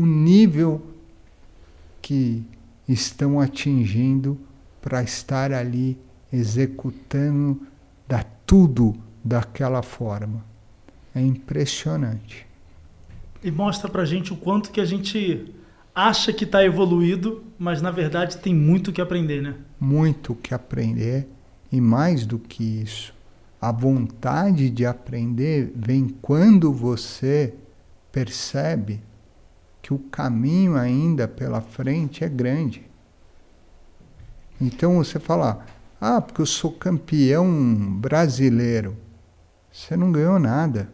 o 0.00 0.06
nível 0.06 0.80
que 2.00 2.42
estão 2.88 3.40
atingindo 3.40 4.38
para 4.80 5.02
estar 5.02 5.52
ali 5.52 5.98
executando 6.32 7.60
da 8.06 8.22
tudo 8.46 8.94
daquela 9.22 9.82
forma. 9.82 10.44
É 11.14 11.20
impressionante. 11.20 12.46
E 13.42 13.50
mostra 13.50 13.88
pra 13.88 14.04
gente 14.04 14.32
o 14.32 14.36
quanto 14.36 14.70
que 14.70 14.80
a 14.80 14.84
gente 14.84 15.54
acha 15.94 16.32
que 16.32 16.44
está 16.44 16.64
evoluído, 16.64 17.44
mas 17.58 17.80
na 17.80 17.90
verdade 17.90 18.38
tem 18.38 18.54
muito 18.54 18.92
que 18.92 19.00
aprender, 19.00 19.40
né? 19.40 19.54
Muito 19.78 20.34
que 20.34 20.52
aprender 20.52 21.28
e 21.70 21.80
mais 21.80 22.26
do 22.26 22.38
que 22.38 22.62
isso, 22.82 23.14
a 23.64 23.72
vontade 23.72 24.68
de 24.68 24.84
aprender 24.84 25.72
vem 25.74 26.06
quando 26.20 26.70
você 26.70 27.54
percebe 28.12 29.02
que 29.80 29.94
o 29.94 29.98
caminho 29.98 30.76
ainda 30.76 31.26
pela 31.26 31.62
frente 31.62 32.22
é 32.22 32.28
grande. 32.28 32.86
Então 34.60 34.96
você 34.96 35.18
fala, 35.18 35.64
Ah, 35.98 36.20
porque 36.20 36.42
eu 36.42 36.46
sou 36.46 36.72
campeão 36.72 37.48
brasileiro. 37.98 38.98
Você 39.72 39.96
não 39.96 40.12
ganhou 40.12 40.38
nada. 40.38 40.90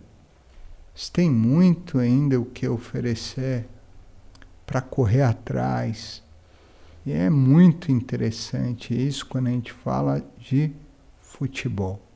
Você 0.95 1.11
tem 1.13 1.29
muito 1.29 1.99
ainda 1.99 2.41
o 2.41 2.45
que 2.45 2.69
oferecer 2.69 3.67
para 4.65 4.81
correr 4.81 5.23
atrás. 5.23 6.23
E 7.05 7.11
é 7.11 7.29
muito 7.29 7.91
interessante 7.91 8.95
isso 8.95 9.27
quando 9.27 9.49
a 9.49 9.51
gente 9.51 9.73
fala 9.73 10.25
de 10.39 10.71
futebol. 11.21 12.10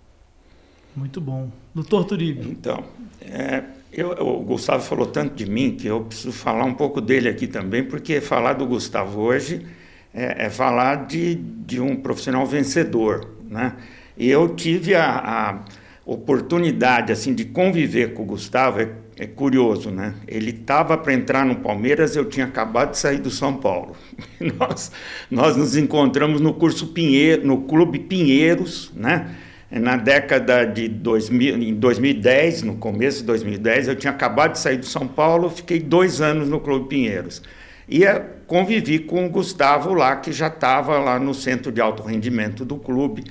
Muito 0.97 1.21
bom. 1.21 1.51
Doutor 1.75 2.05
Turibe. 2.05 2.49
Então, 2.49 2.85
é, 3.21 3.65
eu, 3.93 4.11
o 4.11 4.41
Gustavo 4.41 4.83
falou 4.83 5.07
tanto 5.07 5.35
de 5.35 5.51
mim 5.51 5.77
que 5.77 5.87
eu 5.87 6.03
preciso 6.03 6.33
falar 6.33 6.65
um 6.65 6.75
pouco 6.75 7.01
dele 7.01 7.29
aqui 7.29 7.47
também, 7.47 7.83
porque 7.85 8.21
falar 8.21 8.55
do 8.55 8.67
Gustavo 8.67 9.21
hoje 9.21 9.65
é, 10.13 10.47
é 10.47 10.51
falar 10.51 11.07
de, 11.07 11.35
de 11.35 11.81
um 11.81 11.97
profissional 11.97 12.47
vencedor. 12.47 13.29
Né? 13.49 13.75
E 14.17 14.29
eu 14.29 14.49
tive 14.55 14.95
a, 14.95 15.19
a 15.19 15.65
oportunidade 16.07 17.13
assim 17.13 17.35
de 17.35 17.45
conviver 17.45 18.15
com 18.15 18.23
o 18.23 18.27
Gustavo, 18.27 18.81
é, 18.81 18.91
é 19.19 19.27
curioso, 19.27 19.91
né? 19.91 20.15
Ele 20.27 20.51
estava 20.51 20.99
para 20.99 21.15
entrar 21.15 21.47
no 21.47 21.57
Palmeiras, 21.57 22.15
eu 22.17 22.25
tinha 22.25 22.47
acabado 22.47 22.91
de 22.91 22.99
sair 22.99 23.19
do 23.19 23.31
São 23.31 23.57
Paulo. 23.57 23.97
nós, 24.59 24.93
nós 25.31 25.57
nos 25.57 25.77
encontramos 25.77 26.41
no 26.41 26.53
curso 26.53 26.89
Pinheiro, 26.89 27.47
no 27.47 27.63
Clube 27.63 28.01
Pinheiros, 28.01 28.93
né? 28.95 29.35
Na 29.71 29.97
década 29.97 30.65
de 30.65 30.89
2000, 30.89 31.57
em 31.57 31.75
2010, 31.75 32.63
no 32.63 32.77
começo 32.77 33.19
de 33.19 33.25
2010, 33.25 33.89
eu 33.89 33.97
tinha 33.97 34.13
acabado 34.13 34.53
de 34.53 34.59
sair 34.59 34.77
do 34.77 34.87
São 34.87 35.09
Paulo, 35.09 35.51
fiquei 35.51 35.81
dois 35.81 36.21
anos 36.21 36.49
no 36.49 36.61
Clube 36.61 36.89
Pinheiros. 36.89 37.43
E 37.89 38.05
convivi 38.47 38.99
com 38.99 39.27
o 39.27 39.29
Gustavo 39.29 39.93
lá, 39.95 40.17
que 40.17 40.33
já 40.33 40.47
estava 40.49 40.99
lá 40.99 41.19
no 41.19 41.35
centro 41.35 41.73
de 41.73 41.81
alto 41.81 42.03
rendimento 42.03 42.65
do 42.65 42.77
clube. 42.77 43.25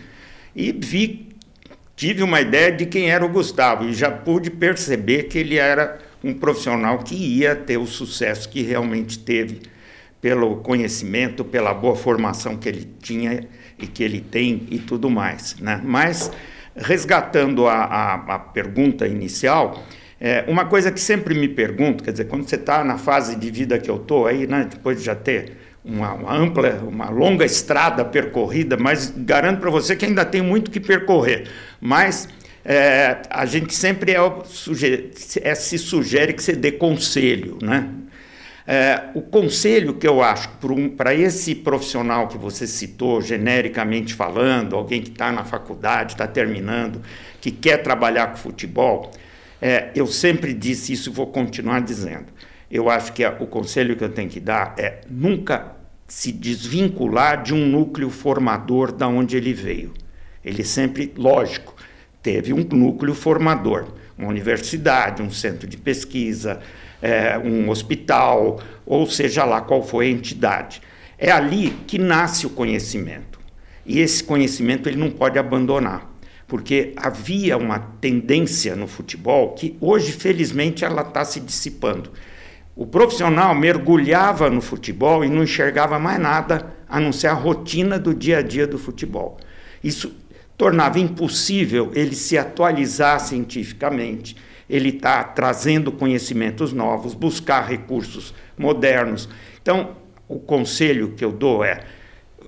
E 0.56 0.72
vi 0.72 1.34
tive 1.96 2.24
uma 2.24 2.42
ideia 2.42 2.72
de 2.72 2.86
quem 2.86 3.10
era 3.10 3.26
o 3.26 3.30
Gustavo 3.30 3.86
e 3.86 3.94
já 3.94 4.12
pude 4.12 4.50
perceber 4.50 5.24
que 5.24 5.38
ele 5.38 5.58
era 5.58 6.00
um 6.24 6.34
profissional 6.34 7.00
que 7.00 7.16
ia 7.16 7.56
ter 7.56 7.78
o 7.78 7.86
sucesso 7.86 8.50
que 8.50 8.62
realmente 8.62 9.20
teve 9.20 9.62
pelo 10.22 10.58
conhecimento, 10.58 11.44
pela 11.44 11.74
boa 11.74 11.96
formação 11.96 12.58
que 12.58 12.70
ele 12.70 12.90
tinha 13.02 13.48
e 13.84 13.88
que 13.88 14.04
ele 14.04 14.22
tem 14.22 14.64
e 14.72 14.80
tudo 14.80 15.10
mais. 15.10 15.56
Né? 15.60 15.82
Mas, 15.84 16.32
resgatando 16.76 17.68
a, 17.68 17.84
a, 17.84 18.14
a 18.36 18.40
pergunta 18.40 19.08
inicial, 19.08 19.84
é, 20.20 20.46
uma 20.48 20.66
coisa 20.66 20.92
que 20.92 21.00
sempre 21.00 21.36
me 21.36 21.48
pergunto, 21.50 22.04
quer 22.04 22.12
dizer, 22.12 22.26
quando 22.26 22.48
você 22.48 22.56
está 22.56 22.84
na 22.84 22.98
fase 22.98 23.36
de 23.36 23.52
vida 23.52 23.78
que 23.78 23.92
eu 23.92 23.98
estou 23.98 24.26
aí, 24.26 24.48
né, 24.48 24.68
depois 24.70 24.98
de 25.00 25.04
já 25.04 25.16
ter 25.16 25.58
uma, 25.84 26.14
uma, 26.14 26.34
ampla, 26.34 26.82
uma 26.88 27.10
longa 27.10 27.44
estrada 27.44 28.06
percorrida, 28.06 28.78
mas 28.78 29.14
garanto 29.16 29.60
para 29.60 29.70
você 29.70 29.96
que 29.96 30.06
ainda 30.06 30.24
tem 30.24 30.42
muito 30.42 30.72
que 30.72 30.80
percorrer. 30.80 31.50
Mas 31.82 32.30
é, 32.64 33.22
a 33.30 33.46
gente 33.46 33.74
sempre 33.76 34.14
é, 34.14 34.20
é, 35.42 35.56
se 35.56 35.78
sugere 35.78 36.32
que 36.32 36.42
você 36.42 36.54
dê 36.54 36.72
conselho, 36.72 37.58
né? 37.62 37.90
É, 38.66 39.10
o 39.14 39.22
conselho 39.22 39.94
que 39.96 40.08
eu 40.08 40.24
acho 40.24 40.50
para 40.50 40.72
um, 40.72 40.96
esse 41.20 41.54
profissional 41.54 42.28
que 42.28 42.38
você 42.38 42.66
citou, 42.66 43.22
genericamente 43.22 44.14
falando, 44.14 44.76
alguém 44.76 45.02
que 45.02 45.10
está 45.10 45.32
na 45.32 45.44
faculdade, 45.44 46.14
está 46.14 46.26
terminando, 46.26 47.02
que 47.42 47.52
quer 47.52 47.78
trabalhar 47.84 48.28
com 48.28 48.38
futebol, 48.38 49.12
é, 49.62 49.92
eu 49.94 50.08
sempre 50.08 50.54
disse 50.54 50.94
isso 50.94 51.10
e 51.10 51.14
vou 51.14 51.28
continuar 51.28 51.82
dizendo 51.82 52.28
eu 52.74 52.90
acho 52.90 53.14
que 53.14 53.24
a, 53.24 53.30
o 53.40 53.46
conselho 53.46 53.96
que 53.96 54.04
eu 54.04 54.10
tenho 54.10 54.28
que 54.28 54.40
dar 54.40 54.74
é 54.80 55.02
nunca 55.08 55.76
se 56.08 56.32
desvincular 56.32 57.44
de 57.44 57.54
um 57.54 57.68
núcleo 57.68 58.10
formador 58.10 58.92
da 58.92 59.08
onde 59.08 59.38
ele 59.38 59.54
veio. 59.54 59.94
Ele 60.44 60.64
sempre, 60.64 61.14
lógico, 61.16 61.76
teve 62.24 62.52
um 62.52 62.64
núcleo 62.64 63.14
formador, 63.14 63.94
uma 64.18 64.28
universidade, 64.28 65.22
um 65.22 65.30
centro 65.30 65.68
de 65.68 65.78
pesquisa, 65.78 66.62
é, 67.04 67.38
um 67.38 67.70
hospital, 67.70 68.60
ou 68.86 69.06
seja 69.06 69.46
lá 69.46 69.62
qual 69.62 69.84
foi 69.84 70.08
a 70.08 70.10
entidade. 70.10 70.82
É 71.18 71.32
ali 71.32 71.70
que 71.86 72.00
nasce 72.00 72.48
o 72.48 72.50
conhecimento. 72.50 73.40
E 73.86 74.00
esse 74.00 74.24
conhecimento 74.24 74.90
ele 74.90 74.98
não 74.98 75.12
pode 75.12 75.38
abandonar, 75.38 76.10
porque 76.48 76.94
havia 76.96 77.58
uma 77.58 77.80
tendência 78.00 78.76
no 78.76 78.88
futebol 78.88 79.54
que 79.54 79.78
hoje, 79.80 80.14
felizmente, 80.14 80.86
ela 80.86 81.02
está 81.02 81.26
se 81.26 81.40
dissipando 81.40 82.10
o 82.76 82.88
profissional 82.88 83.54
mergulhava 83.54 84.50
no 84.50 84.60
futebol 84.60 85.24
e 85.24 85.30
não 85.30 85.44
enxergava 85.44 86.00
mais 86.00 86.20
nada 86.20 86.74
a 86.90 87.00
não 87.00 87.12
ser 87.12 87.28
a 87.28 87.34
rotina 87.34 88.00
do 88.00 88.14
dia 88.14 88.40
a 88.40 88.42
dia 88.42 88.66
do 88.66 88.80
futebol. 88.80 89.38
Isso 89.84 90.12
tornava 90.58 91.00
impossível 91.00 91.92
ele 91.94 92.16
se 92.16 92.38
atualizar 92.38 93.20
cientificamente, 93.20 94.36
ele 94.70 94.90
está 94.90 95.24
trazendo 95.24 95.92
conhecimentos 95.92 96.74
novos, 96.74 97.14
buscar 97.14 97.68
recursos 97.68 98.34
modernos. 98.58 99.30
Então, 99.62 99.98
o 100.28 100.40
conselho 100.40 101.14
que 101.16 101.24
eu 101.24 101.32
dou 101.32 101.64
é: 101.64 101.82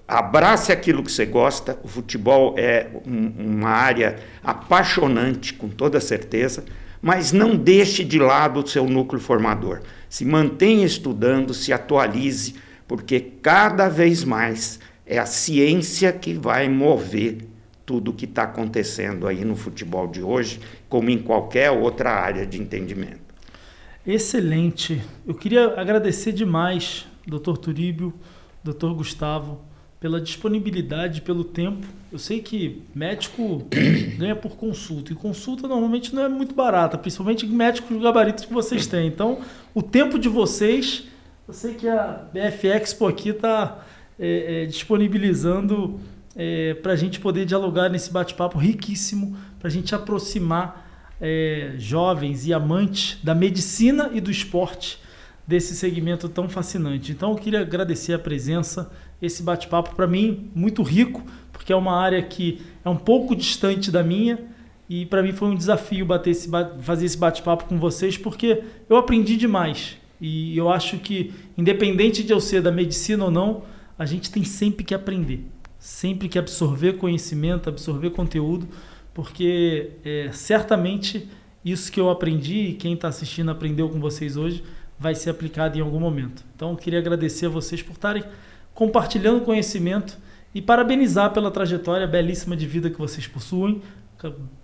abrace 0.07 0.71
aquilo 0.71 1.03
que 1.03 1.11
você 1.11 1.25
gosta. 1.25 1.79
O 1.83 1.87
futebol 1.87 2.55
é 2.57 2.87
um, 3.05 3.55
uma 3.57 3.69
área 3.69 4.17
apaixonante, 4.43 5.53
com 5.53 5.69
toda 5.69 5.99
certeza, 5.99 6.65
mas 7.01 7.31
não 7.31 7.55
deixe 7.55 8.03
de 8.03 8.19
lado 8.19 8.61
o 8.61 8.67
seu 8.67 8.85
núcleo 8.85 9.21
formador 9.21 9.81
se 10.15 10.23
mantenha 10.23 10.85
estudando, 10.85 11.53
se 11.53 11.73
atualize, 11.73 12.55
porque 12.87 13.19
cada 13.19 13.89
vez 13.89 14.23
mais 14.23 14.79
é 15.05 15.17
a 15.17 15.25
ciência 15.25 16.13
que 16.13 16.33
vai 16.33 16.69
mover 16.69 17.39
tudo 17.85 18.11
o 18.11 18.13
que 18.13 18.25
está 18.25 18.43
acontecendo 18.43 19.27
aí 19.27 19.45
no 19.45 19.55
futebol 19.55 20.07
de 20.07 20.21
hoje, 20.21 20.59
como 20.89 21.09
em 21.09 21.21
qualquer 21.21 21.71
outra 21.71 22.11
área 22.11 22.45
de 22.45 22.59
entendimento. 22.59 23.25
Excelente. 24.05 25.01
Eu 25.25 25.33
queria 25.33 25.79
agradecer 25.79 26.31
demais, 26.31 27.07
doutor 27.25 27.57
Turíbio, 27.57 28.13
doutor 28.63 28.93
Gustavo, 28.93 29.61
pela 29.99 30.21
disponibilidade, 30.21 31.21
pelo 31.21 31.43
tempo. 31.43 31.87
Eu 32.11 32.19
sei 32.19 32.39
que 32.39 32.83
médico 32.93 33.67
ganha 34.17 34.35
por 34.35 34.55
consulta, 34.55 35.11
e 35.11 35.15
consulta 35.15 35.67
normalmente 35.67 36.13
não 36.13 36.23
é 36.23 36.29
muito 36.29 36.53
barata, 36.53 36.97
principalmente 36.97 37.47
médicos 37.47 38.01
gabaritos 38.01 38.45
que 38.45 38.53
vocês 38.53 38.85
têm. 38.85 39.07
Então, 39.07 39.39
o 39.73 39.81
tempo 39.81 40.19
de 40.19 40.29
vocês, 40.29 41.05
eu 41.47 41.53
sei 41.53 41.73
que 41.73 41.87
a 41.87 42.27
BF 42.31 42.67
Expo 42.67 43.07
aqui 43.07 43.29
está 43.29 43.83
é, 44.19 44.63
é, 44.63 44.65
disponibilizando 44.65 45.99
é, 46.35 46.73
para 46.75 46.93
a 46.93 46.95
gente 46.95 47.19
poder 47.19 47.45
dialogar 47.45 47.89
nesse 47.89 48.11
bate-papo 48.11 48.57
riquíssimo, 48.57 49.37
para 49.59 49.67
a 49.67 49.71
gente 49.71 49.95
aproximar 49.95 50.85
é, 51.21 51.73
jovens 51.77 52.45
e 52.45 52.53
amantes 52.53 53.17
da 53.23 53.33
medicina 53.33 54.09
e 54.13 54.19
do 54.19 54.29
esporte 54.29 54.99
desse 55.47 55.75
segmento 55.75 56.27
tão 56.27 56.49
fascinante. 56.49 57.11
Então, 57.11 57.31
eu 57.31 57.37
queria 57.37 57.61
agradecer 57.61 58.13
a 58.13 58.19
presença 58.19 58.91
esse 59.21 59.43
bate-papo 59.43 59.95
para 59.95 60.07
mim 60.07 60.49
muito 60.53 60.83
rico, 60.83 61.23
porque 61.51 61.71
é 61.71 61.75
uma 61.75 61.95
área 61.97 62.21
que 62.21 62.61
é 62.83 62.89
um 62.89 62.97
pouco 62.97 63.35
distante 63.35 63.89
da 63.91 64.03
minha 64.03 64.39
e 64.89 65.05
para 65.05 65.23
mim 65.23 65.31
foi 65.31 65.49
um 65.49 65.55
desafio 65.55 66.05
bater 66.05 66.31
esse, 66.31 66.49
fazer 66.81 67.05
esse 67.05 67.17
bate-papo 67.17 67.65
com 67.65 67.79
vocês, 67.79 68.17
porque 68.17 68.63
eu 68.89 68.97
aprendi 68.97 69.37
demais. 69.37 69.97
E 70.19 70.57
eu 70.57 70.69
acho 70.69 70.97
que, 70.97 71.33
independente 71.57 72.23
de 72.23 72.31
eu 72.31 72.39
ser 72.39 72.61
da 72.61 72.71
medicina 72.71 73.25
ou 73.25 73.31
não, 73.31 73.63
a 73.97 74.05
gente 74.05 74.31
tem 74.31 74.43
sempre 74.43 74.83
que 74.83 74.93
aprender, 74.93 75.45
sempre 75.85 76.27
que 76.27 76.39
absorver 76.39 76.93
conhecimento, 76.93 77.69
absorver 77.69 78.09
conteúdo, 78.09 78.67
porque 79.13 79.91
é, 80.03 80.31
certamente 80.33 81.29
isso 81.63 81.91
que 81.91 81.99
eu 81.99 82.09
aprendi 82.09 82.69
e 82.69 82.73
quem 82.73 82.95
está 82.95 83.07
assistindo 83.07 83.51
aprendeu 83.51 83.87
com 83.87 83.99
vocês 83.99 84.35
hoje 84.35 84.63
vai 84.97 85.13
ser 85.13 85.29
aplicado 85.29 85.77
em 85.77 85.81
algum 85.81 85.99
momento. 85.99 86.43
Então, 86.55 86.71
eu 86.71 86.75
queria 86.75 86.97
agradecer 86.97 87.45
a 87.45 87.49
vocês 87.49 87.83
por 87.83 87.91
estarem 87.91 88.23
compartilhando 88.73 89.41
conhecimento 89.41 90.17
e 90.55 90.61
parabenizar 90.61 91.31
pela 91.31 91.51
trajetória 91.51 92.07
belíssima 92.07 92.57
de 92.57 92.65
vida 92.65 92.89
que 92.89 92.97
vocês 92.97 93.27
possuem, 93.27 93.79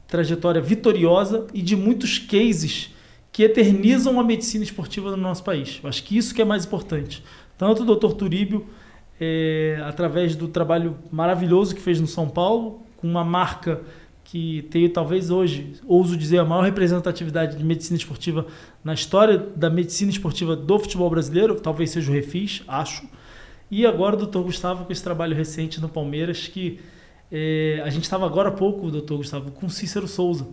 trajetória 0.08 0.60
vitoriosa 0.60 1.46
e 1.54 1.62
de 1.62 1.76
muitos 1.76 2.18
cases 2.18 2.96
que 3.32 3.44
eternizam 3.44 4.20
a 4.20 4.24
medicina 4.24 4.64
esportiva 4.64 5.12
no 5.12 5.18
nosso 5.18 5.44
país. 5.44 5.80
Eu 5.84 5.88
acho 5.88 6.04
que 6.04 6.18
isso 6.18 6.34
que 6.34 6.42
é 6.42 6.46
mais 6.46 6.66
importante. 6.66 7.24
Tanto 7.60 7.84
o 7.84 7.96
Dr. 7.96 8.16
Turíbio, 8.16 8.66
é, 9.24 9.80
através 9.86 10.36
do 10.36 10.48
trabalho 10.48 10.98
maravilhoso 11.12 11.76
que 11.76 11.82
fez 11.82 12.02
no 12.02 12.08
São 12.08 12.28
Paulo, 12.28 12.82
com 12.98 13.08
uma 13.08 13.24
marca 13.24 13.82
que 14.24 14.64
tem 14.72 14.90
talvez 14.90 15.30
hoje, 15.30 15.74
ouso 15.86 16.18
dizer, 16.18 16.40
a 16.40 16.46
maior 16.46 16.64
representatividade 16.64 17.56
de 17.56 17.64
medicina 17.64 17.98
esportiva 17.98 18.48
na 18.84 18.96
história 18.96 19.38
da 19.38 19.70
medicina 19.70 20.10
esportiva 20.10 20.56
do 20.56 20.80
futebol 20.80 21.10
brasileiro, 21.10 21.54
talvez 21.60 21.92
seja 21.92 22.10
o 22.10 22.14
Refis, 22.14 22.64
acho. 22.68 23.08
E 23.70 23.86
agora 23.86 24.16
o 24.16 24.18
doutor 24.18 24.44
Gustavo 24.44 24.86
com 24.86 24.92
esse 24.92 25.04
trabalho 25.04 25.36
recente 25.36 25.80
no 25.80 25.88
Palmeiras, 25.88 26.48
que 26.48 26.80
é, 27.32 27.82
a 27.86 27.90
gente 27.90 28.04
estava 28.04 28.26
agora 28.26 28.50
há 28.50 28.52
pouco, 28.52 28.90
doutor 28.90 29.18
Gustavo, 29.18 29.52
com 29.52 29.70
Cícero 29.70 30.08
Souza, 30.08 30.48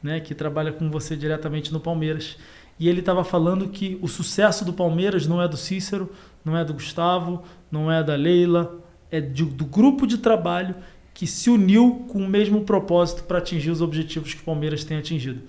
né, 0.00 0.20
que 0.20 0.34
trabalha 0.34 0.72
com 0.72 0.88
você 0.90 1.16
diretamente 1.16 1.72
no 1.72 1.80
Palmeiras. 1.80 2.36
E 2.78 2.88
ele 2.88 3.00
estava 3.00 3.24
falando 3.24 3.68
que 3.68 3.98
o 4.00 4.08
sucesso 4.08 4.64
do 4.64 4.72
Palmeiras 4.72 5.26
não 5.26 5.42
é 5.42 5.48
do 5.48 5.56
Cícero, 5.56 6.10
não 6.44 6.56
é 6.56 6.64
do 6.64 6.74
Gustavo, 6.74 7.42
não 7.72 7.90
é 7.90 8.04
da 8.04 8.14
Leila, 8.14 8.78
é 9.10 9.20
de, 9.20 9.44
do 9.44 9.64
grupo 9.64 10.06
de 10.06 10.18
trabalho 10.18 10.76
que 11.14 11.26
se 11.26 11.50
uniu 11.50 12.04
com 12.08 12.18
o 12.18 12.28
mesmo 12.28 12.62
propósito 12.62 13.24
para 13.24 13.38
atingir 13.38 13.70
os 13.70 13.80
objetivos 13.80 14.34
que 14.34 14.42
o 14.42 14.44
Palmeiras 14.44 14.84
tem 14.84 14.98
atingido. 14.98 15.42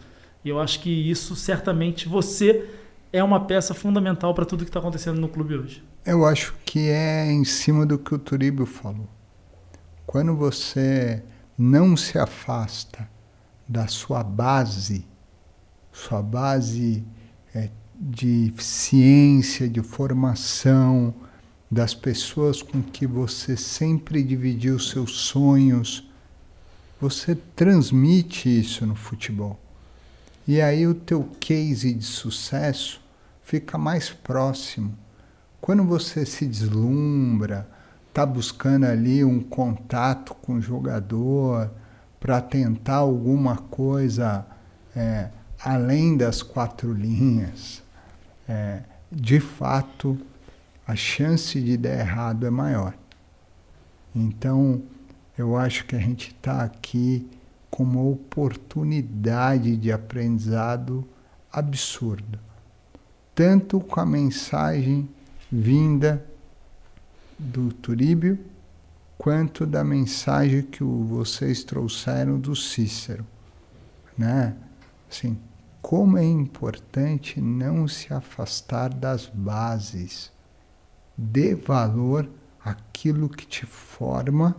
E 0.44 0.50
eu 0.50 0.60
acho 0.60 0.80
que 0.80 0.90
isso 0.90 1.36
certamente 1.36 2.08
você 2.08 2.70
é 3.12 3.24
uma 3.24 3.46
peça 3.46 3.74
fundamental 3.74 4.34
para 4.34 4.46
tudo 4.46 4.64
que 4.64 4.70
está 4.70 4.80
acontecendo 4.80 5.20
no 5.20 5.30
clube 5.30 5.56
hoje. 5.56 5.84
Eu 6.06 6.26
acho 6.26 6.56
que 6.66 6.90
é 6.90 7.32
em 7.32 7.46
cima 7.46 7.86
do 7.86 7.98
que 7.98 8.14
o 8.14 8.20
Turíbio 8.20 8.66
falou. 8.66 9.08
Quando 10.06 10.36
você 10.36 11.24
não 11.58 11.96
se 11.96 12.18
afasta 12.18 13.08
da 13.68 13.88
sua 13.88 14.24
base, 14.24 15.08
sua 15.92 16.22
base 16.22 17.06
é, 17.56 17.70
de 17.96 18.54
ciência, 18.58 19.70
de 19.70 19.82
formação, 19.82 21.14
das 21.74 21.94
pessoas 21.94 22.62
com 22.62 22.82
que 22.82 23.08
você 23.08 23.58
sempre 23.58 24.22
dividiu 24.22 24.78
seus 24.78 25.12
sonhos, 25.12 26.08
você 27.02 27.36
transmite 27.56 28.48
isso 28.48 28.86
no 28.86 28.96
futebol. 28.96 29.60
E 30.48 30.62
aí 30.62 30.86
o 30.86 30.94
teu 30.94 31.28
case 31.40 31.94
de 31.94 32.06
sucesso 32.06 33.02
fica 33.42 33.78
mais 33.78 34.10
próximo. 34.10 34.94
Quando 35.60 35.84
você 35.84 36.26
se 36.26 36.46
deslumbra, 36.46 37.68
está 38.10 38.26
buscando 38.26 38.86
ali 38.86 39.24
um 39.24 39.42
contato 39.42 40.36
com 40.36 40.56
o 40.56 40.62
jogador 40.62 41.72
para 42.20 42.40
tentar 42.40 42.98
alguma 42.98 43.58
coisa 43.58 44.46
é, 44.96 45.30
além 45.60 46.16
das 46.16 46.44
quatro 46.44 46.94
linhas, 46.94 47.82
é, 48.48 48.82
de 49.12 49.40
fato 49.40 50.20
a 50.86 50.96
chance 50.96 51.60
de 51.60 51.78
dar 51.78 52.00
errado 52.00 52.46
é 52.46 52.50
maior. 52.50 52.94
Então, 54.14 54.82
eu 55.38 55.58
acho 55.58 55.86
que 55.86 55.96
a 55.96 56.00
gente 56.00 56.30
está 56.30 56.64
aqui 56.64 57.28
com 57.72 57.84
uma 57.84 58.04
oportunidade 58.04 59.76
de 59.78 59.92
aprendizado 59.92 61.08
absurda, 61.52 62.40
tanto 63.34 63.80
com 63.80 64.00
a 64.00 64.06
mensagem 64.06 65.10
vinda 65.52 66.24
do 67.40 67.74
Turíbio, 67.74 68.40
quanto 69.18 69.66
da 69.66 69.84
mensagem 69.84 70.64
que 70.64 70.84
vocês 70.84 71.64
trouxeram 71.64 72.40
do 72.40 72.56
Cícero, 72.56 73.26
né? 74.18 74.56
Assim, 75.10 75.38
como 75.82 76.18
é 76.18 76.26
importante 76.26 77.40
não 77.40 77.88
se 77.88 78.14
afastar 78.14 78.94
das 78.94 79.28
bases 79.28 80.33
dê 81.18 81.55
valor 81.55 82.30
àquilo 82.64 83.30
que 83.30 83.45
te 83.45 83.66
forma 83.66 84.55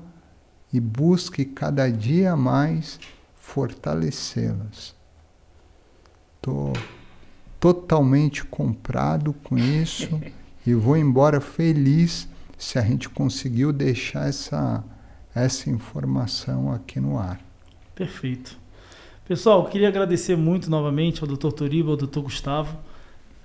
e 0.72 0.80
busque 0.80 1.44
cada 1.44 1.88
dia 1.90 2.36
mais 2.36 2.98
fortalecê-las. 3.36 4.94
Estou 6.36 6.72
totalmente 7.60 8.44
comprado 8.44 9.32
com 9.32 9.56
isso 9.56 10.20
e 10.66 10.74
vou 10.74 10.96
embora 10.96 11.40
feliz 11.40 12.28
se 12.58 12.78
a 12.78 12.82
gente 12.82 13.08
conseguiu 13.08 13.72
deixar 13.72 14.28
essa, 14.28 14.84
essa 15.34 15.70
informação 15.70 16.72
aqui 16.72 17.00
no 17.00 17.18
ar. 17.18 17.40
Perfeito. 17.94 18.58
Pessoal, 19.26 19.66
queria 19.66 19.88
agradecer 19.88 20.36
muito 20.36 20.68
novamente 20.68 21.22
ao 21.22 21.28
Dr. 21.28 21.50
Toriba, 21.52 21.92
ao 21.92 21.96
Dr. 21.96 22.20
Gustavo 22.20 22.76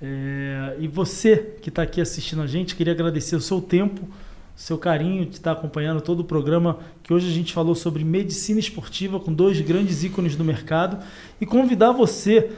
é, 0.02 0.76
e 0.80 0.88
você 0.88 1.56
que 1.62 1.70
está 1.70 1.84
aqui 1.84 2.00
assistindo 2.00 2.42
a 2.42 2.48
gente, 2.48 2.76
queria 2.76 2.94
agradecer 2.94 3.36
o 3.36 3.42
seu 3.42 3.62
tempo, 3.62 4.08
seu 4.56 4.78
carinho 4.78 5.26
de 5.26 5.38
estar 5.38 5.54
tá 5.54 5.60
acompanhando 5.60 6.02
todo 6.02 6.22
o 6.22 6.24
programa, 6.24 6.80
que 7.04 7.14
hoje 7.14 7.30
a 7.30 7.34
gente 7.34 7.54
falou 7.54 7.76
sobre 7.76 8.04
medicina 8.04 8.60
esportiva 8.60 9.20
com 9.20 9.34
dois 9.34 9.60
grandes 9.62 10.04
ícones 10.04 10.36
do 10.36 10.44
mercado 10.44 10.98
e 11.40 11.46
convidar 11.46 11.92
você 11.92 12.52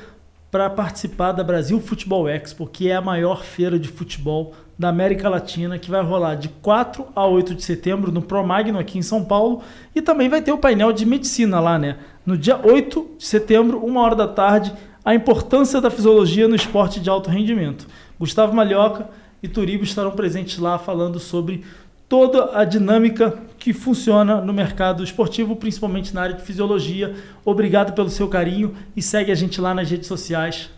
para 0.51 0.69
participar 0.69 1.31
da 1.31 1.43
Brasil 1.43 1.79
Futebol 1.79 2.27
Expo, 2.27 2.67
que 2.67 2.89
é 2.89 2.95
a 2.95 3.01
maior 3.01 3.43
feira 3.43 3.79
de 3.79 3.87
futebol 3.87 4.53
da 4.77 4.89
América 4.89 5.29
Latina, 5.29 5.79
que 5.79 5.89
vai 5.89 6.03
rolar 6.03 6.35
de 6.35 6.49
4 6.49 7.05
a 7.15 7.25
8 7.25 7.55
de 7.55 7.63
setembro 7.63 8.11
no 8.11 8.21
Promagno 8.21 8.77
aqui 8.77 8.97
em 8.97 9.01
São 9.01 9.23
Paulo, 9.23 9.61
e 9.95 10.01
também 10.01 10.27
vai 10.27 10.41
ter 10.41 10.51
o 10.51 10.57
painel 10.57 10.91
de 10.91 11.05
medicina 11.05 11.59
lá, 11.59 11.79
né? 11.79 11.97
No 12.25 12.37
dia 12.37 12.59
8 12.61 13.11
de 13.17 13.25
setembro, 13.25 13.79
uma 13.79 14.01
hora 14.01 14.15
da 14.15 14.27
tarde, 14.27 14.73
a 15.03 15.15
importância 15.15 15.81
da 15.81 15.89
fisiologia 15.89 16.47
no 16.47 16.55
esporte 16.55 16.99
de 16.99 17.09
alto 17.09 17.29
rendimento. 17.29 17.87
Gustavo 18.19 18.53
Malhoca 18.53 19.09
e 19.41 19.47
Turibo 19.47 19.83
estarão 19.83 20.11
presentes 20.11 20.59
lá 20.59 20.77
falando 20.77 21.19
sobre 21.19 21.63
toda 22.07 22.57
a 22.59 22.65
dinâmica 22.65 23.37
que 23.57 23.71
funciona 23.71 24.41
no 24.41 24.51
mercado 24.51 25.03
esportivo, 25.03 25.55
principalmente 25.55 26.13
na 26.13 26.23
área 26.23 26.35
de 26.35 26.43
fisiologia. 26.43 27.15
Obrigado 27.45 27.93
pelo 27.93 28.09
seu 28.09 28.27
carinho 28.27 28.75
e 28.95 29.01
segue 29.01 29.31
a 29.31 29.35
gente 29.35 29.61
lá 29.61 29.73
nas 29.73 29.89
redes 29.89 30.07
sociais, 30.07 30.69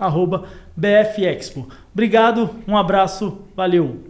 BFExpo. 0.77 1.67
Obrigado, 1.91 2.49
um 2.67 2.77
abraço, 2.77 3.39
valeu! 3.55 4.03